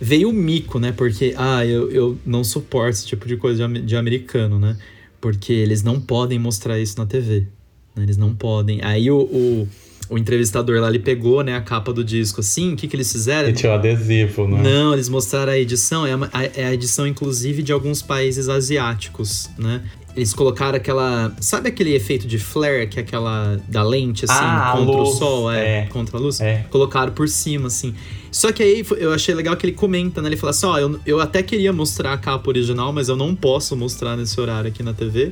veio 0.00 0.30
o 0.30 0.32
mico, 0.32 0.78
né? 0.78 0.92
Porque, 0.96 1.34
ah, 1.36 1.62
eu, 1.66 1.90
eu 1.90 2.18
não 2.24 2.42
suporto 2.42 2.90
esse 2.94 3.06
tipo 3.06 3.28
de 3.28 3.36
coisa 3.36 3.68
de, 3.68 3.82
de 3.82 3.96
americano, 3.96 4.58
né? 4.58 4.78
Porque 5.20 5.52
eles 5.52 5.82
não 5.82 6.00
podem 6.00 6.38
mostrar 6.38 6.78
isso 6.78 6.96
na 6.98 7.04
TV. 7.04 7.40
né, 7.94 8.02
Eles 8.04 8.16
não 8.16 8.34
podem. 8.34 8.80
Aí 8.82 9.10
o, 9.10 9.18
o, 9.18 9.68
o 10.10 10.18
entrevistador 10.18 10.80
lá, 10.80 10.88
ele 10.88 10.98
pegou, 10.98 11.42
né, 11.44 11.56
a 11.56 11.60
capa 11.60 11.92
do 11.92 12.02
disco 12.04 12.40
assim, 12.40 12.72
o 12.72 12.76
que 12.76 12.88
que 12.88 12.96
eles 12.96 13.10
fizeram? 13.12 13.48
E 13.48 13.52
tinha 13.52 13.70
o 13.70 13.74
adesivo, 13.76 14.46
né? 14.48 14.60
Não, 14.62 14.92
eles 14.92 15.08
mostraram 15.08 15.52
a 15.52 15.58
edição, 15.58 16.04
é, 16.06 16.14
uma- 16.16 16.28
a- 16.32 16.44
é 16.44 16.64
a 16.66 16.74
edição, 16.74 17.06
inclusive, 17.06 17.62
de 17.62 17.72
alguns 17.72 18.02
países 18.02 18.48
asiáticos, 18.48 19.48
né? 19.56 19.82
Eles 20.16 20.34
colocaram 20.34 20.76
aquela. 20.76 21.32
Sabe 21.40 21.68
aquele 21.68 21.94
efeito 21.94 22.26
de 22.26 22.36
flare, 22.36 22.88
que 22.88 22.98
é 22.98 23.02
aquela 23.02 23.60
da 23.68 23.84
lente, 23.84 24.24
assim, 24.24 24.34
Ah, 24.36 24.72
contra 24.76 24.92
o 24.96 24.98
luz, 25.04 25.18
sol? 25.18 25.52
É, 25.52 25.78
é. 25.82 25.86
contra 25.86 26.16
a 26.18 26.20
luz? 26.20 26.40
É. 26.40 26.64
Colocaram 26.68 27.12
por 27.12 27.28
cima, 27.28 27.68
assim. 27.68 27.94
Só 28.32 28.50
que 28.50 28.60
aí 28.60 28.84
eu 28.98 29.12
achei 29.12 29.32
legal 29.36 29.56
que 29.56 29.64
ele 29.64 29.72
comenta, 29.72 30.20
né? 30.20 30.28
Ele 30.28 30.36
fala 30.36 30.50
assim: 30.50 30.66
ó, 30.66 30.76
eu, 30.78 30.98
eu 31.06 31.20
até 31.20 31.44
queria 31.44 31.72
mostrar 31.72 32.12
a 32.14 32.18
capa 32.18 32.48
original, 32.50 32.92
mas 32.92 33.08
eu 33.08 33.14
não 33.14 33.36
posso 33.36 33.76
mostrar 33.76 34.16
nesse 34.16 34.38
horário 34.40 34.68
aqui 34.68 34.82
na 34.82 34.92
TV. 34.92 35.30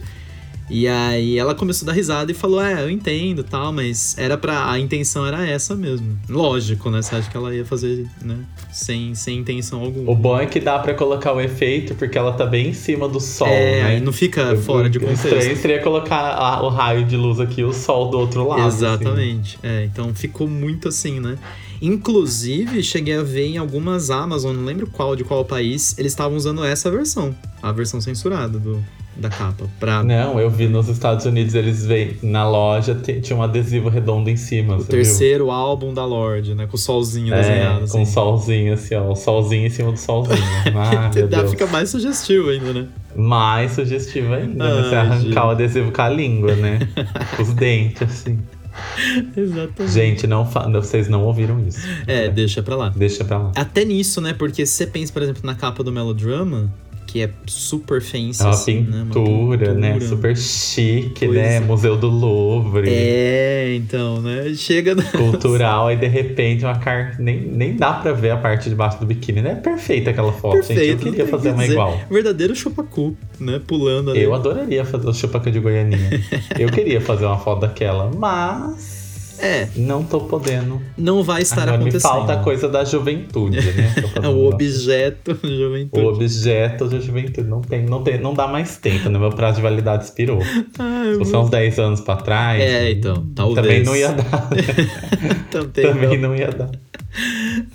E 0.71 0.87
aí 0.87 1.39
ela 1.39 1.55
começou 1.55 1.87
a 1.87 1.93
dar 1.93 1.97
risada 1.97 2.31
e 2.31 2.35
falou: 2.35 2.61
É, 2.63 2.83
eu 2.83 2.91
entendo 2.91 3.43
tal, 3.43 3.73
mas 3.73 4.17
era 4.19 4.37
pra. 4.37 4.71
A 4.71 4.79
intenção 4.79 5.27
era 5.27 5.47
essa 5.47 5.75
mesmo. 5.75 6.19
Lógico, 6.29 6.91
né? 6.91 7.01
Você 7.03 7.15
acha 7.17 7.31
que 7.31 7.37
ela 7.37 7.55
ia 7.55 7.65
fazer, 7.65 8.07
né? 8.23 8.37
Sem, 8.71 9.15
sem 9.15 9.39
intenção 9.39 9.81
alguma. 9.83 10.11
O 10.11 10.15
bom 10.15 10.39
é 10.39 10.47
que 10.47 10.61
dá 10.61 10.79
pra 10.79 10.93
colocar 10.95 11.33
o 11.33 11.41
efeito, 11.41 11.95
porque 11.95 12.19
ela 12.19 12.33
tá 12.33 12.45
bem 12.45 12.69
em 12.69 12.73
cima 12.75 13.09
do 13.09 13.19
sol, 13.19 13.49
é, 13.49 13.81
né? 13.81 13.83
aí 13.85 14.01
não 14.01 14.13
fica 14.13 14.55
fora 14.57 14.91
de 14.91 14.99
O 14.99 15.11
estranho 15.11 15.37
contexto. 15.37 15.63
seria 15.63 15.81
colocar 15.83 16.19
a- 16.35 16.63
o 16.63 16.69
raio 16.69 17.05
de 17.05 17.17
luz 17.17 17.41
aqui 17.41 17.63
e 17.63 17.65
o 17.65 17.73
sol 17.73 18.11
do 18.11 18.19
outro 18.19 18.47
lado. 18.47 18.61
assim. 18.63 18.77
Exatamente. 18.85 19.59
É, 19.63 19.85
então 19.85 20.15
ficou 20.15 20.47
muito 20.47 20.89
assim, 20.89 21.19
né? 21.19 21.37
Inclusive, 21.81 22.83
cheguei 22.83 23.17
a 23.17 23.23
ver 23.23 23.47
em 23.47 23.59
algumas 23.59 24.11
Amazon, 24.11 24.57
não 24.57 24.65
lembro 24.65 24.87
qual, 24.87 25.15
de 25.15 25.25
qual 25.25 25.45
país, 25.45 25.97
eles 25.99 26.13
estavam 26.13 26.37
usando 26.37 26.65
essa 26.65 26.91
versão, 26.91 27.35
a 27.63 27.71
versão 27.73 28.01
censurada 28.01 28.59
do, 28.59 28.83
da 29.19 29.29
capa. 29.29 29.69
Pra 29.79 30.03
Não, 30.03 30.41
eu 30.41 30.49
vi 30.49 30.69
nos 30.69 30.89
Estados 30.89 31.27
Unidos, 31.27 31.55
eles 31.55 31.85
veem 31.85 32.17
na 32.23 32.49
loja, 32.49 32.95
tinha 32.95 33.37
um 33.37 33.43
adesivo 33.43 33.89
redondo 33.89 34.31
em 34.31 34.37
cima. 34.37 34.77
o 34.77 34.85
terceiro 34.85 35.51
álbum 35.51 35.93
da 35.93 36.05
Lorde, 36.05 36.55
né? 36.55 36.67
Com 36.67 36.77
o 36.77 36.79
solzinho 36.79 37.27
viu? 37.27 37.35
É, 37.35 37.41
desenhado. 37.41 37.89
com 37.89 37.99
um 37.99 38.03
assim. 38.03 38.13
solzinho 38.13 38.75
assim, 38.75 38.95
ó. 38.95 39.11
O 39.11 39.17
solzinho 39.17 39.67
em 39.67 39.71
cima 39.71 39.93
do 39.93 39.99
solzinho. 39.99 40.39
Ah, 40.79 41.11
Dá-. 41.29 41.49
Fica 41.49 41.67
mais 41.67 41.91
sugestivo 41.91 42.51
ainda, 42.51 42.73
né? 42.73 42.87
Mais 43.17 43.73
sugestivo 43.73 44.33
ainda, 44.33 44.65
né? 44.65 44.83
Você 44.83 44.95
Ai, 44.95 45.07
arrancar 45.07 45.21
gente. 45.21 45.39
o 45.39 45.51
adesivo 45.51 45.93
com 45.93 46.03
a 46.03 46.09
língua, 46.09 46.55
né? 46.55 46.79
Com 47.37 47.43
os 47.43 47.53
dentes, 47.53 48.03
assim. 48.03 48.39
Exatamente. 49.37 49.93
Gente, 49.93 50.27
não 50.27 50.45
fa... 50.45 50.69
vocês 50.69 51.09
não 51.09 51.25
ouviram 51.25 51.61
isso. 51.67 51.81
É, 52.07 52.29
deixa 52.29 52.63
pra 52.63 52.77
lá. 52.77 52.89
Deixa 52.95 53.25
pra 53.25 53.39
lá. 53.39 53.53
Até 53.55 53.85
nisso, 53.85 54.21
né? 54.21 54.33
Porque 54.33 54.65
se 54.67 54.73
você 54.73 54.87
pensa, 54.87 55.13
por 55.13 55.23
exemplo, 55.23 55.43
na 55.45 55.55
capa 55.55 55.83
do 55.83 55.93
Melodrama, 55.93 56.73
que 57.09 57.23
é 57.23 57.31
super 57.47 58.03
fancy, 58.03 58.43
É 58.43 58.45
uma 58.45 58.51
assim, 58.51 58.81
né? 58.83 59.05
pintura, 59.05 59.73
né? 59.73 59.93
pintura. 59.95 60.09
Super 60.09 60.37
chique, 60.37 61.27
Pois 61.27 61.39
né? 61.39 61.57
é. 61.57 61.61
Museu 61.61 61.97
do 61.97 62.07
Louvre. 62.09 62.87
É, 62.91 63.75
então, 63.75 64.21
né? 64.21 64.53
Chega 64.55 64.95
na... 64.95 65.03
Cultural, 65.05 65.87
aí 65.87 65.97
de 65.97 66.07
repente 66.07 66.65
uma 66.67 66.79
car... 66.79 67.17
nem, 67.19 67.41
nem 67.41 67.75
dá 67.75 67.95
pra 67.95 68.13
ver 68.13 68.31
a 68.31 68.37
parte 68.37 68.69
de 68.69 68.75
baixo 68.75 69.01
do 69.01 69.07
biquíni, 69.07 69.41
né? 69.41 69.53
É 69.53 69.55
perfeita 69.55 70.11
aquela 70.11 70.33
foto, 70.33 70.57
gente. 70.57 70.71
Eu 70.73 70.77
Perfeito. 70.77 71.03
queria 71.03 71.27
fazer 71.27 71.49
que 71.49 71.55
uma 71.55 71.67
igual. 71.67 71.99
Verdadeiro 72.11 72.55
chupacu, 72.55 73.17
né? 73.41 73.59
Pulando 73.67 74.11
ali. 74.11 74.23
Eu 74.23 74.35
adoraria 74.35 74.85
fazer 74.85 75.09
o 75.09 75.15
chupaca 75.15 75.51
de 75.51 75.59
Goianinha. 75.59 76.11
eu 76.61 76.69
queria 76.69 77.01
fazer 77.01 77.25
uma 77.25 77.39
foto 77.39 77.61
daquela, 77.61 78.11
mas 78.15 78.98
É, 79.41 79.69
não 79.77 80.03
tô 80.03 80.21
podendo. 80.21 80.81
não 80.97 81.23
vai 81.23 81.43
estar 81.43 81.63
Agora 81.63 81.77
me 81.79 81.85
acontecendo. 81.85 82.11
falta 82.11 82.33
a 82.35 82.37
coisa 82.43 82.69
da 82.69 82.85
juventude, 82.85 83.57
né? 83.61 83.95
É 84.23 84.29
o 84.29 84.47
objeto 84.49 85.39
O 85.43 85.47
juventude. 85.49 86.05
objeto 86.07 86.87
da 86.87 86.99
juventude 86.99 87.49
não 87.49 87.61
tem, 87.61 87.85
não 87.85 88.03
tem, 88.03 88.19
não 88.21 88.35
dá 88.35 88.47
mais 88.49 88.77
tempo, 88.79 89.09
né? 89.09 89.19
Meu 89.19 89.31
prazo 89.31 89.57
de 89.57 89.63
validade 89.63 90.05
expirou. 90.05 90.41
Ai, 90.79 91.13
Se 91.15 91.19
fosse 91.19 91.37
uns 91.37 91.51
10 91.51 91.79
anos 91.79 92.01
pra 92.01 92.17
trás, 92.17 92.61
É, 92.61 92.91
então, 92.91 93.25
talvez. 93.35 93.57
também 93.57 93.83
não 93.85 93.97
ia 93.97 94.13
dar. 94.13 94.49
Também, 95.51 95.85
também 95.85 96.19
não. 96.19 96.29
não 96.31 96.37
ia 96.37 96.49
dar. 96.51 96.71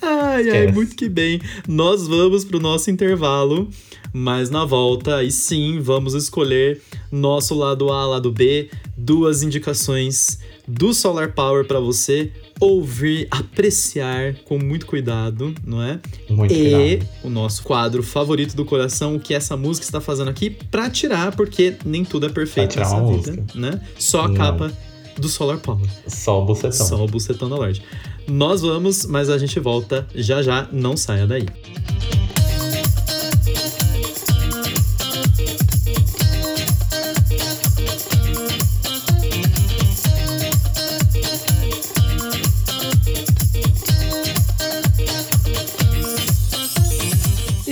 Ai, 0.01 0.35
ai, 0.35 0.41
Esquece. 0.47 0.73
muito 0.73 0.95
que 0.95 1.09
bem. 1.09 1.41
Nós 1.67 2.07
vamos 2.07 2.45
pro 2.45 2.59
nosso 2.59 2.91
intervalo, 2.91 3.67
mas 4.13 4.49
na 4.51 4.63
volta, 4.63 5.15
aí 5.17 5.31
sim, 5.31 5.79
vamos 5.81 6.13
escolher 6.13 6.79
nosso 7.11 7.55
lado 7.55 7.91
A, 7.91 8.05
lado 8.05 8.31
B, 8.31 8.69
duas 8.95 9.41
indicações 9.41 10.39
do 10.67 10.93
Solar 10.93 11.33
Power 11.33 11.65
pra 11.65 11.79
você 11.79 12.31
ouvir, 12.59 13.27
apreciar 13.31 14.35
com 14.45 14.57
muito 14.57 14.85
cuidado, 14.85 15.53
não 15.65 15.81
é? 15.81 15.99
Muito 16.29 16.53
e 16.53 16.97
cuidado. 16.97 17.09
o 17.23 17.29
nosso 17.29 17.63
quadro 17.63 18.01
favorito 18.03 18.55
do 18.55 18.63
coração, 18.63 19.15
o 19.15 19.19
que 19.19 19.33
essa 19.33 19.57
música 19.57 19.85
está 19.85 19.99
fazendo 19.99 20.29
aqui 20.29 20.49
pra 20.49 20.89
tirar, 20.89 21.35
porque 21.35 21.75
nem 21.83 22.05
tudo 22.05 22.27
é 22.27 22.29
perfeito 22.29 22.77
nessa 22.79 22.95
vida, 23.03 23.31
música. 23.31 23.43
né? 23.55 23.81
Só 23.97 24.21
a 24.21 24.27
Não. 24.27 24.35
capa 24.35 24.71
do 25.17 25.27
Solar 25.27 25.57
Power. 25.57 25.85
Só 26.07 26.41
o 26.41 26.45
bucetão. 26.45 26.71
Só 26.87 27.03
o 27.03 27.07
bucetão 27.07 27.49
da 27.49 27.55
Lorde. 27.55 27.81
Nós 28.27 28.61
vamos, 28.61 29.05
mas 29.05 29.29
a 29.29 29.37
gente 29.37 29.59
volta 29.59 30.07
já 30.15 30.41
já, 30.41 30.67
não 30.71 30.95
saia 30.95 31.27
daí. 31.27 31.45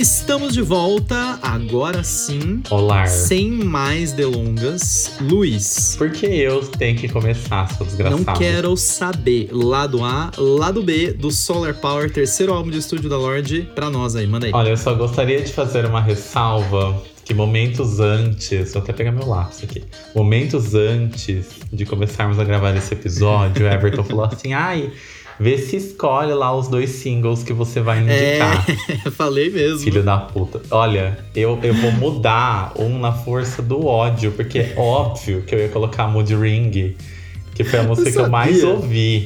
Estamos 0.02 0.52
de 0.52 0.62
volta, 0.62 1.38
agora 1.40 2.02
sim, 2.02 2.60
Olá. 2.70 3.06
sem 3.06 3.52
mais 3.52 4.10
delongas. 4.12 5.12
Luiz, 5.20 5.94
Por 5.96 6.10
que 6.10 6.26
eu 6.26 6.60
tenho 6.60 6.98
que 6.98 7.08
começar, 7.08 7.68
seu 7.68 7.86
desgraçado? 7.86 8.24
Não 8.24 8.34
quero 8.34 8.76
saber. 8.76 9.50
Lado 9.52 10.02
A, 10.02 10.32
lado 10.36 10.82
B 10.82 11.12
do 11.12 11.30
Solar 11.30 11.74
Power, 11.74 12.10
terceiro 12.10 12.52
álbum 12.52 12.68
de 12.68 12.78
estúdio 12.78 13.08
da 13.08 13.16
Lorde, 13.16 13.62
pra 13.76 13.90
nós 13.90 14.16
aí, 14.16 14.26
manda 14.26 14.46
aí. 14.46 14.52
Olha, 14.52 14.70
eu 14.70 14.76
só 14.76 14.92
gostaria 14.92 15.40
de 15.40 15.52
fazer 15.52 15.86
uma 15.86 16.00
ressalva 16.00 17.00
que 17.24 17.32
momentos 17.32 18.00
antes, 18.00 18.72
vou 18.72 18.82
até 18.82 18.92
pegar 18.92 19.12
meu 19.12 19.28
lápis 19.28 19.62
aqui. 19.62 19.84
Momentos 20.16 20.74
antes 20.74 21.46
de 21.72 21.86
começarmos 21.86 22.40
a 22.40 22.44
gravar 22.44 22.76
esse 22.76 22.92
episódio, 22.92 23.66
o 23.66 23.68
Everton 23.70 24.02
falou 24.02 24.24
assim: 24.24 24.52
ai, 24.52 24.90
vê 25.38 25.58
se 25.58 25.76
escolhe 25.76 26.32
lá 26.32 26.54
os 26.54 26.68
dois 26.68 26.90
singles 26.90 27.42
que 27.42 27.52
você 27.52 27.80
vai 27.80 28.00
indicar. 28.00 28.66
É, 29.04 29.10
falei 29.10 29.50
mesmo. 29.50 29.80
Filho 29.80 30.02
da 30.02 30.18
puta. 30.18 30.60
Olha, 30.70 31.18
eu, 31.34 31.58
eu 31.62 31.74
vou 31.74 31.92
mudar 31.92 32.72
um 32.78 32.98
na 32.98 33.12
força 33.12 33.62
do 33.62 33.86
ódio, 33.86 34.32
porque 34.32 34.58
é 34.58 34.74
óbvio 34.76 35.42
que 35.42 35.54
eu 35.54 35.58
ia 35.58 35.68
colocar 35.68 36.06
Mood 36.08 36.34
Ring, 36.34 36.94
que 37.54 37.64
foi 37.64 37.80
a 37.80 37.82
música 37.84 38.10
que 38.10 38.18
eu 38.18 38.28
mais 38.28 38.62
ouvi. 38.62 39.24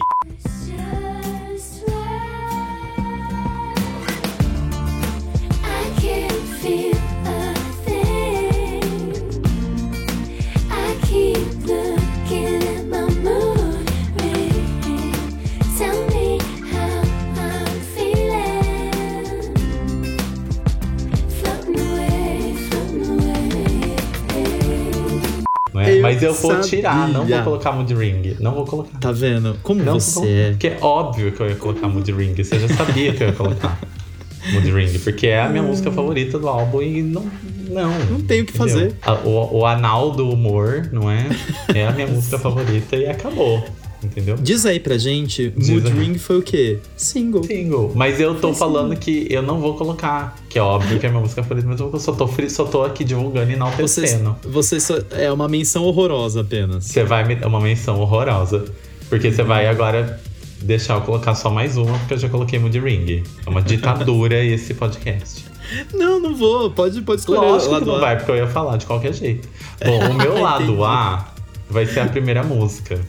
Tirar, 26.68 27.09
não 27.09 27.24
vou 27.26 27.42
colocar 27.42 27.72
Mood 27.72 27.94
Ring. 27.94 28.37
Não 28.40 28.55
vou 28.55 28.64
colocar. 28.64 28.98
Tá 28.98 29.12
vendo? 29.12 29.57
Como 29.62 29.83
Não, 29.83 29.98
você 30.00 30.26
é. 30.29 30.50
Porque 30.50 30.68
é 30.68 30.79
óbvio 30.81 31.33
que 31.33 31.40
eu 31.40 31.48
ia 31.48 31.57
colocar 31.57 31.88
Mood 31.88 32.11
Ring. 32.12 32.35
Você 32.35 32.59
já 32.59 32.68
sabia 32.68 33.12
que 33.12 33.22
eu 33.22 33.29
ia 33.29 33.33
colocar 33.35 33.79
Mood 34.52 34.70
Ring. 34.70 34.98
Porque 34.98 35.26
é 35.26 35.40
a 35.40 35.48
minha 35.48 35.62
música 35.62 35.90
favorita 35.90 36.38
do 36.38 36.48
álbum 36.48 36.83
e 36.83 37.02
não. 37.02 37.24
Não, 37.68 37.90
Não 38.11 38.20
tem 38.20 38.42
o 38.42 38.46
que 38.46 38.52
fazer. 38.52 38.94
O, 39.24 39.59
o 39.59 39.66
anal 39.66 40.12
do 40.12 40.31
humor, 40.31 40.88
não 40.92 41.11
é? 41.11 41.26
É 41.74 41.87
a 41.87 41.92
minha 41.92 42.07
música 42.09 42.38
favorita 42.38 42.96
e 42.96 43.07
acabou. 43.07 43.64
Entendeu? 44.06 44.36
Diz 44.40 44.64
aí 44.64 44.80
pra 44.80 44.96
gente, 44.98 45.52
Diz 45.56 45.68
Mood 45.68 45.86
aí. 45.88 45.92
Ring 45.98 46.18
foi 46.18 46.38
o 46.38 46.42
quê? 46.42 46.78
Single. 46.96 47.44
Single. 47.44 47.92
Mas 47.94 48.18
eu 48.20 48.34
tô 48.34 48.54
falando 48.54 48.96
que 48.96 49.26
eu 49.30 49.42
não 49.42 49.60
vou 49.60 49.74
colocar. 49.76 50.36
Que 50.48 50.58
é 50.58 50.62
óbvio 50.62 50.98
que 50.98 51.06
é 51.06 51.08
a 51.08 51.12
minha 51.12 51.22
música 51.22 51.42
favorita, 51.42 51.66
mas 51.68 51.80
eu 51.80 51.98
só 51.98 52.12
tô, 52.12 52.26
fri- 52.26 52.48
só 52.50 52.64
tô 52.64 52.82
aqui 52.82 53.04
divulgando 53.04 53.50
e 53.50 53.54
Você, 53.54 53.56
enaltecendo. 53.56 54.36
você 54.44 54.80
só, 54.80 54.94
é 55.11 55.30
uma 55.30 55.48
menção 55.48 55.84
horrorosa 55.84 56.40
apenas. 56.40 56.84
Você 56.86 57.04
vai 57.04 57.24
me 57.26 57.34
dar 57.34 57.48
uma 57.48 57.61
menção 57.61 58.00
horrorosa. 58.00 58.64
Porque 59.09 59.30
você 59.30 59.42
vai 59.42 59.66
agora 59.68 60.20
deixar 60.62 60.94
eu 60.94 61.00
colocar 61.02 61.34
só 61.34 61.50
mais 61.50 61.76
uma, 61.76 61.96
porque 61.98 62.14
eu 62.14 62.18
já 62.18 62.28
coloquei 62.28 62.59
Mood 62.59 62.78
Ring. 62.80 63.22
É 63.46 63.50
uma 63.50 63.62
ditadura 63.62 64.42
esse 64.44 64.74
podcast. 64.74 65.44
Não, 65.92 66.20
não 66.20 66.34
vou. 66.34 66.70
Pode, 66.70 67.00
pode 67.02 67.20
escolher. 67.20 67.40
Lógico 67.40 67.72
lado 67.72 67.84
que 67.84 67.88
não 67.90 67.96
A. 67.96 68.00
vai, 68.00 68.16
porque 68.16 68.30
eu 68.30 68.36
ia 68.36 68.46
falar 68.46 68.76
de 68.76 68.86
qualquer 68.86 69.12
jeito. 69.12 69.48
Bom, 69.84 70.11
o 70.11 70.14
meu 70.14 70.34
lado 70.42 70.84
A 70.84 71.32
vai 71.68 71.84
ser 71.86 72.00
a 72.00 72.07
primeira 72.07 72.42
música. 72.44 73.00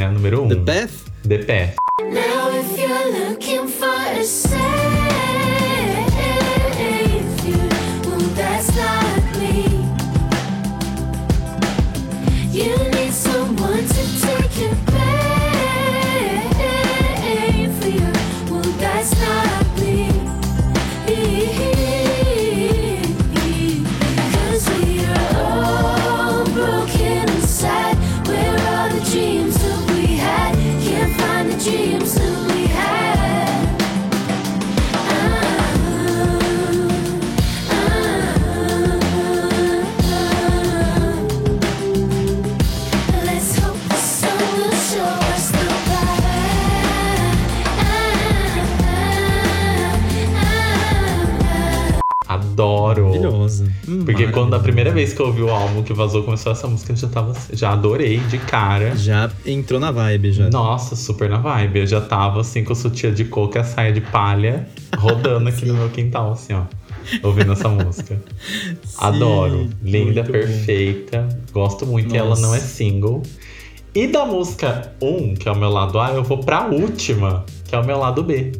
É 0.00 0.04
a 0.04 0.10
número 0.10 0.40
1. 0.40 0.44
Um, 0.44 0.48
The 0.48 0.56
Path? 0.56 0.92
The 1.28 1.38
Path. 1.44 1.74
Now 2.00 2.48
if 2.58 2.78
you're 2.78 3.28
looking 3.28 3.68
for 3.68 3.86
a 3.86 4.24
quando 54.50 54.60
a 54.60 54.64
primeira 54.64 54.90
vez 54.90 55.12
que 55.12 55.20
eu 55.20 55.26
ouvi 55.26 55.42
o 55.42 55.48
álbum 55.48 55.80
que 55.84 55.92
vazou 55.92 56.24
começou 56.24 56.50
essa 56.50 56.66
música, 56.66 56.90
eu 56.90 56.96
já 56.96 57.06
tava. 57.06 57.36
Já 57.52 57.70
adorei 57.70 58.18
de 58.18 58.36
cara. 58.36 58.96
Já 58.96 59.30
entrou 59.46 59.78
na 59.78 59.92
vibe, 59.92 60.32
já. 60.32 60.50
Nossa, 60.50 60.96
super 60.96 61.30
na 61.30 61.38
vibe. 61.38 61.78
Eu 61.78 61.86
já 61.86 62.00
tava 62.00 62.40
assim 62.40 62.64
com 62.64 62.72
o 62.72 62.76
sutiã 62.76 63.14
de 63.14 63.26
coco 63.26 63.56
e 63.56 63.60
a 63.60 63.64
saia 63.64 63.92
de 63.92 64.00
palha 64.00 64.68
rodando 64.98 65.48
aqui 65.48 65.64
no 65.64 65.74
meu 65.74 65.88
quintal, 65.90 66.32
assim, 66.32 66.52
ó. 66.52 66.64
Ouvindo 67.22 67.52
essa 67.52 67.68
música. 67.68 68.20
Adoro. 68.98 69.70
Linda, 69.84 70.04
muito 70.04 70.24
bom. 70.24 70.32
perfeita. 70.32 71.28
Gosto 71.52 71.86
muito. 71.86 72.12
E 72.12 72.18
ela 72.18 72.30
Nossa. 72.30 72.42
não 72.42 72.52
é 72.52 72.58
single. 72.58 73.22
E 73.94 74.08
da 74.08 74.26
música 74.26 74.92
1, 75.00 75.34
que 75.34 75.48
é 75.48 75.52
o 75.52 75.56
meu 75.56 75.70
lado 75.70 75.96
A, 76.00 76.10
eu 76.10 76.24
vou 76.24 76.38
pra 76.38 76.66
última, 76.66 77.44
que 77.68 77.74
é 77.76 77.78
o 77.78 77.86
meu 77.86 77.98
lado 77.98 78.24
B. 78.24 78.50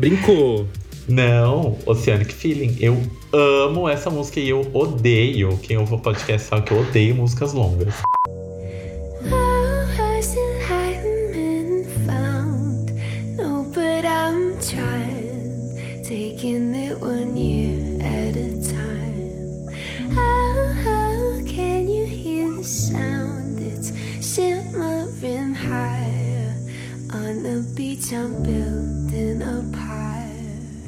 Brincou. 0.00 0.66
Não, 1.06 1.76
Oceanic 1.84 2.32
Feeling. 2.32 2.76
Eu 2.80 3.02
amo 3.32 3.88
essa 3.88 4.10
música 4.10 4.40
e 4.40 4.48
eu 4.48 4.60
odeio. 4.72 5.56
Quem 5.58 5.78
ouve 5.78 5.94
o 5.94 5.98
podcast 5.98 6.48
sabe 6.48 6.62
que 6.62 6.72
eu 6.72 6.80
odeio 6.80 7.14
músicas 7.14 7.52
longas. 7.52 7.94
Taking 16.04 16.74
it 16.74 17.00
one 17.00 17.36
year 17.36 18.02
at 18.02 18.36
a 18.36 18.60
time. 18.60 19.70
Can 21.46 21.88
you 21.88 22.04
hear 22.04 22.50
the 22.50 22.62
sound? 22.62 23.58
It's 23.60 23.92
simmering 24.20 25.54
higher 25.54 26.54
on 27.14 27.42
the 27.42 27.64
beach. 27.74 28.12
I'm 28.12 28.42
building 28.42 29.40
a 29.40 29.64
pyre. 29.72 30.21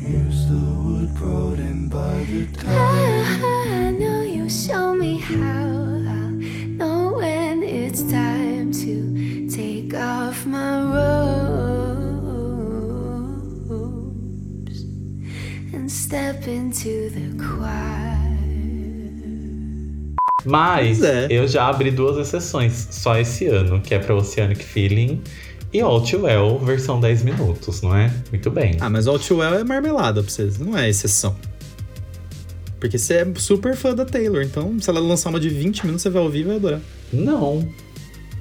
Here's 0.06 0.46
the 0.48 0.60
wood 0.84 1.14
brought 1.14 1.58
in 1.58 1.88
by 1.88 2.26
the 2.28 2.46
tide. 2.52 3.40
I 3.42 3.90
know 3.90 4.20
you 4.20 4.50
show 4.50 4.94
me 4.94 5.16
how. 5.16 5.34
I 5.34 6.30
know 6.76 7.14
when 7.14 7.62
it's 7.62 8.02
time 8.02 8.70
to 8.84 9.48
take 9.48 9.94
off 9.94 10.44
my 10.44 10.82
robes 10.92 11.24
and 15.72 15.90
step 15.90 16.46
into 16.46 17.08
the 17.08 17.32
choir. 17.42 17.94
Mas 20.44 21.02
é. 21.02 21.28
eu 21.30 21.48
já 21.48 21.68
abri 21.68 21.90
duas 21.90 22.18
exceções 22.18 22.88
só 22.90 23.16
esse 23.16 23.46
ano, 23.46 23.80
que 23.80 23.94
é 23.94 23.98
pra 23.98 24.14
Oceanic 24.14 24.62
Feeling 24.62 25.22
e 25.74 25.80
All 25.80 26.00
Too 26.00 26.22
Well, 26.22 26.58
versão 26.60 27.00
10 27.00 27.22
minutos, 27.24 27.82
não 27.82 27.94
é? 27.94 28.10
Muito 28.30 28.50
bem. 28.50 28.76
Ah, 28.80 28.88
mas 28.88 29.06
All 29.06 29.18
Too 29.18 29.38
Well 29.38 29.54
é 29.54 29.64
marmelada 29.64 30.22
pra 30.22 30.30
vocês, 30.30 30.58
não 30.58 30.78
é 30.78 30.88
exceção. 30.88 31.36
Porque 32.80 32.98
você 32.98 33.14
é 33.14 33.26
super 33.36 33.74
fã 33.76 33.94
da 33.94 34.04
Taylor, 34.04 34.42
então 34.42 34.78
se 34.80 34.88
ela 34.90 35.00
lançar 35.00 35.30
uma 35.30 35.40
de 35.40 35.48
20 35.48 35.82
minutos, 35.84 36.02
você 36.02 36.10
vai 36.10 36.22
ouvir 36.22 36.40
e 36.40 36.44
vai 36.44 36.56
adorar. 36.56 36.80
Não. 37.12 37.66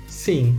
Sim. 0.07 0.55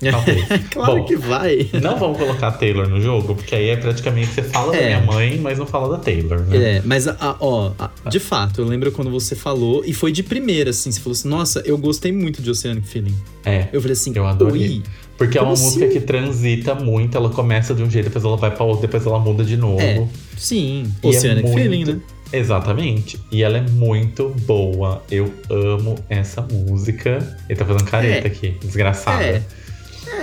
Talvez. 0.10 0.44
claro 0.70 0.96
Bom, 0.96 1.04
que 1.04 1.16
vai. 1.16 1.70
Não 1.80 1.96
vamos 1.98 2.18
colocar 2.18 2.48
a 2.48 2.52
Taylor 2.52 2.86
no 2.88 3.00
jogo, 3.00 3.34
porque 3.36 3.54
aí 3.54 3.68
é 3.70 3.76
praticamente 3.76 4.26
você 4.32 4.42
fala 4.42 4.72
da 4.72 4.78
É. 4.78 4.86
minha 4.96 5.00
mãe, 5.12 5.38
mas 5.38 5.56
não 5.56 5.66
fala 5.66 5.96
da 5.96 6.02
Taylor, 6.02 6.40
né? 6.40 6.56
É, 6.76 6.82
mas, 6.84 7.08
a- 7.08 7.16
a- 7.18 7.36
ó, 7.40 7.72
a- 7.78 7.90
de 8.10 8.18
fato, 8.18 8.60
eu 8.60 8.66
lembro 8.66 8.90
quando 8.92 9.10
você 9.10 9.34
falou, 9.34 9.82
e 9.86 9.94
foi 9.94 10.12
de 10.12 10.22
primeira, 10.22 10.70
assim, 10.70 10.90
você 10.92 11.00
falou 11.00 11.12
assim, 11.12 11.28
nossa, 11.28 11.62
eu 11.64 11.78
gostei 11.78 12.12
muito 12.12 12.42
de 12.42 12.50
Oceanic 12.50 12.86
Feeling. 12.86 13.14
É. 13.46 13.68
Eu 13.72 13.80
falei 13.80 13.92
assim, 13.94 14.12
Eu 14.14 14.26
adorei. 14.26 14.62
oi, 14.68 14.82
Porque 15.16 15.38
é 15.38 15.40
Como 15.40 15.54
uma 15.54 15.60
música 15.62 15.84
assim? 15.84 15.94
que 15.94 16.00
transita 16.00 16.74
muito, 16.74 17.16
ela 17.16 17.30
começa 17.30 17.72
de 17.74 17.82
um 17.82 17.90
jeito, 17.90 18.06
depois 18.06 18.24
ela 18.24 18.36
vai 18.36 18.50
pra 18.50 18.64
outro, 18.64 18.82
depois 18.82 19.06
ela 19.06 19.18
muda 19.18 19.44
de 19.44 19.56
novo. 19.56 19.80
É, 19.80 20.04
sim, 20.36 20.92
E 21.02 21.06
é 21.06 21.10
Oceanic 21.10 21.42
muito- 21.48 21.56
Feeling, 21.60 21.84
né? 21.84 22.00
Exatamente. 22.32 23.20
E 23.30 23.44
ela 23.44 23.58
é 23.58 23.60
muito 23.60 24.30
boa. 24.44 25.04
Eu 25.08 25.32
amo 25.48 25.96
essa 26.08 26.42
música. 26.42 27.36
Ele 27.48 27.56
tá 27.56 27.64
fazendo 27.64 27.84
careta 27.84 28.26
É. 28.26 28.30
aqui, 28.30 28.56
desgraçada. 28.60 29.22
É. 29.22 29.42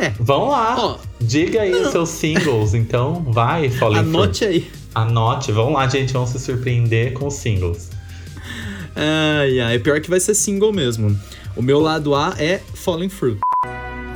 É. 0.01 0.11
Vamos 0.19 0.49
lá. 0.49 0.75
Ó, 0.77 0.97
Diga 1.21 1.61
aí 1.61 1.71
os 1.73 1.91
seus 1.91 2.09
singles, 2.09 2.73
então. 2.73 3.23
Vai, 3.29 3.69
Falling 3.69 3.99
anote 3.99 4.43
aí. 4.43 4.69
Anote. 4.93 5.53
Vamos 5.53 5.73
lá, 5.73 5.87
gente. 5.87 6.11
Vamos 6.11 6.31
se 6.31 6.39
surpreender 6.39 7.13
com 7.13 7.27
os 7.27 7.35
singles. 7.35 7.89
Ai, 8.93 9.59
ai, 9.61 9.79
pior 9.79 10.01
que 10.01 10.09
vai 10.09 10.19
ser 10.19 10.33
single 10.33 10.73
mesmo. 10.73 11.17
O 11.55 11.61
meu 11.61 11.79
lado 11.79 12.13
A 12.13 12.35
é 12.37 12.59
Falling 12.73 13.09
Fruit. 13.09 13.39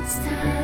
It's 0.03 0.54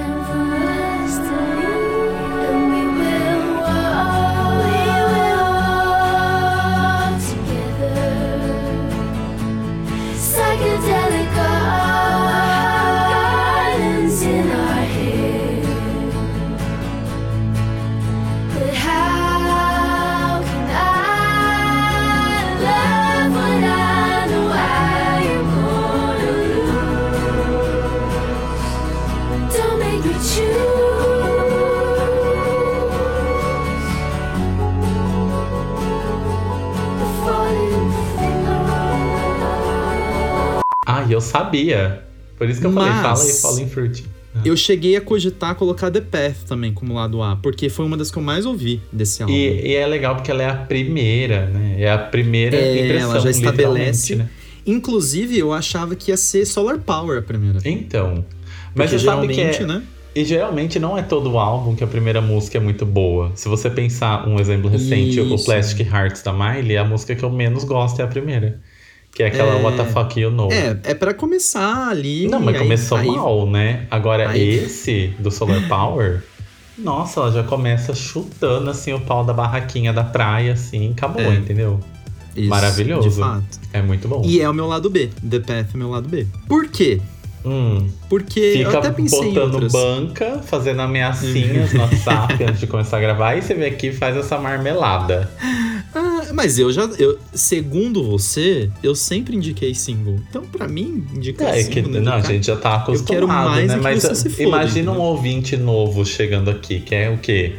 sabia. 41.31 42.03
Por 42.37 42.49
isso 42.49 42.59
que 42.61 42.67
eu 42.67 42.71
falei, 42.73 42.89
Mas- 42.91 43.01
fala 43.01 43.23
aí, 43.23 43.33
Falling 43.33 43.69
Fruit. 43.69 44.05
Eu 44.45 44.55
cheguei 44.55 44.95
a 44.95 45.01
cogitar 45.01 45.55
colocar 45.55 45.91
The 45.91 45.99
Path 45.99 46.47
também 46.47 46.73
como 46.73 46.93
lado 46.93 47.21
A, 47.21 47.35
porque 47.35 47.67
foi 47.69 47.85
uma 47.85 47.97
das 47.97 48.09
que 48.09 48.17
eu 48.17 48.23
mais 48.23 48.45
ouvi 48.45 48.79
desse 48.91 49.21
álbum. 49.21 49.33
E, 49.35 49.67
e 49.67 49.75
é 49.75 49.85
legal 49.85 50.15
porque 50.15 50.31
ela 50.31 50.41
é 50.41 50.49
a 50.49 50.55
primeira, 50.55 51.47
né? 51.47 51.75
É 51.79 51.91
a 51.91 51.97
primeira 51.97 52.55
É, 52.55 52.85
impressão, 52.85 53.11
ela 53.11 53.19
já 53.19 53.29
estabelece. 53.29 54.15
né? 54.15 54.29
Inclusive, 54.65 55.37
eu 55.37 55.51
achava 55.51 55.95
que 55.95 56.11
ia 56.11 56.17
ser 56.17 56.45
Solar 56.45 56.77
Power 56.79 57.19
a 57.19 57.21
primeira. 57.21 57.59
Então. 57.65 58.23
Mas 58.73 58.89
Porque 58.91 58.99
você 58.99 59.05
sabe 59.05 59.27
que 59.27 59.33
geralmente, 59.33 59.63
é, 59.63 59.65
né? 59.65 59.83
E 60.15 60.23
geralmente 60.25 60.79
não 60.79 60.97
é 60.97 61.01
todo 61.01 61.37
álbum 61.37 61.75
que 61.75 61.83
a 61.83 61.87
primeira 61.87 62.21
música 62.21 62.57
é 62.57 62.61
muito 62.61 62.85
boa. 62.85 63.31
Se 63.35 63.49
você 63.49 63.69
pensar 63.69 64.27
um 64.27 64.39
exemplo 64.39 64.69
recente, 64.69 65.19
o 65.19 65.35
Isso. 65.35 65.43
Plastic 65.45 65.85
Hearts 65.91 66.21
da 66.21 66.31
Miley, 66.31 66.77
a 66.77 66.85
música 66.85 67.15
que 67.15 67.23
eu 67.23 67.29
menos 67.29 67.63
gosto 67.65 67.99
é 67.99 68.03
a 68.03 68.07
primeira. 68.07 68.61
Que 69.13 69.23
é 69.23 69.27
aquela 69.27 69.59
É. 69.59 69.61
What 69.61 69.77
the 69.77 69.85
fuck 69.85 70.19
you 70.19 70.31
know. 70.31 70.49
É, 70.51 70.77
é 70.83 70.93
para 70.93 71.13
começar 71.13 71.89
ali. 71.89 72.27
Não, 72.27 72.39
mas 72.39 72.55
aí- 72.55 72.61
começou 72.61 72.97
aí- 72.97 73.07
mal, 73.07 73.45
né? 73.49 73.85
Agora, 73.91 74.29
aí- 74.29 74.55
esse 74.63 75.13
do 75.19 75.29
Solar 75.29 75.67
Power, 75.67 76.23
nossa, 76.77 77.19
ela 77.19 77.31
já 77.31 77.43
começa 77.43 77.93
chutando 77.93 78.69
assim 78.69 78.93
o 78.93 79.01
pau 79.01 79.23
da 79.25 79.33
barraquinha 79.33 79.91
da 79.91 80.03
praia, 80.03 80.53
assim, 80.53 80.91
acabou, 80.91 81.21
É. 81.21 81.35
entendeu? 81.35 81.79
Isso, 82.35 82.47
Maravilhoso. 82.49 83.09
De 83.09 83.15
fato. 83.17 83.59
É 83.73 83.81
muito 83.81 84.07
bom. 84.07 84.21
E 84.25 84.39
é 84.39 84.49
o 84.49 84.53
meu 84.53 84.65
lado 84.65 84.89
B. 84.89 85.09
The 85.29 85.39
Path 85.39 85.67
é 85.73 85.75
o 85.75 85.77
meu 85.77 85.89
lado 85.89 86.07
B. 86.07 86.25
Por 86.47 86.67
quê? 86.69 87.01
Hum, 87.43 87.87
Porque 88.07 88.39
eu 88.39 88.65
fica 88.67 88.77
até 88.79 88.91
pensei 88.91 89.33
botando 89.33 89.67
banca, 89.71 90.39
fazendo 90.45 90.81
ameaçinhas 90.81 91.73
no 91.73 91.81
WhatsApp 91.81 92.43
antes 92.43 92.59
de 92.59 92.67
começar 92.67 92.97
a 92.97 92.99
gravar, 92.99 93.35
e 93.35 93.41
você 93.41 93.53
vem 93.53 93.67
aqui 93.67 93.87
e 93.87 93.93
faz 93.93 94.15
essa 94.15 94.37
marmelada. 94.37 95.29
Ah, 95.93 96.27
mas 96.33 96.57
eu 96.57 96.71
já. 96.71 96.83
Eu, 96.97 97.19
segundo 97.33 98.01
você, 98.01 98.69
eu 98.81 98.95
sempre 98.95 99.35
indiquei 99.35 99.75
single. 99.75 100.21
Então, 100.29 100.43
pra 100.43 100.65
mim, 100.65 101.05
indicar 101.13 101.49
É 101.49 101.63
single. 101.63 101.83
que, 101.83 101.89
né, 101.89 101.99
não, 101.99 102.13
a 102.13 102.21
gente 102.21 102.47
já 102.47 102.55
tá 102.55 102.85
Eu 102.87 103.03
quero 103.03 103.25
acostumado, 103.25 103.49
mais 103.49 103.67
né? 103.67 103.73
é 103.73 103.77
Mas 103.77 104.03
foda, 104.05 104.41
imagina 104.41 104.91
um 104.93 104.99
ouvinte 105.01 105.57
novo 105.57 106.05
chegando 106.05 106.49
aqui, 106.49 106.79
que 106.79 106.95
é 106.95 107.09
o 107.09 107.17
quê? 107.17 107.55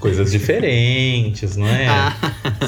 Coisas 0.00 0.30
diferentes, 0.30 1.56
não 1.56 1.66
é? 1.66 1.86
Ah, 1.88 2.14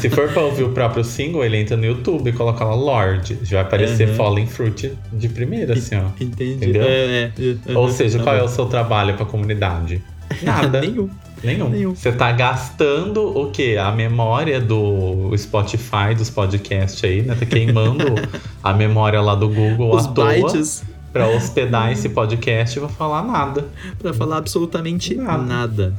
Se 0.01 0.11
for 0.11 0.29
pra 0.29 0.43
ouvir 0.43 0.65
o 0.65 0.71
próprio 0.71 1.05
single, 1.05 1.45
ele 1.45 1.57
entra 1.59 1.77
no 1.77 1.85
YouTube 1.85 2.29
e 2.29 2.33
coloca 2.33 2.65
lá 2.65 2.75
Lorde. 2.75 3.39
Já 3.43 3.59
vai 3.59 3.67
aparecer 3.67 4.09
Uhum. 4.09 4.15
Falling 4.17 4.47
Fruit 4.47 4.93
de 5.13 5.29
primeira, 5.29 5.75
assim, 5.75 5.95
ó. 5.97 6.07
entendi. 6.21 6.55
Entendeu? 6.55 6.83
É, 6.83 6.87
é, 6.87 7.33
é, 7.69 7.77
Ou 7.79 7.89
é, 7.89 7.93
seja, 7.93 8.19
qual 8.19 8.35
é 8.35 8.43
o 8.43 8.49
seu 8.49 8.67
trabalho 8.67 9.15
pra 9.15 9.25
comunidade? 9.25 10.03
Nada. 10.43 10.81
Nenhum. 10.83 11.09
Nenhum. 11.43 11.69
Nenhum. 11.71 11.95
Você 11.95 12.13
tá 12.13 12.31
gastando 12.33 13.23
o 13.39 13.51
quê? 13.51 13.77
A 13.81 13.91
memória 13.91 14.61
do 14.61 15.33
Spotify, 15.39 16.15
dos 16.17 16.29
podcasts 16.29 17.03
aí, 17.03 17.23
né? 17.23 17.35
Tá 17.39 17.47
queimando 17.47 18.05
a 18.63 18.73
memória 18.75 19.21
lá 19.21 19.35
do 19.35 19.49
Google 19.49 19.95
Os 19.97 20.05
à 20.07 20.09
toa 20.11 20.27
bytes 20.27 20.83
pra 21.13 21.27
hospedar 21.29 21.91
esse 21.91 22.09
podcast 22.11 22.77
e 22.79 22.81
vou 22.81 22.89
falar 22.91 23.23
nada. 23.23 23.67
pra 23.99 24.13
falar 24.13 24.37
absolutamente 24.37 25.15
Nada. 25.15 25.43
nada. 25.43 25.95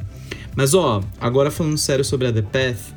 Mas 0.54 0.74
ó, 0.74 1.02
agora 1.20 1.50
falando 1.50 1.78
sério 1.78 2.04
sobre 2.04 2.26
a 2.28 2.32
The 2.32 2.42
Path, 2.42 2.94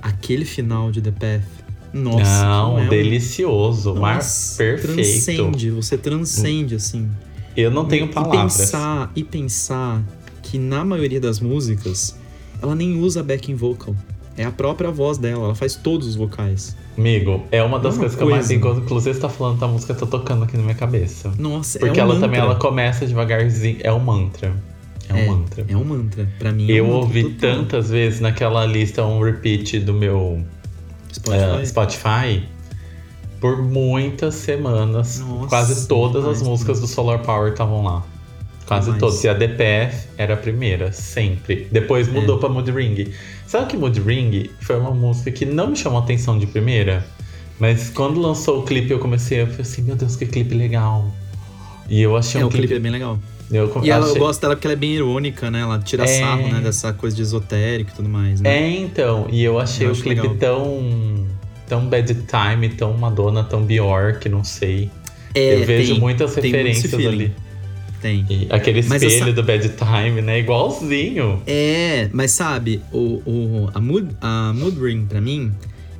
aquele 0.00 0.44
final 0.44 0.90
de 0.90 1.00
The 1.00 1.10
Path. 1.10 1.48
Nossa, 1.92 2.44
Não, 2.44 2.78
é 2.78 2.88
delicioso, 2.88 3.94
Nossa, 3.94 4.56
perfeito. 4.56 4.94
Transcende, 4.94 5.70
você 5.70 5.98
transcende 5.98 6.74
assim. 6.74 7.10
Eu 7.54 7.70
não 7.70 7.84
tenho 7.84 8.06
E 8.06 8.08
palavras. 8.08 8.56
pensar, 8.56 9.12
e 9.14 9.22
pensar 9.22 10.02
que 10.42 10.58
na 10.58 10.84
maioria 10.84 11.20
das 11.20 11.38
músicas 11.38 12.16
ela 12.62 12.74
nem 12.74 12.98
usa 12.98 13.22
backing 13.22 13.54
vocal. 13.54 13.94
É 14.38 14.44
a 14.44 14.50
própria 14.50 14.90
voz 14.90 15.18
dela, 15.18 15.44
ela 15.44 15.54
faz 15.54 15.74
todos 15.76 16.06
os 16.08 16.14
vocais. 16.14 16.74
Amigo, 16.96 17.44
é 17.50 17.62
uma 17.62 17.78
das 17.78 17.94
Uma 17.94 18.00
coisas 18.00 18.16
que 18.16 18.24
eu 18.24 18.30
mais 18.30 18.50
gosto. 18.50 18.80
Inclusive, 18.80 19.14
você 19.14 19.20
tá 19.20 19.28
falando 19.28 19.58
da 19.58 19.68
música, 19.68 19.92
tá 19.92 20.06
tocando 20.06 20.44
aqui 20.44 20.56
na 20.56 20.62
minha 20.62 20.74
cabeça. 20.74 21.30
Nossa, 21.38 21.78
Porque 21.78 22.00
é 22.00 22.02
um 22.02 22.06
ela 22.06 22.14
mantra. 22.14 22.28
também 22.28 22.40
ela 22.40 22.54
começa 22.54 23.04
devagarzinho. 23.06 23.76
É 23.82 23.92
um 23.92 24.00
mantra. 24.00 24.54
É 25.18 25.30
um 25.30 25.36
mantra. 25.36 25.66
É 25.68 25.76
um 25.76 25.84
mantra. 25.84 26.28
Pra 26.38 26.52
mim 26.52 26.70
é 26.70 26.74
Eu 26.74 26.84
um 26.84 26.88
mantra 26.88 27.02
ouvi 27.06 27.30
tantas 27.34 27.90
vezes 27.90 28.20
naquela 28.20 28.64
lista 28.66 29.04
um 29.04 29.20
repeat 29.22 29.78
do 29.80 29.92
meu 29.92 30.42
Spotify. 31.12 31.60
eh, 31.60 31.66
Spotify 31.66 32.42
por 33.40 33.60
muitas 33.62 34.34
semanas. 34.36 35.18
Nossa, 35.20 35.46
quase 35.48 35.86
todas 35.88 36.22
demais, 36.22 36.40
as 36.40 36.46
músicas 36.46 36.80
do 36.80 36.86
Solar 36.86 37.18
Power 37.20 37.52
estavam 37.52 37.82
lá. 37.84 38.04
Quase 38.66 38.86
Demais. 38.92 39.00
todas. 39.00 39.24
E 39.24 39.28
a 39.28 39.34
DPF 39.34 40.06
era 40.16 40.34
a 40.34 40.36
primeira, 40.36 40.92
sempre. 40.92 41.66
Depois 41.70 42.08
mudou 42.08 42.36
É. 42.36 42.40
pra 42.40 42.48
Mood 42.48 42.70
Ring. 42.70 43.12
Sabe 43.46 43.66
que 43.66 43.76
Mood 43.76 44.00
Ring 44.00 44.48
foi 44.60 44.78
uma 44.78 44.92
música 44.92 45.30
que 45.32 45.44
não 45.44 45.70
me 45.70 45.76
chamou 45.76 45.98
atenção 45.98 46.38
de 46.38 46.46
primeira? 46.46 47.04
Mas 47.58 47.90
quando 47.90 48.20
lançou 48.20 48.60
o 48.60 48.62
clipe 48.62 48.90
eu 48.92 48.98
comecei 48.98 49.42
a 49.42 49.46
falei 49.46 49.60
assim, 49.62 49.82
meu 49.82 49.96
Deus, 49.96 50.16
que 50.16 50.24
clipe 50.26 50.54
legal. 50.54 51.12
E 51.90 52.00
eu 52.00 52.16
achei 52.16 52.40
É, 52.40 52.44
um 52.44 52.48
o 52.48 52.50
clipe 52.50 52.72
é 52.72 52.78
bem 52.78 52.92
legal. 52.92 53.18
Eu, 53.52 53.70
E 53.82 53.90
ela, 53.90 54.04
eu 54.06 54.10
achei- 54.10 54.18
gosto 54.20 54.40
dela 54.40 54.56
porque 54.56 54.66
ela 54.66 54.72
é 54.74 54.76
bem 54.76 54.92
irônica, 54.94 55.50
né? 55.50 55.60
Ela 55.60 55.78
tira 55.78 56.04
É. 56.04 56.06
sarro, 56.20 56.48
né? 56.48 56.60
Dessa 56.60 56.92
coisa 56.92 57.14
de 57.14 57.22
esotérico 57.22 57.90
e 57.90 57.94
tudo 57.94 58.08
mais, 58.08 58.40
né? 58.40 58.50
É, 58.58 58.70
então. 58.80 59.26
E 59.30 59.42
eu 59.44 59.58
achei 59.58 59.86
Eu 59.86 59.92
o 59.92 59.94
clipe 59.94 60.20
legal. 60.22 60.36
tão. 60.36 61.26
tão 61.68 61.86
bad 61.86 62.14
time, 62.14 62.68
tão 62.70 62.92
Madonna, 62.98 63.42
tão 63.44 63.62
Bjork, 63.64 64.28
não 64.28 64.44
sei. 64.44 64.90
É, 65.34 65.54
eu 65.54 65.64
vejo 65.64 65.92
tem- 65.92 66.00
muitas 66.00 66.30
muito 66.32 66.38
esse 66.46 66.48
referências 66.56 66.94
ali. 67.06 67.32
Tem. 68.02 68.26
E 68.28 68.46
aquele 68.50 68.80
espelho 68.80 69.06
essa- 69.06 69.32
do 69.32 69.42
bad 69.42 69.68
time, 69.70 70.20
né? 70.20 70.40
Igualzinho. 70.40 71.40
É, 71.46 72.10
mas 72.12 72.32
sabe, 72.32 72.82
o, 72.92 73.22
o, 73.24 73.70
a, 73.72 73.80
mood, 73.80 74.08
a 74.20 74.52
Mood 74.54 74.78
Ring, 74.80 75.06
pra 75.06 75.20
mim, 75.20 75.52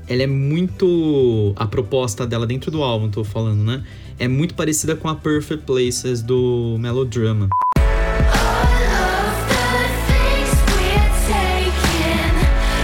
ela 0.09 0.23
é 0.25 0.27
muito. 0.27 1.55
A 1.57 1.67
proposta 1.67 2.27
dela 2.27 2.47
dentro 2.47 2.71
do 2.71 2.83
álbum, 2.83 3.09
tô 3.09 3.25
falando, 3.25 3.63
né? 3.63 3.83
É 4.19 4.29
muito 4.29 4.55
parecida 4.55 4.95
com 4.97 5.09
a 5.09 5.15
Perfect 5.17 5.65
Places 5.65 6.23
do 6.23 6.77
Melodrama. 6.79 7.49
All 7.77 7.83
of 7.83 9.37
the 9.49 9.89
things 10.07 10.53
we're 10.77 11.11
taking, 11.27 12.35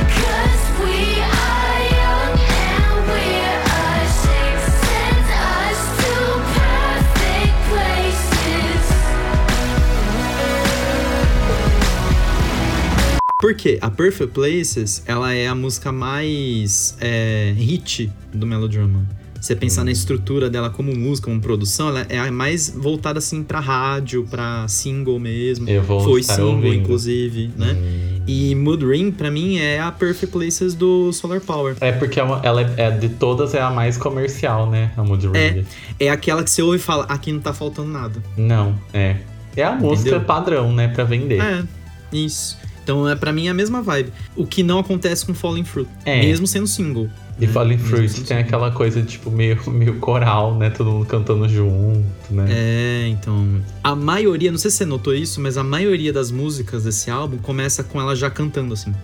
'cause 0.08 0.62
we 0.82 1.20
are 1.22 1.80
young 1.94 2.34
and 2.42 2.96
we're 3.06 3.62
ashamed. 4.02 4.62
Send 4.82 5.26
us 5.38 5.80
to 6.00 6.12
perfect 6.58 7.56
places. 7.70 8.82
Por 13.40 13.54
quê? 13.54 13.78
A 13.80 13.90
Perfect 13.90 14.32
Places, 14.34 15.02
ela 15.06 15.32
é 15.32 15.46
a 15.46 15.54
música 15.54 15.92
mais 15.92 16.96
é, 17.00 17.52
hit 17.56 18.10
do 18.34 18.44
Melodrama. 18.46 19.06
Você 19.40 19.54
pensar 19.54 19.84
na 19.84 19.90
estrutura 19.92 20.50
dela 20.50 20.68
como 20.68 20.94
música, 20.94 21.26
como 21.28 21.40
produção, 21.40 21.88
ela 21.88 22.06
é 22.08 22.18
a 22.18 22.30
mais 22.30 22.68
voltada 22.70 23.18
assim 23.18 23.42
pra 23.42 23.60
rádio, 23.60 24.26
pra 24.28 24.66
single 24.68 25.18
mesmo. 25.20 25.68
Eu 25.68 25.82
vou 25.82 26.00
Foi 26.00 26.22
single, 26.22 26.54
ouvindo. 26.56 26.74
inclusive, 26.74 27.50
né? 27.56 27.72
Hum. 27.78 28.22
E 28.26 28.54
Mood 28.54 28.84
Ring, 28.84 29.10
pra 29.10 29.30
mim, 29.30 29.56
é 29.58 29.80
a 29.80 29.90
Perfect 29.92 30.32
Places 30.32 30.74
do 30.74 31.12
Solar 31.12 31.40
Power. 31.40 31.76
É 31.80 31.92
porque 31.92 32.18
é 32.20 32.22
uma- 32.22 32.40
ela 32.42 32.60
é, 32.62 32.74
é- 32.76 32.90
de 32.90 33.08
todas 33.10 33.54
é 33.54 33.60
a 33.60 33.70
mais 33.70 33.96
comercial, 33.96 34.68
né? 34.68 34.90
A 34.96 35.02
Mood 35.04 35.26
Ring. 35.28 35.64
É 35.98 36.10
aquela 36.10 36.42
que 36.42 36.50
você 36.50 36.60
ouve 36.60 36.76
e 36.76 36.80
fala, 36.80 37.04
aqui 37.04 37.32
não 37.32 37.40
tá 37.40 37.54
faltando 37.54 37.90
nada. 37.90 38.22
Não, 38.36 38.74
é. 38.92 39.16
É 39.56 39.62
a 39.64 39.72
música 39.72 40.10
Entendeu? 40.10 40.26
padrão, 40.26 40.72
né? 40.72 40.88
Pra 40.88 41.04
vender. 41.04 41.40
É, 41.40 41.62
isso. 42.12 42.58
Então, 42.88 43.06
é, 43.06 43.14
pra 43.14 43.34
mim, 43.34 43.48
é 43.48 43.50
a 43.50 43.54
mesma 43.54 43.82
vibe. 43.82 44.10
O 44.34 44.46
que 44.46 44.62
não 44.62 44.78
acontece 44.78 45.26
com 45.26 45.34
Falling 45.34 45.62
Fruit. 45.64 45.90
É. 46.06 46.22
Mesmo 46.22 46.46
sendo 46.46 46.66
single. 46.66 47.06
E 47.38 47.46
né? 47.46 47.52
Falling 47.52 47.76
Fruit 47.76 48.10
tem 48.14 48.24
single. 48.24 48.38
aquela 48.38 48.70
coisa, 48.70 49.02
tipo, 49.02 49.30
meio, 49.30 49.58
meio 49.70 49.96
coral, 49.96 50.56
né? 50.56 50.70
Todo 50.70 50.90
mundo 50.90 51.04
cantando 51.04 51.46
junto, 51.46 52.02
né? 52.30 52.46
É, 52.48 53.08
então. 53.08 53.60
A 53.84 53.94
maioria, 53.94 54.50
não 54.50 54.56
sei 54.56 54.70
se 54.70 54.78
você 54.78 54.86
notou 54.86 55.14
isso, 55.14 55.38
mas 55.38 55.58
a 55.58 55.62
maioria 55.62 56.14
das 56.14 56.30
músicas 56.30 56.84
desse 56.84 57.10
álbum 57.10 57.36
começa 57.36 57.84
com 57.84 58.00
ela 58.00 58.16
já 58.16 58.30
cantando, 58.30 58.72
assim. 58.72 58.94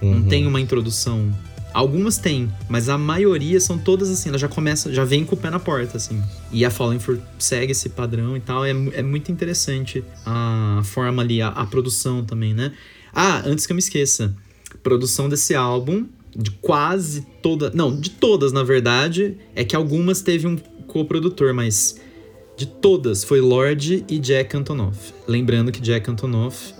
Não 0.00 0.12
Uhum. 0.12 0.22
tem 0.22 0.46
uma 0.46 0.58
introdução. 0.58 1.30
Algumas 1.74 2.16
tem, 2.16 2.50
mas 2.70 2.88
a 2.88 2.96
maioria 2.96 3.60
são 3.60 3.76
todas 3.78 4.10
assim, 4.10 4.30
ela 4.30 4.38
já 4.38 4.48
começa, 4.48 4.92
já 4.92 5.04
vem 5.04 5.24
com 5.26 5.36
o 5.36 5.38
pé 5.38 5.50
na 5.50 5.60
porta, 5.60 5.98
assim. 5.98 6.20
E 6.50 6.64
a 6.64 6.70
Falling 6.70 6.98
Fruit 6.98 7.22
segue 7.38 7.70
esse 7.72 7.90
padrão 7.90 8.34
e 8.36 8.40
tal. 8.40 8.64
É, 8.64 8.70
é 8.70 9.02
muito 9.02 9.30
interessante 9.30 10.02
a 10.24 10.80
forma 10.82 11.20
ali, 11.22 11.40
a, 11.42 11.48
a 11.48 11.66
produção 11.66 12.24
também, 12.24 12.54
né? 12.54 12.72
Ah, 13.12 13.42
antes 13.44 13.66
que 13.66 13.72
eu 13.72 13.74
me 13.74 13.80
esqueça, 13.80 14.34
produção 14.82 15.28
desse 15.28 15.54
álbum, 15.54 16.06
de 16.34 16.50
quase 16.50 17.26
toda. 17.42 17.70
Não, 17.74 17.94
de 17.94 18.10
todas, 18.10 18.52
na 18.52 18.62
verdade, 18.62 19.36
é 19.54 19.64
que 19.64 19.74
algumas 19.74 20.22
teve 20.22 20.46
um 20.46 20.56
coprodutor, 20.86 21.54
mas 21.54 22.00
de 22.56 22.66
todas 22.66 23.24
foi 23.24 23.40
Lorde 23.40 24.04
e 24.08 24.18
Jack 24.18 24.56
Antonoff. 24.56 25.14
Lembrando 25.26 25.72
que 25.72 25.80
Jack 25.80 26.10
Antonoff 26.10 26.74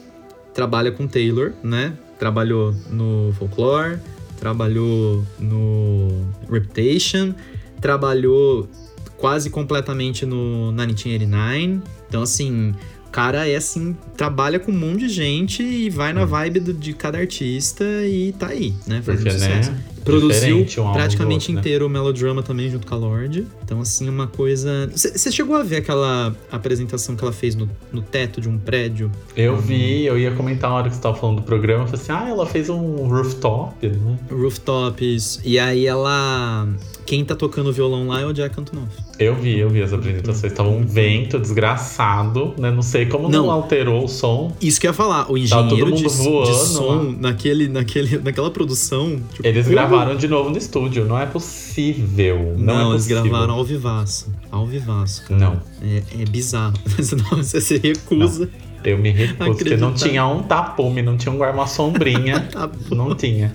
trabalha 0.55 0.93
com 0.93 1.07
Taylor, 1.07 1.53
né? 1.63 1.97
Trabalhou 2.19 2.75
no 2.91 3.33
Folklore, 3.39 3.99
trabalhou 4.39 5.25
no 5.39 6.27
Reputation, 6.51 7.35
trabalhou 7.81 8.69
quase 9.17 9.51
completamente 9.51 10.27
no 10.27 10.73
1989. 10.73 11.81
Então, 12.09 12.23
assim, 12.23 12.75
cara 13.11 13.49
é 13.49 13.57
assim, 13.57 13.97
trabalha 14.17 14.59
com 14.59 14.71
um 14.73 14.79
monte 14.79 15.01
de 15.01 15.09
gente 15.09 15.63
e 15.63 15.91
vai 15.91 16.13
na 16.13 16.25
vibe 16.25 16.61
do- 16.61 16.73
de 16.73 16.93
cada 16.93 17.19
artista 17.19 17.85
e 18.07 18.33
tá 18.39 18.49
aí, 18.49 18.75
né? 18.87 19.03
Fazendo 19.03 19.23
Porque, 19.25 19.31
sucesso. 19.39 19.71
né? 19.73 19.79
Produziu 20.05 20.57
um 20.59 20.93
praticamente 20.93 21.35
outro, 21.51 21.53
né? 21.55 21.61
inteiro 21.61 21.87
o 21.87 21.89
Melodrama 21.91 22.43
também 22.43 22.71
junto 22.71 22.87
com 22.87 22.95
a 22.95 22.99
Lorde. 22.99 23.47
Então, 23.71 23.81
assim, 23.83 24.09
uma 24.09 24.27
coisa. 24.27 24.91
Você 24.93 25.31
chegou 25.31 25.55
a 25.55 25.63
ver 25.63 25.77
aquela 25.77 26.35
apresentação 26.51 27.15
que 27.15 27.23
ela 27.23 27.33
fez 27.33 27.55
no, 27.55 27.71
no 27.93 28.03
teto 28.03 28.41
de 28.41 28.49
um 28.49 28.59
prédio? 28.59 29.13
Eu 29.37 29.59
vi, 29.59 30.05
eu 30.05 30.19
ia 30.19 30.33
comentar 30.33 30.69
na 30.71 30.77
hora 30.77 30.89
que 30.91 30.97
você 30.97 31.01
tava 31.01 31.17
falando 31.17 31.37
do 31.37 31.43
programa, 31.43 31.85
eu 31.85 31.87
falei 31.87 32.01
assim, 32.03 32.11
ah, 32.13 32.29
ela 32.29 32.45
fez 32.47 32.69
um 32.69 33.07
rooftop, 33.07 33.87
né? 33.89 34.19
Rooftops. 34.29 35.41
E 35.45 35.57
aí 35.57 35.87
ela. 35.87 36.69
Quem 37.07 37.25
tá 37.25 37.35
tocando 37.35 37.73
violão 37.73 38.07
lá 38.07 38.21
é 38.21 38.27
o 38.27 38.33
Jack 38.33 38.59
Antonoff. 38.61 38.89
Eu 39.19 39.35
vi, 39.35 39.59
eu 39.59 39.69
vi 39.69 39.83
as 39.83 39.93
apresentações. 39.93 40.53
Tava 40.53 40.69
um 40.69 40.85
vento 40.87 41.41
desgraçado, 41.41 42.55
né? 42.57 42.71
Não 42.71 42.83
sei 42.83 43.07
como 43.07 43.29
não, 43.29 43.47
Não. 43.47 43.51
alterou 43.51 44.05
o 44.05 44.09
som. 44.09 44.55
Isso 44.61 44.81
que 44.81 44.87
eu 44.87 44.91
ia 44.91 44.95
falar, 44.95 45.31
o 45.31 45.37
engenheiro 45.37 45.91
de, 45.93 46.07
voando 46.07 46.53
de 46.53 46.57
som 46.69 46.87
lá. 46.87 47.03
naquele, 47.19 47.69
naquele, 47.69 48.19
naquela 48.19 48.51
produção. 48.51 49.21
tipo, 49.33 49.47
Eles 49.47 49.67
gravaram 49.67 50.15
de 50.17 50.29
novo 50.29 50.51
no 50.51 50.59
estúdio, 50.59 51.05
não 51.05 51.19
é 51.19 51.27
possível. 51.27 52.55
Não, 52.57 52.75
Não, 52.75 52.81
é 52.91 52.93
eles 52.93 53.03
possível. 53.09 53.23
gravaram 53.25 53.55
ao 53.61 53.65
vivaço. 53.65 54.33
Ao 54.51 54.67
vivaço, 54.67 55.25
cara. 55.27 55.39
Não. 55.39 55.63
É, 55.83 56.03
é 56.23 56.25
bizarro. 56.25 56.75
Você 57.37 57.61
se 57.61 57.79
recusa. 57.79 58.49
Eu 58.83 58.97
me 58.97 59.11
recuso, 59.11 59.51
porque 59.51 59.77
não 59.77 59.93
tinha 59.93 60.27
um 60.27 60.43
tapume, 60.43 61.03
não 61.03 61.17
tinha 61.17 61.33
um 61.33 61.39
guarda-sombrinha. 61.39 62.49
Tá 62.51 62.69
não 62.91 63.15
tinha. 63.15 63.55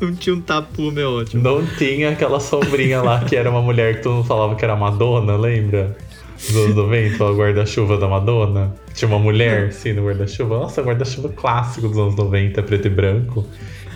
Não 0.00 0.14
tinha 0.14 0.34
um 0.34 0.40
tapume, 0.40 1.00
é 1.00 1.06
ótimo. 1.06 1.42
Não 1.42 1.66
tinha 1.66 2.10
aquela 2.10 2.40
sombrinha 2.40 3.02
lá 3.02 3.24
que 3.24 3.36
era 3.36 3.50
uma 3.50 3.60
mulher 3.60 3.96
que 3.96 4.02
todo 4.02 4.16
mundo 4.16 4.26
falava 4.26 4.54
que 4.54 4.64
era 4.64 4.76
Madonna, 4.76 5.36
lembra? 5.36 5.96
Dos 6.36 6.56
anos 6.56 6.76
90, 6.76 7.24
o 7.24 7.36
guarda-chuva 7.36 7.98
da 7.98 8.06
Madonna. 8.06 8.72
Tinha 8.94 9.08
uma 9.08 9.18
mulher, 9.18 9.68
assim, 9.68 9.92
no 9.92 10.06
guarda-chuva. 10.06 10.60
Nossa, 10.60 10.80
guarda-chuva 10.82 11.28
clássico 11.30 11.88
dos 11.88 11.98
anos 11.98 12.14
90, 12.14 12.62
preto 12.62 12.86
e 12.86 12.90
branco. 12.90 13.44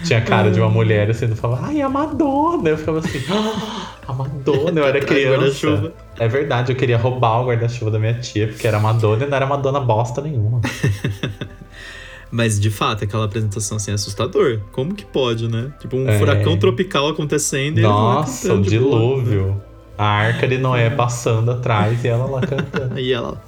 Tinha 0.05 0.19
a 0.19 0.23
cara 0.23 0.51
de 0.51 0.59
uma 0.61 0.69
mulher, 0.69 1.09
assim, 1.11 1.27
não 1.27 1.37
falava, 1.37 1.67
ai, 1.67 1.81
a 1.81 1.89
Madonna. 1.89 2.69
Eu 2.71 2.77
ficava 2.79 2.99
assim, 2.99 3.21
ah, 3.31 3.95
a 4.09 4.13
Madonna, 4.13 4.81
eu 4.81 4.87
era 4.87 5.01
criança. 5.01 5.37
guarda-chuva. 5.39 5.93
É 6.19 6.29
verdade, 6.29 6.73
eu 6.73 6.77
queria 6.77 6.97
roubar 6.99 7.41
o 7.43 7.47
guarda-chuva 7.47 7.91
da 7.91 7.99
minha 7.99 8.15
tia, 8.15 8.49
porque 8.49 8.67
era 8.67 8.79
Madonna 8.81 9.25
e 9.25 9.29
não 9.29 9.37
era 9.37 9.47
Madonna 9.47 9.81
bosta 9.81 10.21
nenhuma. 10.21 10.61
Mas 12.31 12.59
de 12.59 12.71
fato, 12.71 13.05
aquela 13.05 13.27
apresentação 13.27 13.77
assim 13.77 13.91
é 13.91 13.95
assustador. 13.95 14.61
Como 14.73 14.95
que 14.95 15.05
pode, 15.05 15.49
né? 15.49 15.71
Tipo, 15.79 15.97
um 15.99 16.09
É. 16.09 16.19
furacão 16.19 16.57
tropical 16.57 17.09
acontecendo 17.09 17.77
e 17.77 17.81
ele 17.81 17.89
Nossa, 17.89 18.49
cantando 18.49 18.61
o 18.61 18.65
né? 18.65 18.69
dilúvio. 18.71 19.63
A 19.99 20.05
arca 20.07 20.49
de 20.49 20.57
Noé 20.57 20.89
passando 20.89 21.51
atrás 21.51 22.03
e 22.03 22.09
ela 22.09 22.25
lá 22.25 22.41
cantando. 22.41 22.95
Aí 22.95 23.13
ela. 23.13 23.41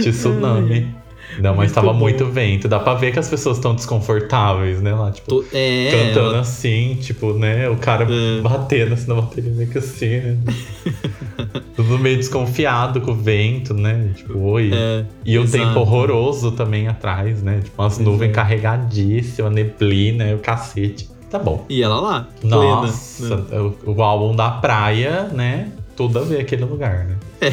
de 0.00 0.10
tsunami. 0.12 0.94
Não, 1.40 1.50
mas 1.50 1.66
Muito 1.66 1.74
tava 1.74 1.92
bom. 1.92 1.98
muito 1.98 2.26
vento. 2.26 2.68
Dá 2.68 2.78
pra 2.80 2.94
ver 2.94 3.12
que 3.12 3.18
as 3.18 3.28
pessoas 3.28 3.56
estão 3.58 3.74
desconfortáveis, 3.74 4.80
né? 4.80 4.92
Lá, 4.94 5.10
tipo, 5.10 5.28
to- 5.28 5.44
É. 5.52 5.88
cantando 5.90 6.30
ela- 6.30 6.40
assim, 6.40 6.96
tipo, 7.00 7.32
né? 7.34 7.68
O 7.68 7.76
cara 7.76 8.06
É. 8.10 8.40
batendo 8.40 8.94
assim 8.94 9.08
na 9.08 9.14
bateria, 9.16 9.52
meio 9.52 9.68
que 9.70 9.78
assim, 9.78 10.16
né? 10.20 10.38
Tudo 11.76 11.98
meio 11.98 12.16
desconfiado 12.16 13.00
com 13.00 13.12
o 13.12 13.14
vento, 13.14 13.72
né? 13.74 14.10
Tipo, 14.16 14.38
oi. 14.38 14.70
É, 14.74 15.04
e 15.24 15.38
um 15.38 15.42
exato. 15.44 15.64
tempo 15.64 15.80
horroroso 15.80 16.52
também 16.52 16.88
atrás, 16.88 17.42
né? 17.42 17.60
Tipo, 17.62 17.82
umas 17.82 17.98
nuvens 17.98 18.30
Exato. 18.30 18.34
carregadíssimas, 18.34 19.52
neblina, 19.52 20.24
e 20.28 20.34
o 20.34 20.38
cacete. 20.38 21.08
Tá 21.30 21.38
bom. 21.38 21.64
E 21.68 21.82
ela 21.82 22.00
lá. 22.00 22.26
plena, 22.40 22.56
Nossa, 22.56 23.36
né? 23.36 23.44
o, 23.84 23.92
o 23.92 24.02
álbum 24.02 24.34
da 24.34 24.50
praia, 24.50 25.24
né? 25.32 25.68
Tudo 25.94 26.18
a 26.18 26.22
ver 26.22 26.40
aquele 26.40 26.64
lugar, 26.64 27.04
né? 27.06 27.16
É. 27.40 27.52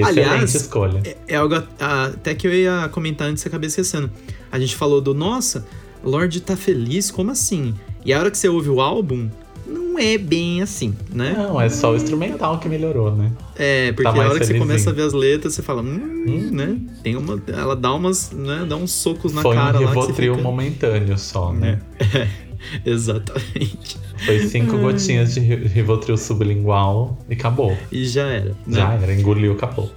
Excelente 0.00 0.20
Aliás, 0.28 0.54
escolha. 0.54 1.00
É, 1.04 1.16
é 1.28 1.36
algo 1.36 1.54
a- 1.54 2.04
até 2.06 2.34
que 2.34 2.46
eu 2.46 2.52
ia 2.54 2.88
comentar 2.92 3.28
antes 3.28 3.44
e 3.44 3.48
acabei 3.48 3.68
esquecendo. 3.68 4.10
A 4.50 4.58
gente 4.58 4.76
falou 4.76 5.00
do, 5.00 5.12
nossa, 5.14 5.66
Lorde 6.04 6.40
tá 6.40 6.56
feliz, 6.56 7.10
como 7.10 7.30
assim? 7.30 7.74
E 8.04 8.12
a 8.12 8.18
hora 8.20 8.30
que 8.30 8.38
você 8.38 8.48
ouve 8.48 8.68
o 8.68 8.80
álbum, 8.80 9.28
não 9.66 9.98
é 9.98 10.16
bem 10.16 10.62
assim, 10.62 10.94
né? 11.12 11.34
Não, 11.36 11.60
é 11.60 11.68
só 11.68 11.92
o 11.92 11.96
instrumental 11.96 12.58
que 12.60 12.68
melhorou, 12.68 13.14
né? 13.16 13.32
É, 13.56 13.90
porque 13.92 14.04
Tá 14.04 14.10
a 14.10 14.12
hora 14.12 14.24
que 14.28 14.32
você 14.34 14.38
felizinho. 14.46 14.60
começa 14.60 14.90
a 14.90 14.92
ver 14.92 15.02
as 15.02 15.12
letras, 15.12 15.54
você 15.54 15.62
fala, 15.62 15.82
hum, 15.82 16.24
Hum. 16.28 16.50
né? 16.52 16.78
Tem 17.02 17.16
uma. 17.16 17.42
Ela 17.48 17.74
dá 17.74 17.92
umas, 17.94 18.30
né? 18.30 18.64
Dá 18.68 18.76
uns 18.76 18.92
socos 18.92 19.32
na 19.32 19.42
Foi 19.42 19.52
um 19.56 19.58
cara 19.58 19.80
lá. 19.80 19.86
que 19.88 19.94
você 19.94 20.00
Rivotril 20.00 20.34
fica- 20.34 20.42
momentâneo 20.48 21.18
só, 21.18 21.52
né? 21.52 21.80
Exatamente. 22.84 23.98
Foi 24.24 24.40
cinco 24.48 24.78
gotinhas 24.78 25.34
de 25.34 25.40
ri- 25.40 25.66
Rivotril 25.68 26.16
sublingual 26.16 27.18
e 27.28 27.34
acabou. 27.34 27.76
E 27.92 28.04
já 28.06 28.26
era. 28.26 28.50
né? 28.66 28.76
Já 28.78 28.92
era, 28.94 29.12
engoliu, 29.14 29.52
acabou. 29.52 29.90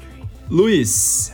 Luiz, 0.50 1.34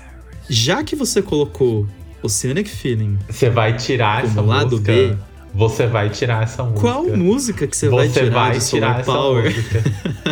já 0.49 0.83
que 0.83 0.95
você 0.95 1.21
colocou 1.21 1.87
Oceanic 2.21 2.69
Feeling, 2.69 3.17
Você 3.29 3.49
vai 3.49 3.75
tirar 3.75 4.21
Como 4.21 4.31
essa 4.33 4.41
lado 4.41 4.71
música. 4.71 4.91
B? 4.93 5.15
Você 5.53 5.87
vai 5.87 6.09
tirar 6.09 6.43
essa 6.43 6.63
música. 6.63 6.81
qual 6.81 7.05
música 7.15 7.65
que 7.65 7.77
você, 7.77 7.87
vai 7.87 8.09
Você 8.09 8.19
tirar 8.23 8.33
vai 8.49 8.59
de 8.59 8.65
tirar 8.69 8.99
essa 8.99 9.11
Power? 9.13 9.43
música. 9.45 9.83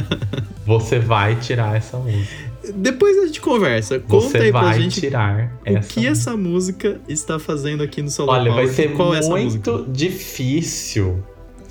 Você 0.66 1.00
vai 1.00 1.36
tirar 1.38 1.76
essa 1.78 1.98
música. 1.98 2.53
Depois 2.76 3.18
a 3.20 3.26
gente 3.26 3.42
conversa. 3.42 4.00
Conta 4.00 4.30
Você 4.30 4.38
aí 4.38 4.52
pra 4.52 4.62
vai 4.62 4.82
gente 4.82 5.00
tirar 5.02 5.60
o 5.66 5.70
essa 5.70 5.88
que 5.94 6.08
essa 6.08 6.38
música 6.38 7.02
está 7.08 7.38
fazendo 7.40 7.84
aqui 7.84 8.02
no 8.02 8.10
Solar 8.10 8.40
Olha, 8.42 8.52
Power. 8.52 8.66
vai 8.66 8.74
ser 8.74 8.94
Qual 8.94 9.14
é 9.14 9.22
muito 9.28 9.86
difícil 9.92 11.24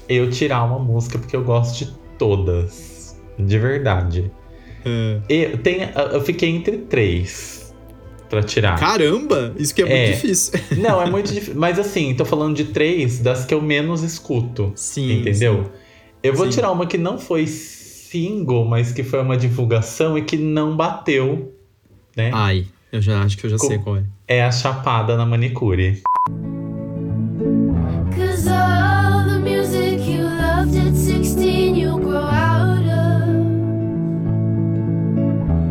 eu 0.09 0.29
tirar 0.31 0.65
uma 0.65 0.79
música 0.79 1.19
porque 1.19 1.35
eu 1.35 1.43
gosto 1.45 1.85
de 1.85 1.93
todas. 2.19 3.17
De 3.39 3.59
verdade. 3.59 4.31
É. 4.85 5.21
Eu, 5.29 5.59
tem, 5.59 5.89
eu 6.13 6.21
fiquei 6.21 6.51
entre 6.51 6.77
três 6.79 7.75
pra 8.29 8.43
tirar. 8.43 8.79
Caramba, 8.79 9.55
isso 9.59 9.75
que 9.75 9.83
é, 9.83 9.87
É. 9.87 10.07
muito 10.07 10.15
difícil. 10.21 10.61
Não, 10.79 11.01
é 11.03 11.11
muito 11.11 11.33
difícil. 11.33 11.55
Mas 11.57 11.79
assim, 11.79 12.15
tô 12.15 12.25
falando 12.25 12.55
de 12.57 12.65
três 12.65 13.19
das 13.21 13.45
que 13.45 13.55
eu 13.55 13.63
menos 13.63 14.03
escuto. 14.03 14.73
Sim. 14.75 15.21
entendeu? 15.21 15.71
Eu 16.23 16.35
vou 16.35 16.47
Sim. 16.47 16.53
tirar 16.53 16.71
uma 16.71 16.87
que 16.87 16.97
não 16.97 17.19
foi 17.19 17.47
single, 18.13 18.67
mas 18.67 18.93
que 18.93 19.03
foi 19.03 19.23
uma 19.23 19.37
divulgação 19.39 20.19
e 20.19 20.23
que 20.23 20.37
não 20.37 20.77
bateu, 20.77 21.55
né? 22.15 22.31
Ai, 22.35 22.67
eu 22.93 23.01
já 23.01 23.23
acho 23.23 23.39
que 23.39 23.47
eu 23.47 23.51
já 23.51 23.57
Com- 23.57 23.67
sei 23.67 23.79
qual 23.79 23.97
é. 23.97 24.05
É 24.29 24.45
a 24.45 24.53
Chapada 24.53 25.17
na 25.17 25.25
Manicure. 25.25 26.03
Cause 28.15 28.47
all 28.49 29.25
the 29.27 29.39
music 29.39 30.01
you 30.07 30.25
loved 30.25 30.77
at 30.77 30.95
16 30.95 31.75
you'll 31.77 31.99
grow 31.99 32.19
out 32.19 32.85
of. 32.85 33.23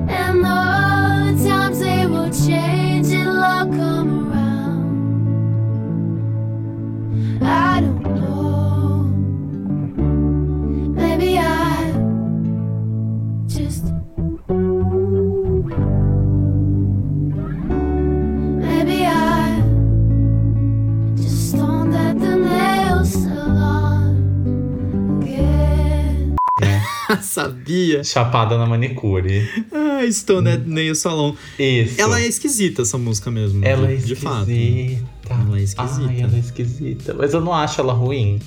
And 0.10 0.44
all 0.46 1.34
the 1.36 1.48
times 1.48 1.80
they 1.80 2.08
will 2.08 2.32
change, 2.32 3.10
it'll 3.14 3.38
all 3.44 3.68
come 3.68 4.32
around. 4.32 4.82
I 7.44 7.82
don't 7.82 7.91
Sabia. 27.22 28.04
Chapada 28.04 28.58
na 28.58 28.66
Manicure. 28.66 29.48
Ah, 29.72 30.04
estou 30.06 30.42
né, 30.42 30.62
Nail 30.66 30.96
Salon. 30.96 31.34
Isso. 31.58 32.00
Ela 32.00 32.20
é 32.20 32.28
esquisita, 32.28 32.82
essa 32.82 32.98
música 32.98 33.30
mesmo. 33.30 33.64
Ela 33.66 33.88
de, 33.88 33.94
é 33.94 33.98
de 33.98 34.16
fato. 34.16 34.50
esquisita. 34.50 35.12
Ela 35.30 35.58
é 35.58 35.62
esquisita. 35.62 36.08
Ai, 36.08 36.22
ela 36.22 36.36
é 36.36 36.40
esquisita. 36.40 37.14
Mas 37.14 37.34
eu 37.34 37.42
não 37.42 37.54
acho 37.54 37.82
ela 37.82 37.94
ruim. 37.94 38.40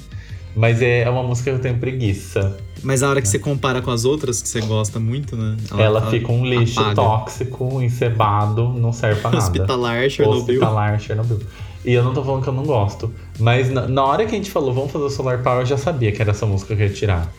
Mas 0.56 0.80
é 0.82 1.00
é 1.00 1.10
uma 1.10 1.22
música 1.22 1.50
que 1.50 1.56
eu 1.56 1.60
tenho 1.60 1.78
preguiça. 1.78 2.56
Mas 2.82 3.02
a 3.02 3.08
hora 3.08 3.20
que 3.20 3.26
você 3.26 3.38
compara 3.38 3.80
com 3.80 3.90
as 3.90 4.04
outras 4.04 4.42
que 4.42 4.48
você 4.48 4.60
gosta 4.60 5.00
muito, 5.00 5.36
né? 5.36 5.56
Ela, 5.76 6.10
fica 6.10 6.30
um 6.30 6.44
lixo 6.44 6.78
apaga. 6.78 6.94
tóxico, 6.94 7.80
encebado, 7.82 8.68
não 8.68 8.92
serve 8.92 9.20
pra 9.20 9.30
nada. 9.30 9.42
Hospitalar, 9.42 10.08
Chernobyl. 10.10 10.40
Hospitalar, 10.40 11.00
Chernobyl. 11.00 11.40
E 11.84 11.92
eu 11.92 12.04
não 12.04 12.14
tô 12.14 12.22
falando 12.22 12.42
que 12.42 12.48
eu 12.48 12.52
não 12.52 12.64
gosto. 12.64 13.12
Mas 13.38 13.70
na, 13.70 13.88
na 13.88 14.04
hora 14.04 14.24
que 14.26 14.34
a 14.34 14.38
gente 14.38 14.50
falou, 14.50 14.72
vamos 14.72 14.92
fazer 14.92 15.04
o 15.04 15.10
Solar 15.10 15.42
Power, 15.42 15.62
eu 15.62 15.66
já 15.66 15.76
sabia 15.76 16.12
que 16.12 16.20
era 16.20 16.30
essa 16.30 16.46
música 16.46 16.76
que 16.76 16.82
eu 16.82 16.86
ia 16.86 16.92
tirar. 16.92 17.32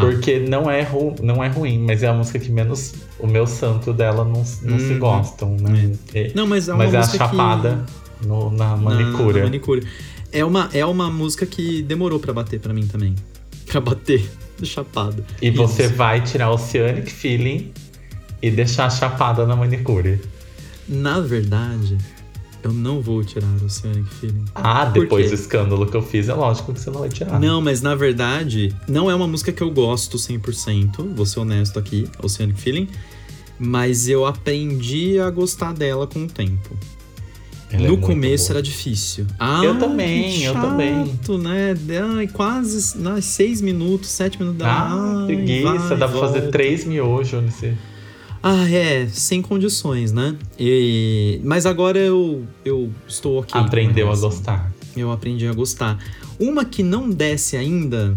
Tá. 0.00 0.06
Porque 0.06 0.38
não 0.38 0.70
é, 0.70 0.82
ru, 0.82 1.14
não 1.22 1.42
é 1.42 1.48
ruim, 1.48 1.78
mas 1.78 2.02
é 2.02 2.08
a 2.08 2.12
música 2.12 2.38
que 2.38 2.50
menos 2.50 2.94
o 3.18 3.26
meu 3.26 3.46
santo 3.46 3.92
dela 3.92 4.24
não, 4.24 4.44
não 4.62 4.78
se 4.78 4.92
Uhum. 4.92 4.98
gostam, 4.98 5.56
né? 5.60 5.92
É- 6.14 6.32
Não, 6.34 6.46
mas 6.46 6.68
é 6.68 6.72
uma 6.72 6.84
mas 6.84 6.94
é 6.94 6.96
a 6.96 7.00
música 7.00 7.18
que- 7.18 7.30
chapada 7.36 7.84
no- 8.24 8.50
na 8.50 8.70
Na- 8.70 8.76
manicura. 8.76 9.38
na 9.38 9.44
manicure. 9.44 9.86
É 10.32 10.44
uma, 10.44 10.68
é 10.72 10.84
uma 10.84 11.10
música 11.10 11.46
que 11.46 11.82
demorou 11.82 12.18
pra 12.18 12.32
bater 12.32 12.60
pra 12.60 12.72
mim 12.74 12.86
também. 12.86 13.14
Pra 13.66 13.80
bater. 13.80 14.28
Chapado. 14.62 15.24
E 15.42 15.48
Isso. 15.48 15.56
você 15.58 15.86
vai 15.88 16.20
tirar 16.22 16.50
Oceanic 16.50 17.10
Feeling 17.12 17.72
e 18.42 18.50
deixar 18.50 18.86
a 18.86 18.90
chapada 18.90 19.46
na 19.46 19.54
manicure. 19.56 20.20
Na 20.88 21.20
verdade, 21.20 21.98
eu 22.66 22.72
não 22.72 23.00
vou 23.00 23.22
tirar 23.24 23.46
o 23.62 23.64
Oceanic 23.66 24.08
Feeling. 24.16 24.44
Ah, 24.54 24.86
Por 24.86 25.00
depois 25.02 25.24
quê? 25.24 25.36
do 25.36 25.40
escândalo 25.40 25.86
que 25.86 25.96
eu 25.96 26.02
fiz, 26.02 26.28
é 26.28 26.34
lógico 26.34 26.72
que 26.72 26.80
você 26.80 26.90
não 26.90 27.00
vai 27.00 27.08
tirar. 27.08 27.38
Não, 27.40 27.60
mas 27.60 27.80
na 27.82 27.94
verdade, 27.94 28.74
não 28.88 29.10
é 29.10 29.14
uma 29.14 29.26
música 29.28 29.52
que 29.52 29.62
eu 29.62 29.70
gosto 29.70 30.16
100%, 30.18 31.14
vou 31.14 31.26
ser 31.26 31.40
honesto 31.40 31.78
aqui, 31.78 32.08
Oceanic 32.22 32.60
Feeling, 32.60 32.88
mas 33.58 34.08
eu 34.08 34.26
aprendi 34.26 35.18
a 35.18 35.30
gostar 35.30 35.72
dela 35.72 36.06
com 36.06 36.24
o 36.24 36.26
tempo. 36.26 36.76
Ela 37.68 37.82
é 37.82 37.86
no 37.88 37.94
muito 37.94 38.06
começo 38.06 38.44
boa. 38.46 38.54
era 38.58 38.62
difícil. 38.62 39.26
Ah, 39.40 39.60
Eu 39.64 39.76
também, 39.78 40.32
que 40.38 40.44
eu 40.44 40.52
chato, 40.54 40.62
também. 40.70 40.94
né? 41.40 41.74
Ai, 42.16 42.28
quase 42.28 42.96
nas 42.98 43.24
seis 43.24 43.60
minutos, 43.60 44.08
sete 44.10 44.38
minutos. 44.38 44.62
Ah, 44.64 45.24
preguiça, 45.26 45.72
vai, 45.88 45.96
dá 45.98 46.06
pra 46.08 46.20
fazer 46.20 46.38
volta. 46.40 46.52
três 46.52 46.84
miojos 46.84 47.42
nesse. 47.42 47.74
Ah, 48.48 48.70
é, 48.70 49.08
sem 49.08 49.42
condições, 49.42 50.12
né? 50.12 50.36
E... 50.56 51.40
Mas 51.42 51.66
agora 51.66 51.98
eu, 51.98 52.46
eu 52.64 52.92
estou 53.08 53.40
ok. 53.40 53.60
Aprendeu 53.60 54.08
a 54.08 54.16
gostar. 54.16 54.72
Eu 54.96 55.10
aprendi 55.10 55.48
a 55.48 55.52
gostar. 55.52 55.98
Uma 56.38 56.64
que 56.64 56.84
não 56.84 57.10
desce 57.10 57.56
ainda. 57.56 58.14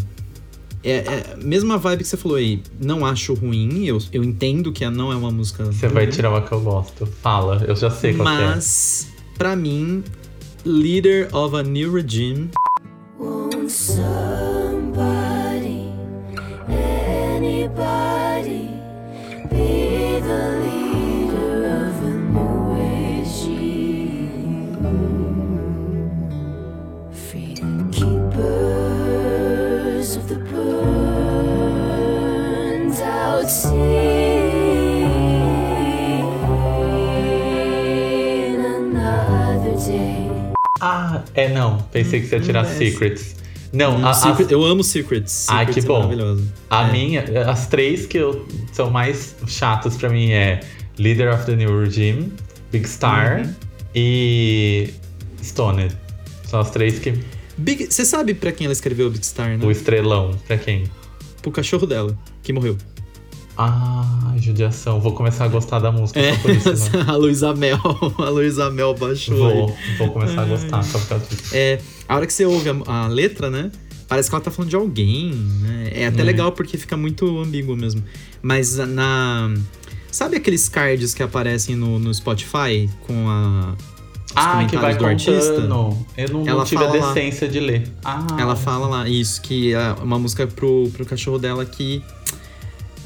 É, 0.84 0.97
é 0.97 1.36
mesma 1.43 1.80
vibe 1.80 2.03
que 2.03 2.07
você 2.07 2.15
falou 2.15 2.38
aí. 2.38 2.61
Não 2.80 3.07
acho 3.07 3.34
ruim. 3.34 3.86
Eu, 3.86 3.97
eu 4.13 4.23
entendo 4.23 4.71
que 4.71 4.88
não 4.88 5.11
é 5.11 5.15
uma 5.15 5.32
música. 5.32 5.65
Você 5.65 5.88
vai 5.88 6.03
ruim, 6.03 6.13
tirar 6.13 6.30
uma 6.30 6.43
que 6.43 6.51
eu 6.51 6.61
gosto. 6.61 7.07
Fala, 7.07 7.65
eu 7.67 7.75
já 7.75 7.89
sei 7.89 8.13
qual 8.13 8.27
que 8.27 8.43
é. 8.43 8.47
Mas, 8.49 9.07
pra 9.36 9.55
mim, 9.55 10.03
Leader 10.63 11.36
of 11.36 11.55
a 11.55 11.63
New 11.63 11.91
Regime. 11.91 12.51
Won't 13.17 13.71
somebody, 13.71 14.99
anybody, 16.69 18.69
be 19.49 19.88
Ah, 40.89 41.23
é 41.33 41.47
não. 41.49 41.77
Pensei 41.91 42.21
que 42.21 42.27
você 42.27 42.35
ia 42.37 42.41
tirar 42.41 42.63
Não. 42.63 42.69
Secrets. 42.77 43.35
Não, 43.71 43.97
Hum, 43.97 44.07
a, 44.07 44.13
Secret- 44.13 44.45
as- 44.45 44.51
eu 44.51 44.63
amo 44.65 44.83
Secrets. 44.83 45.45
Ah, 45.47 45.59
Secrets 45.59 45.85
que 45.85 45.91
é 45.91 45.93
bom. 45.93 45.99
maravilhoso. 46.03 46.51
a 46.69 46.87
É. 46.87 46.91
minha, 46.91 47.23
as 47.49 47.67
três 47.67 48.05
que 48.07 48.17
eu, 48.17 48.47
são 48.73 48.89
mais 48.89 49.35
chatas 49.47 49.95
pra 49.95 50.09
mim 50.09 50.31
é 50.31 50.59
Leader 50.97 51.33
of 51.33 51.45
the 51.45 51.55
New 51.55 51.79
Regime, 51.83 52.33
Big 52.71 52.87
Star 52.89 53.41
Uhum. 53.41 53.53
e 53.95 54.89
Stoned. 55.43 55.95
São 56.45 56.59
as 56.59 56.71
três 56.71 56.97
que. 56.99 57.13
Big, 57.57 57.87
você 57.91 58.05
sabe 58.05 58.33
pra 58.33 58.51
quem 58.51 58.65
ela 58.65 58.73
escreveu 58.73 59.07
o 59.07 59.09
Big 59.11 59.25
Star, 59.25 59.55
né? 59.57 59.63
O 59.65 59.69
estrelão, 59.69 60.31
pra 60.47 60.57
quem? 60.57 60.85
Pro 61.41 61.51
cachorro 61.51 61.85
dela, 61.85 62.17
que 62.41 62.51
morreu. 62.51 62.75
Ah, 63.62 64.34
judiação. 64.38 65.01
Vou 65.01 65.12
começar 65.14 65.45
a 65.45 65.47
gostar 65.49 65.80
da 65.80 65.91
música 65.91 66.20
É, 66.20 66.34
só 66.34 66.41
por 66.41 66.51
isso, 66.51 66.70
né? 66.97 67.03
a 67.07 67.16
Luísa 67.16 67.53
Mel. 67.53 67.78
A 68.18 68.30
Luísa 68.30 68.70
Mel 68.70 68.93
baixou 68.95 69.38
Vou, 69.38 69.68
aí. 69.68 69.97
vou 69.97 70.12
começar 70.12 70.41
a 70.43 70.45
gostar 70.45 70.82
só 70.84 70.97
por 70.99 71.07
causa 71.10 71.26
disso. 71.26 71.49
É, 71.53 71.80
a 72.07 72.16
hora 72.16 72.26
que 72.26 72.32
você 72.34 72.45
ouve 72.45 72.70
a, 72.70 72.76
a 73.03 73.07
letra, 73.07 73.49
né? 73.49 73.70
Parece 74.07 74.30
que 74.30 74.36
ela 74.36 74.43
tá 74.43 74.49
falando 74.49 74.70
de 74.70 74.76
alguém, 74.78 75.32
né? 75.62 75.89
É 75.93 76.07
até 76.07 76.22
É. 76.22 76.24
legal 76.24 76.51
porque 76.53 76.78
fica 76.78 76.95
muito 76.97 77.38
ambíguo 77.39 77.76
mesmo. 77.76 78.03
Mas 78.41 78.78
na. 78.78 79.53
Sabe 80.12 80.38
aqueles 80.38 80.68
cards 80.70 81.14
que 81.14 81.22
aparecem 81.22 81.76
no, 81.76 81.99
no 81.99 82.14
Spotify 82.14 82.89
com 83.05 83.30
a. 83.30 83.76
Ah, 84.36 84.64
que 84.70 84.78
vai 84.78 84.95
do 84.95 85.05
artista? 85.05 85.53
contando. 85.53 85.97
Eu 86.16 86.30
não, 86.30 86.47
Ela 86.47 86.64
tive 86.64 86.84
a 86.84 86.88
fala 86.88 86.99
lá. 86.99 87.14
decência 87.14 87.47
de 87.47 87.60
ler. 87.60 87.84
Ah, 88.05 88.26
Ela 88.39 88.55
fala 88.55 88.88
lá, 88.88 89.10
isso, 89.10 89.41
que 89.41 89.74
é 89.74 89.91
uma 90.03 90.18
música 90.20 90.47
pro, 90.47 90.89
pro 90.93 91.05
cachorro 91.05 91.38
dela 91.38 91.66
que. 91.66 92.01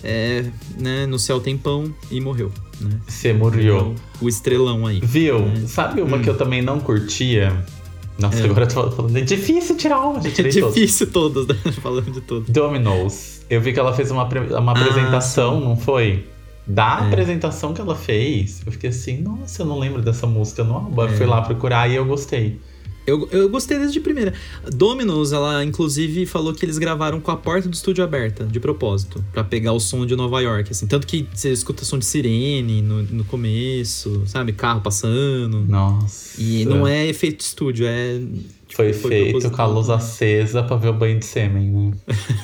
É, 0.03 0.43
né, 0.77 1.05
no 1.05 1.17
céu 1.17 1.39
tem 1.39 1.57
pão 1.57 1.93
e 2.11 2.19
morreu, 2.19 2.51
né? 2.81 2.89
Você 3.07 3.31
morreu. 3.31 3.95
O 4.21 4.27
estrelão 4.27 4.85
aí. 4.85 4.99
Viu? 5.01 5.39
É. 5.47 5.67
Sabe 5.67 6.01
uma 6.01 6.17
Hum. 6.17 6.21
que 6.21 6.29
eu 6.29 6.37
também 6.37 6.61
não 6.61 6.79
curtia? 6.79 7.53
Nossa, 8.19 8.41
É. 8.41 8.45
agora 8.45 8.65
eu 8.65 8.67
tô 8.69 8.91
falando. 8.91 9.15
É 9.17 9.21
difícil 9.21 9.75
tirar 9.77 9.99
uma, 10.01 10.21
já 10.21 10.27
É 10.27 10.31
tirei 10.31 10.51
todas. 10.51 10.75
difícil 10.75 11.07
todos, 11.11 11.47
né? 11.47 11.55
Falando 11.81 12.11
de 12.11 12.21
todos. 12.21 12.49
Dominoes. 12.49 13.45
Eu 13.49 13.61
vi 13.61 13.71
que 13.73 13.79
ela 13.79 13.93
fez 13.93 14.11
uma, 14.11 14.23
uma 14.23 14.71
Ah, 14.71 14.75
apresentação, 14.79 15.59
não 15.59 15.77
foi? 15.77 16.25
Da 16.67 16.99
É. 17.01 17.07
apresentação 17.07 17.73
que 17.73 17.81
ela 17.81 17.95
fez, 17.95 18.61
eu 18.65 18.71
fiquei 18.71 18.89
assim, 18.89 19.21
nossa, 19.21 19.61
eu 19.61 19.65
não 19.65 19.79
lembro 19.79 20.01
dessa 20.01 20.27
música 20.27 20.63
no 20.63 20.73
álbum. 20.75 21.01
Eu 21.01 21.07
É. 21.07 21.11
fui 21.13 21.25
lá 21.25 21.41
procurar 21.41 21.89
e 21.89 21.95
eu 21.95 22.05
gostei. 22.05 22.59
Eu, 23.05 23.27
eu 23.31 23.49
gostei 23.49 23.77
desde 23.77 23.99
primeira. 23.99 24.33
Dominos, 24.71 25.33
ela 25.33 25.63
inclusive 25.63 26.25
falou 26.25 26.53
que 26.53 26.63
eles 26.65 26.77
gravaram 26.77 27.19
com 27.19 27.31
a 27.31 27.37
porta 27.37 27.67
do 27.67 27.73
estúdio 27.73 28.03
aberta, 28.03 28.45
de 28.45 28.59
propósito, 28.59 29.23
Pra 29.31 29.43
pegar 29.43 29.73
o 29.73 29.79
som 29.79 30.05
de 30.05 30.15
Nova 30.15 30.41
York, 30.41 30.71
assim. 30.71 30.87
Tanto 30.87 31.05
que 31.05 31.27
você 31.33 31.51
escuta 31.51 31.83
som 31.83 31.97
de 31.97 32.05
sirene 32.05 32.81
no, 32.81 33.03
no 33.03 33.25
começo, 33.25 34.23
sabe? 34.25 34.53
Carro 34.53 34.81
passando. 34.81 35.59
Nossa. 35.67 36.41
E 36.41 36.65
não 36.65 36.87
é 36.87 37.05
efeito 37.07 37.41
estúdio, 37.41 37.85
é. 37.85 38.19
tipo, 38.67 38.75
Foi, 38.75 38.93
feito 38.93 39.31
proposital 39.31 39.55
com 39.55 39.61
a 39.61 39.65
luz 39.75 39.87
também. 39.87 40.05
acesa 40.05 40.63
pra 40.63 40.77
ver 40.77 40.89
o 40.89 40.93
banho 40.93 41.19
de 41.19 41.25
sêmen, 41.25 41.71
né? 41.71 41.91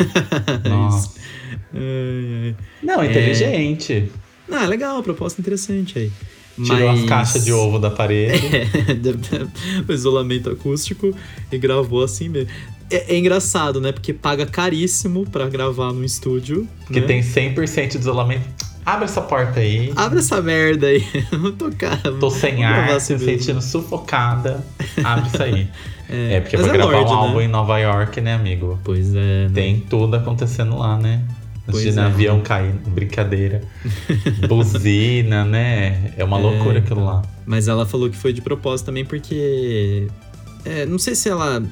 Nossa. 0.69 1.11
Ai, 1.73 1.79
ai. 2.43 2.55
Não, 2.83 3.03
inteligente. 3.03 4.11
Não, 4.47 4.59
é 4.61 4.67
legal, 4.67 4.97
a 4.97 5.03
proposta 5.03 5.39
interessante 5.39 5.99
aí. 5.99 6.11
Tirou 6.63 6.89
Mas- 6.89 7.01
as 7.01 7.05
caixas 7.09 7.45
de 7.45 7.51
ovo 7.53 7.79
da 7.79 7.89
parede. 7.89 8.39
o 9.87 9.91
isolamento 9.91 10.49
acústico 10.49 11.13
e 11.51 11.57
gravou 11.57 12.03
assim 12.03 12.29
mesmo. 12.29 12.49
É, 12.91 13.13
é 13.13 13.17
engraçado, 13.17 13.79
né? 13.79 13.91
Porque 13.91 14.13
paga 14.13 14.45
caríssimo 14.45 15.25
pra 15.29 15.47
gravar 15.47 15.93
num 15.93 16.03
estúdio. 16.03 16.67
que 16.87 16.99
né? 16.99 17.05
tem 17.07 17.21
100% 17.21 17.89
de 17.91 17.97
isolamento. 17.99 18.69
Abre 18.85 19.05
essa 19.05 19.21
porta 19.21 19.59
aí. 19.59 19.93
Abre 19.95 20.19
essa 20.19 20.41
merda 20.41 20.87
aí. 20.87 21.05
Vou 21.39 21.51
tocar. 21.51 22.01
Tô 22.19 22.31
sem 22.31 22.63
ar, 22.65 22.87
me 22.87 22.93
mesmo. 22.93 23.19
sentindo 23.19 23.61
sufocada. 23.61 24.65
Abre 25.03 25.27
isso 25.27 25.43
aí. 25.43 25.67
É, 26.09 26.39
porque 26.39 26.57
Mas 26.57 26.65
pra 26.65 26.73
é 26.75 26.77
gravar 26.77 26.93
Lorde, 26.93 27.11
um 27.11 27.15
né? 27.15 27.27
álbum 27.27 27.41
em 27.41 27.47
Nova 27.47 27.77
York, 27.77 28.19
né, 28.19 28.33
amigo? 28.33 28.79
Pois 28.83 29.13
é. 29.13 29.47
né? 29.47 29.51
Tem 29.53 29.79
tudo 29.79 30.15
acontecendo 30.15 30.75
lá, 30.79 30.97
né? 30.97 31.21
De 31.71 31.89
é. 31.89 32.01
avião 32.01 32.41
cair, 32.41 32.73
brincadeira. 32.87 33.61
Buzina, 34.47 35.45
né? 35.45 36.13
É 36.17 36.23
uma 36.23 36.37
É, 36.39 36.41
loucura 36.41 36.79
aquilo 36.79 37.03
lá. 37.05 37.21
Mas 37.45 37.67
ela 37.67 37.85
falou 37.85 38.09
que 38.09 38.17
foi 38.17 38.33
de 38.33 38.41
propósito 38.41 38.87
também 38.87 39.05
porque. 39.05 40.07
é, 40.65 40.85
não 40.85 40.99
sei 40.99 41.15
se 41.15 41.29
ela. 41.29 41.63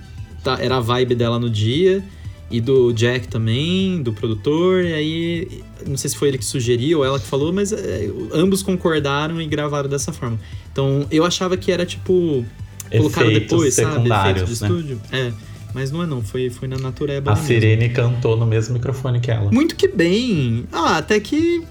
tá- 0.43 0.58
era 0.62 0.78
a 0.78 0.80
vibe 0.80 1.16
dela 1.16 1.39
no 1.39 1.50
dia. 1.50 2.04
E 2.50 2.62
do 2.62 2.93
Jack 2.93 3.28
também, 3.28 4.02
do 4.02 4.14
produtor. 4.14 4.86
E 4.86 4.93
aí. 4.93 5.62
Não 5.86 5.98
sei 5.98 6.10
se 6.10 6.16
foi 6.18 6.30
ele 6.30 6.38
que 6.38 6.45
sugeriu 6.45 7.00
ou 7.00 7.06
ela 7.06 7.20
que 7.20 7.28
falou, 7.28 7.52
mas 7.52 7.72
é, 7.74 8.10
ambos 8.34 8.64
concordaram 8.64 9.41
e 9.41 9.45
gravaram 9.45 9.89
dessa 9.89 10.14
forma. 10.14 10.39
Então 10.72 11.06
eu 11.12 11.26
achava 11.26 11.58
que 11.58 11.72
era 11.72 11.86
tipo. 11.86 12.45
Colocaram 12.89 13.28
Efeitos 13.30 13.50
depois, 13.50 13.74
sabe? 13.74 14.10
Efeito 14.10 14.34
de 14.34 14.45
né? 14.45 14.52
estúdio. 14.54 15.02
É. 15.12 15.32
Mas 15.78 15.91
não 15.91 16.01
é 16.01 16.07
não, 16.07 16.23
foi, 16.23 16.49
foi 16.49 16.67
na 16.67 16.80
natureba 16.80 17.30
A 17.32 17.36
mesmo. 17.36 17.45
Sirene 17.47 17.89
cantou 17.89 18.36
no 18.36 18.47
mesmo 18.47 18.73
microfone 18.73 19.19
que 19.19 19.30
ela. 19.30 19.51
Muito 19.51 19.75
que 19.75 19.88
bem. 19.88 20.63
Ah, 20.71 20.97
até 20.97 21.19
que 21.19 21.61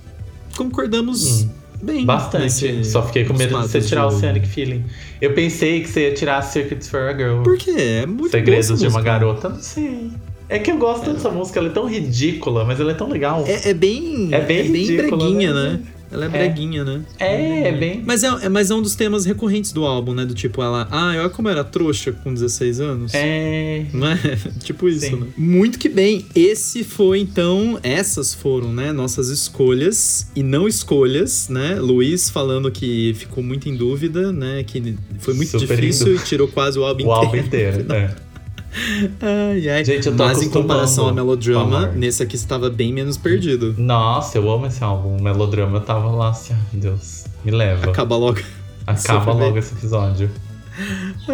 concordamos 0.57 1.42
Hum, 1.42 1.48
bem. 1.82 2.04
Bastante. 2.07 2.44
nesse- 2.44 2.84
Só 2.84 3.02
fiquei 3.04 3.24
com 3.24 3.34
medo 3.34 3.61
de 3.61 3.62
você 3.68 3.80
tirar 3.80 4.04
o. 4.04 4.09
Oceanic 4.09 4.46
Feeling. 4.46 4.84
Eu 5.20 5.34
pensei 5.34 5.80
que 5.80 5.88
você 5.88 6.09
ia 6.09 6.14
tirar 6.14 6.40
Secrets 6.42 6.88
for 6.88 7.00
a 7.00 7.12
Girl. 7.16 7.42
Por 7.42 7.57
quê? 7.59 7.72
É 8.02 8.07
muito 8.07 8.30
Segredos 8.30 8.78
de 8.78 8.86
uma 8.86 9.02
garota, 9.02 9.48
não 9.48 9.59
sei. 9.61 10.12
É 10.48 10.61
que 10.61 10.70
eu 10.70 10.76
gosto 10.78 11.12
dessa 11.12 11.28
música, 11.28 11.59
ela 11.59 11.68
é 11.68 11.72
tão 11.72 11.86
ridícula, 11.88 12.64
mas 12.64 12.78
ela 12.78 12.92
é 12.92 12.94
tão 12.94 13.09
legal. 13.09 13.42
É, 13.44 13.70
é 13.70 13.74
bem. 13.74 14.28
É 14.30 14.40
bem 14.40 14.62
ridícula, 14.62 15.16
breguinha, 15.16 15.52
né? 15.52 15.70
né? 15.72 15.80
Ela 16.11 16.26
é 16.26 16.28
breguinha, 16.28 16.84
né? 16.84 17.02
É, 17.18 17.68
é 17.68 17.72
bem. 17.72 18.02
Mas 18.07 18.22
é, 18.22 18.28
é- 18.44 18.48
mas 18.48 18.70
é 18.70 18.74
um 18.74 18.82
dos 18.82 18.94
temas 18.94 19.24
recorrentes 19.24 19.72
do 19.72 19.84
álbum, 19.84 20.14
né? 20.14 20.24
Do 20.24 20.34
tipo, 20.34 20.62
ela. 20.62 20.86
Ah, 20.90 21.09
olha 21.18 21.28
como 21.28 21.48
era 21.48 21.64
trouxa 21.64 22.12
com 22.12 22.32
16 22.32 22.80
anos. 22.80 23.12
É. 23.14 23.84
Não 23.92 24.07
é? 24.09 24.16
tipo 24.62 24.88
isso, 24.88 25.07
Sim. 25.07 25.16
né? 25.16 25.26
Muito 25.36 25.78
que 25.78 25.88
bem. 25.88 26.24
Esse 26.34 26.84
foi, 26.84 27.18
então, 27.20 27.78
essas 27.82 28.32
foram, 28.34 28.72
né, 28.72 28.92
nossas 28.92 29.28
escolhas 29.28 30.30
e 30.34 30.42
não 30.42 30.68
escolhas, 30.68 31.48
né? 31.48 31.76
Luiz 31.80 32.30
falando 32.30 32.70
que 32.70 33.14
ficou 33.14 33.42
muito 33.42 33.68
em 33.68 33.76
dúvida, 33.76 34.32
né? 34.32 34.62
Que 34.64 34.96
foi 35.18 35.34
muito 35.34 35.59
Super 35.59 35.76
difícil 35.76 36.14
e 36.14 36.18
tirou 36.20 36.46
quase 36.48 36.78
o 36.78 36.84
álbum 36.84 37.07
O 37.07 37.12
álbum 37.12 37.36
inteiro. 37.36 37.80
inteiro. 37.80 37.86
É. 37.96 38.26
Ai, 39.20 39.68
ai. 39.68 39.85
Gente, 39.85 40.07
eu 40.07 40.16
tô 40.16 40.24
Mas 40.24 40.43
em 40.43 40.51
comparação 40.51 41.07
a 41.07 41.11
acostumando 41.11 41.14
Melodrama, 41.14 41.87
nesse 41.95 42.22
aqui 42.22 42.37
estava 42.37 42.68
bem 42.68 42.93
menos 42.93 43.16
perdido. 43.16 43.74
Nossa, 43.79 44.37
eu 44.39 44.51
amo 44.51 44.66
esse 44.66 44.83
álbum. 44.85 45.16
O 45.16 45.22
melodrama 45.22 45.79
eu 45.79 45.81
tava 45.83 46.11
lá 46.11 46.31
assim, 46.31 46.53
ai 46.55 46.61
Deus, 46.81 47.24
me 47.45 47.51
leva. 47.51 47.91
Acaba 47.91 48.16
logo. 48.16 48.41
Acaba 48.87 49.33
logo 49.33 49.59
esse 49.59 49.72
episódio. 49.74 50.31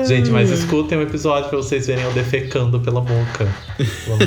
Gente, 0.06 0.30
mas 0.30 0.50
escutem 0.50 0.98
o 0.98 1.02
episódio 1.02 1.48
pra 1.48 1.58
vocês 1.58 1.88
verem 1.88 2.04
eu 2.04 2.12
defecando 2.12 2.78
pela 2.78 3.00
boca. 3.00 3.52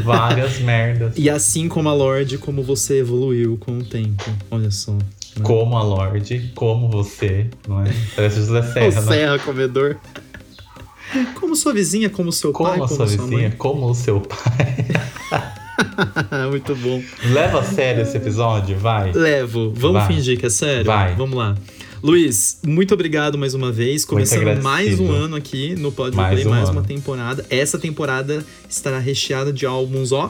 Várias 0.04 0.60
merdas. 0.62 1.14
E 1.16 1.30
assim 1.30 1.70
como 1.70 1.88
a 1.88 1.94
Lorde, 1.94 2.38
como 2.38 2.62
você 2.62 3.00
evoluiu 3.00 3.58
com 3.58 3.78
o 3.78 3.84
tempo. 3.84 4.26
Olha 4.52 4.70
só. 4.70 4.92
né? 4.92 5.00
Como 5.42 5.78
a 5.78 5.84
Lorde, 5.84 6.52
como 6.54 6.90
você, 6.90 7.48
não 7.68 7.82
é? 7.82 7.94
Parece 8.14 8.38
José 8.42 8.60
O 8.60 8.64
Serra, 8.74 9.02
né? 9.02 9.08
Serra 9.16 9.40
Comedor. 9.40 9.96
Como 11.40 11.56
sua 11.56 11.74
vizinha, 11.74 12.10
como 12.10 12.32
seu 12.32 12.52
Como 12.52 12.70
pai, 12.70 12.78
como 12.80 12.88
sua 12.90 13.08
sua 13.08 13.26
vizinha, 13.26 13.50
mãe. 13.50 13.58
como 13.58 13.90
o 13.90 13.96
seu 13.96 14.22
pai. 14.22 14.86
Muito 16.52 16.76
bom. 16.76 17.02
Leva 17.32 17.60
a 17.60 17.64
sério 17.64 18.04
esse 18.04 18.18
episódio, 18.18 18.78
vai. 18.78 19.12
Levo. 19.12 19.72
Vamos 19.76 20.02
Vai. 20.04 20.08
fingir 20.14 20.40
que 20.40 20.46
é 20.46 20.50
sério? 20.50 20.86
Vai. 20.86 21.16
Vamos 21.16 21.38
lá. 21.38 21.56
Luiz, 22.04 22.60
muito 22.64 22.94
obrigado 22.94 23.38
mais 23.38 23.54
uma 23.56 23.72
vez. 23.72 24.06
Começando 24.06 24.62
mais 24.62 25.00
um 25.00 25.12
ano 25.12 25.36
aqui 25.36 25.74
no 25.76 25.92
Pode 25.92 26.16
Mais 26.16 26.34
Play, 26.34 26.46
um 26.46 26.50
mais 26.52 26.70
ano. 26.70 26.80
uma 26.80 26.86
temporada. 26.86 27.46
Essa 27.50 27.80
temporada 27.80 28.46
estará 28.70 29.00
recheada 29.00 29.52
de 29.52 29.66
álbuns, 29.66 30.12
ó, 30.12 30.30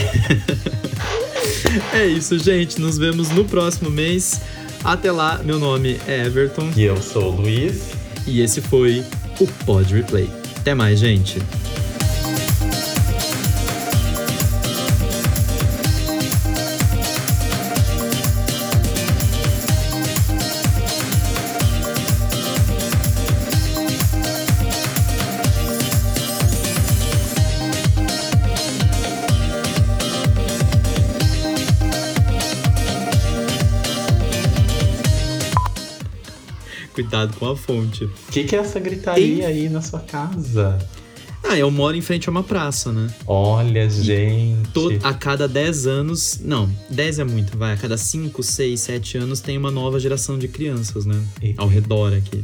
é 1.93 2.07
isso, 2.07 2.39
gente. 2.39 2.81
Nos 2.81 2.97
vemos 2.97 3.29
no 3.29 3.45
próximo 3.45 3.91
mês. 3.91 4.41
Até 4.83 5.11
lá, 5.11 5.39
meu 5.43 5.59
nome 5.59 5.99
é 6.07 6.25
Everton 6.25 6.71
E 6.75 6.83
eu 6.83 6.99
sou 6.99 7.33
o 7.33 7.41
Luiz. 7.41 7.91
e 8.25 8.41
esse 8.41 8.61
foi 8.61 9.03
o 9.39 9.45
Pod 9.63 9.93
Replay. 9.93 10.27
Até 10.57 10.73
mais, 10.73 10.99
gente. 10.99 11.37
Cuidado 37.15 37.37
com 37.37 37.49
a 37.49 37.55
fonte. 37.55 38.03
O 38.05 38.11
que, 38.31 38.43
que 38.43 38.55
é 38.55 38.59
essa 38.59 38.79
gritaria 38.79 39.47
aí 39.47 39.69
na 39.69 39.81
sua 39.81 39.99
casa? 39.99 40.77
Ah, 41.47 41.55
eu 41.57 41.69
moro 41.69 41.95
em 41.95 42.01
frente 42.01 42.27
a 42.27 42.31
uma 42.31 42.41
praça, 42.43 42.91
né? 42.91 43.07
Olha, 43.27 43.87
gente. 43.89 44.67
To- 44.73 44.91
a 45.03 45.13
cada 45.13 45.47
10 45.47 45.85
anos. 45.87 46.39
Não, 46.43 46.69
10 46.89 47.19
é 47.19 47.23
muito, 47.23 47.57
vai. 47.57 47.73
A 47.73 47.77
cada 47.77 47.97
5, 47.97 48.41
6, 48.41 48.79
7 48.79 49.17
anos 49.19 49.39
tem 49.39 49.57
uma 49.57 49.69
nova 49.71 49.99
geração 49.99 50.37
de 50.39 50.47
crianças, 50.47 51.05
né? 51.05 51.21
Eita. 51.41 51.61
Ao 51.61 51.67
redor 51.67 52.13
aqui. 52.13 52.43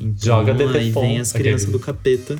Então, 0.00 0.14
Joga 0.38 0.52
aí 0.52 0.58
Detefon, 0.58 1.00
vem 1.00 1.18
as 1.18 1.32
crianças 1.32 1.68
do 1.70 1.78
capeta, 1.78 2.36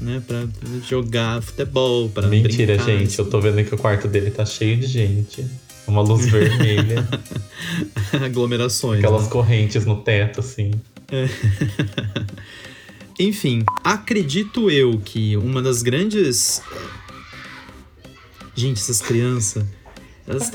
né? 0.00 0.20
Pra 0.26 0.44
jogar 0.88 1.40
futebol, 1.40 2.08
pra 2.08 2.26
Mentira, 2.26 2.76
brincar, 2.76 2.98
gente. 2.98 3.18
Eu 3.18 3.24
tô 3.30 3.40
vendo 3.40 3.64
que 3.64 3.74
o 3.74 3.78
quarto 3.78 4.08
dele 4.08 4.30
tá 4.30 4.44
cheio 4.44 4.76
de 4.76 4.86
gente. 4.86 5.44
Uma 5.86 6.02
luz 6.02 6.26
vermelha. 6.26 7.06
aglomerações. 8.24 8.98
aquelas 8.98 9.24
né? 9.24 9.30
correntes 9.30 9.84
no 9.84 10.02
teto, 10.02 10.40
assim. 10.40 10.72
Enfim, 13.18 13.64
acredito 13.84 14.70
eu 14.70 14.98
que 14.98 15.36
uma 15.36 15.60
das 15.60 15.82
grandes. 15.82 16.62
Gente, 18.54 18.80
essas 18.80 19.00
crianças. 19.00 19.64
Elas 20.26 20.50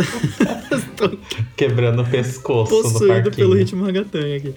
estão 0.71 1.17
Quebrando 1.55 2.01
o 2.01 2.05
pescoço 2.05 3.07
parquinho. 3.07 3.35
pelo 3.35 3.55
ritmo 3.55 3.85
ragatanga 3.85 4.37
aqui. 4.37 4.55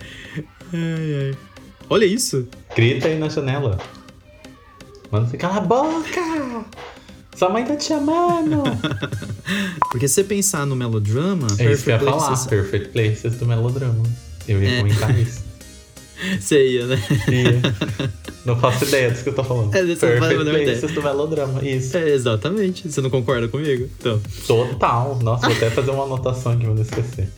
Ai, 0.72 1.28
ai. 1.28 1.36
Olha 1.88 2.04
isso. 2.04 2.48
Grita 2.74 3.08
aí 3.08 3.18
na 3.18 3.28
janela. 3.28 3.78
Manda 5.10 5.28
você 5.28 5.36
cala 5.36 5.56
a 5.56 5.60
boca! 5.60 6.64
Sua 7.40 7.48
mãe 7.48 7.64
tá 7.64 7.74
te 7.74 7.84
chamando! 7.84 8.62
Porque 9.90 10.06
se 10.06 10.12
você 10.16 10.24
pensar 10.24 10.66
no 10.66 10.76
melodrama, 10.76 11.46
é 11.58 11.72
isso 11.72 11.84
que 11.84 11.90
eu 11.90 11.94
ia 11.94 11.98
falar. 12.00 12.26
Places- 12.26 12.46
Perfect 12.46 12.88
Places 12.90 13.34
do 13.36 13.46
melodrama. 13.46 14.02
Eu 14.46 14.62
ia 14.62 14.68
É. 14.74 14.76
comentar 14.80 15.18
isso. 15.18 15.42
Você 16.38 16.68
ia, 16.68 16.84
né? 16.86 17.02
Ia. 17.28 18.10
Não 18.44 18.54
faço 18.60 18.84
ideia 18.84 19.10
do 19.10 19.22
que 19.22 19.28
eu 19.30 19.34
tô 19.34 19.42
falando. 19.42 19.74
É, 19.74 19.82
você 19.82 19.88
não 19.88 19.96
faz 19.96 20.12
a 20.12 20.18
Perfect 20.18 20.44
menor 20.44 20.64
Places 20.64 20.92
do 20.94 21.02
melodrama. 21.02 21.64
Isso. 21.64 21.96
É, 21.96 22.10
exatamente. 22.10 22.90
Você 22.92 23.00
não 23.00 23.08
concorda 23.08 23.48
comigo? 23.48 23.88
Então. 23.98 24.20
Total. 24.46 25.18
Nossa, 25.22 25.46
vou 25.46 25.56
até 25.56 25.70
fazer 25.70 25.90
uma 25.92 26.04
anotação 26.04 26.52
aqui 26.52 26.64
pra 26.64 26.74
não 26.74 26.82
esquecer. 26.82 27.28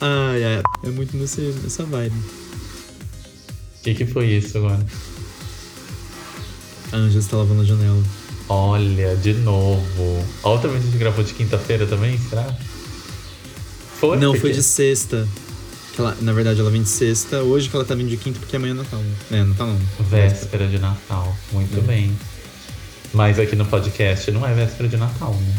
Ai, 0.00 0.42
ai. 0.44 0.62
É 0.84 0.88
muito 0.88 1.14
nesse, 1.18 1.40
nessa 1.62 1.84
vibe. 1.84 2.14
O 2.16 3.82
que, 3.82 3.94
que 3.94 4.06
foi 4.06 4.26
isso 4.28 4.56
agora? 4.56 4.80
A 6.92 6.96
Anja 6.96 7.18
está 7.18 7.36
lavando 7.36 7.62
a 7.62 7.64
janela. 7.64 8.02
Olha, 8.48 9.14
de 9.16 9.32
novo. 9.34 10.24
A 10.42 10.48
outra 10.48 10.68
vez 10.68 10.82
a 10.82 10.86
gente 10.86 10.98
gravou 10.98 11.22
de 11.24 11.32
quinta-feira 11.34 11.86
também, 11.86 12.18
será? 12.18 12.44
Foi? 14.00 14.16
não, 14.16 14.32
Porque- 14.32 14.40
foi 14.40 14.52
de 14.52 14.62
sexta. 14.62 15.26
Que 15.94 16.00
ela, 16.00 16.16
na 16.20 16.32
verdade, 16.32 16.60
ela 16.60 16.70
vem 16.70 16.82
de 16.82 16.88
sexta. 16.88 17.42
Hoje 17.42 17.68
que 17.68 17.76
ela 17.76 17.84
tá 17.84 17.94
vindo 17.94 18.08
de 18.08 18.16
quinta, 18.16 18.38
porque 18.40 18.56
amanhã 18.56 18.72
é 18.72 18.74
Natal. 18.74 19.00
É, 19.30 19.42
Natal 19.44 19.66
não. 19.68 19.80
Véspera 20.06 20.66
de 20.66 20.78
Natal. 20.78 21.36
Muito 21.52 21.78
É. 21.78 21.82
bem. 21.82 22.16
Mas 23.12 23.38
aqui 23.38 23.56
no 23.56 23.64
podcast 23.66 24.30
não 24.30 24.46
é 24.46 24.54
véspera 24.54 24.88
de 24.88 24.96
Natal, 24.96 25.34
né? 25.34 25.54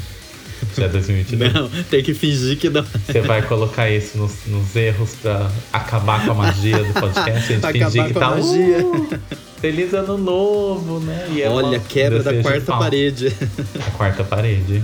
Já 0.77 0.85
é 0.85 0.89
2022. 0.89 1.53
Não, 1.53 1.69
tem 1.89 2.03
que 2.03 2.13
fingir 2.13 2.57
que 2.57 2.69
não. 2.69 2.83
Você 2.83 3.19
vai 3.21 3.41
colocar 3.41 3.89
isso 3.89 4.17
nos, 4.17 4.31
nos 4.47 4.75
erros 4.75 5.15
pra 5.21 5.51
acabar 5.73 6.23
com 6.25 6.31
a 6.31 6.35
magia 6.35 6.83
do 6.83 6.93
podcast? 6.93 7.31
A 7.31 7.55
gente 7.55 7.65
Acabar 7.65 7.89
fingir 7.91 8.05
que 8.07 8.13
tá. 8.13 8.29
magia. 8.29 8.85
"Uh, 8.85 9.19
feliz 9.61 9.93
ano 9.93 10.17
novo, 10.17 10.99
né? 10.99 11.27
E 11.31 11.41
é 11.41 11.49
Olha, 11.49 11.77
uma- 11.77 11.79
quebra 11.79 12.21
da 12.23 12.41
quarta 12.41 12.73
parede. 12.77 13.27
A 13.87 13.91
quarta 13.91 14.23
parede. 14.23 14.83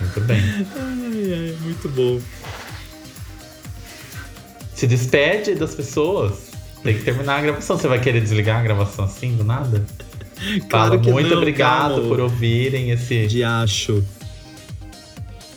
Muito 0.00 0.20
bem. 0.22 0.40
Ai, 0.40 1.32
ai, 1.32 1.56
muito 1.60 1.88
bom. 1.90 2.20
Se 4.74 4.86
despede 4.86 5.54
das 5.54 5.74
pessoas. 5.74 6.48
Tem 6.82 6.96
que 6.96 7.02
terminar 7.02 7.38
a 7.38 7.40
gravação. 7.42 7.76
Você 7.76 7.88
vai 7.88 8.00
querer 8.00 8.20
desligar 8.20 8.60
a 8.60 8.62
gravação 8.62 9.04
assim, 9.04 9.36
do 9.36 9.44
nada? 9.44 9.84
Claro 10.70 10.90
Fala 10.90 10.98
que 11.00 11.10
muito 11.10 11.30
não, 11.30 11.38
obrigado 11.38 11.94
calma. 11.96 12.08
por 12.08 12.20
ouvirem 12.20 12.92
esse. 12.92 13.26
De 13.26 13.42
acho. 13.42 14.04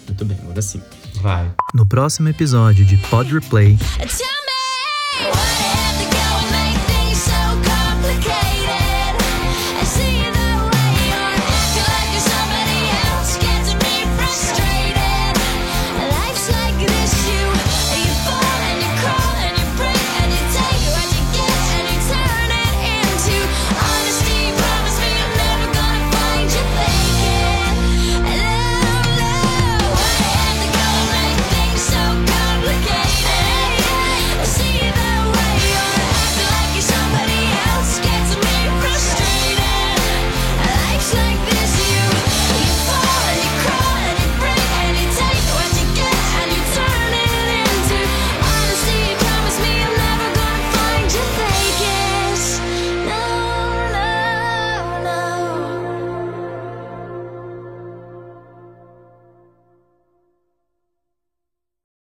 Muito 0.07 0.25
bem, 0.25 0.35
agora 0.41 0.59
sim. 0.59 0.81
Vai. 1.21 1.51
No 1.75 1.85
próximo 1.85 2.29
episódio 2.29 2.83
de 2.83 2.97
Pod 2.97 3.31
Replay, 3.31 3.77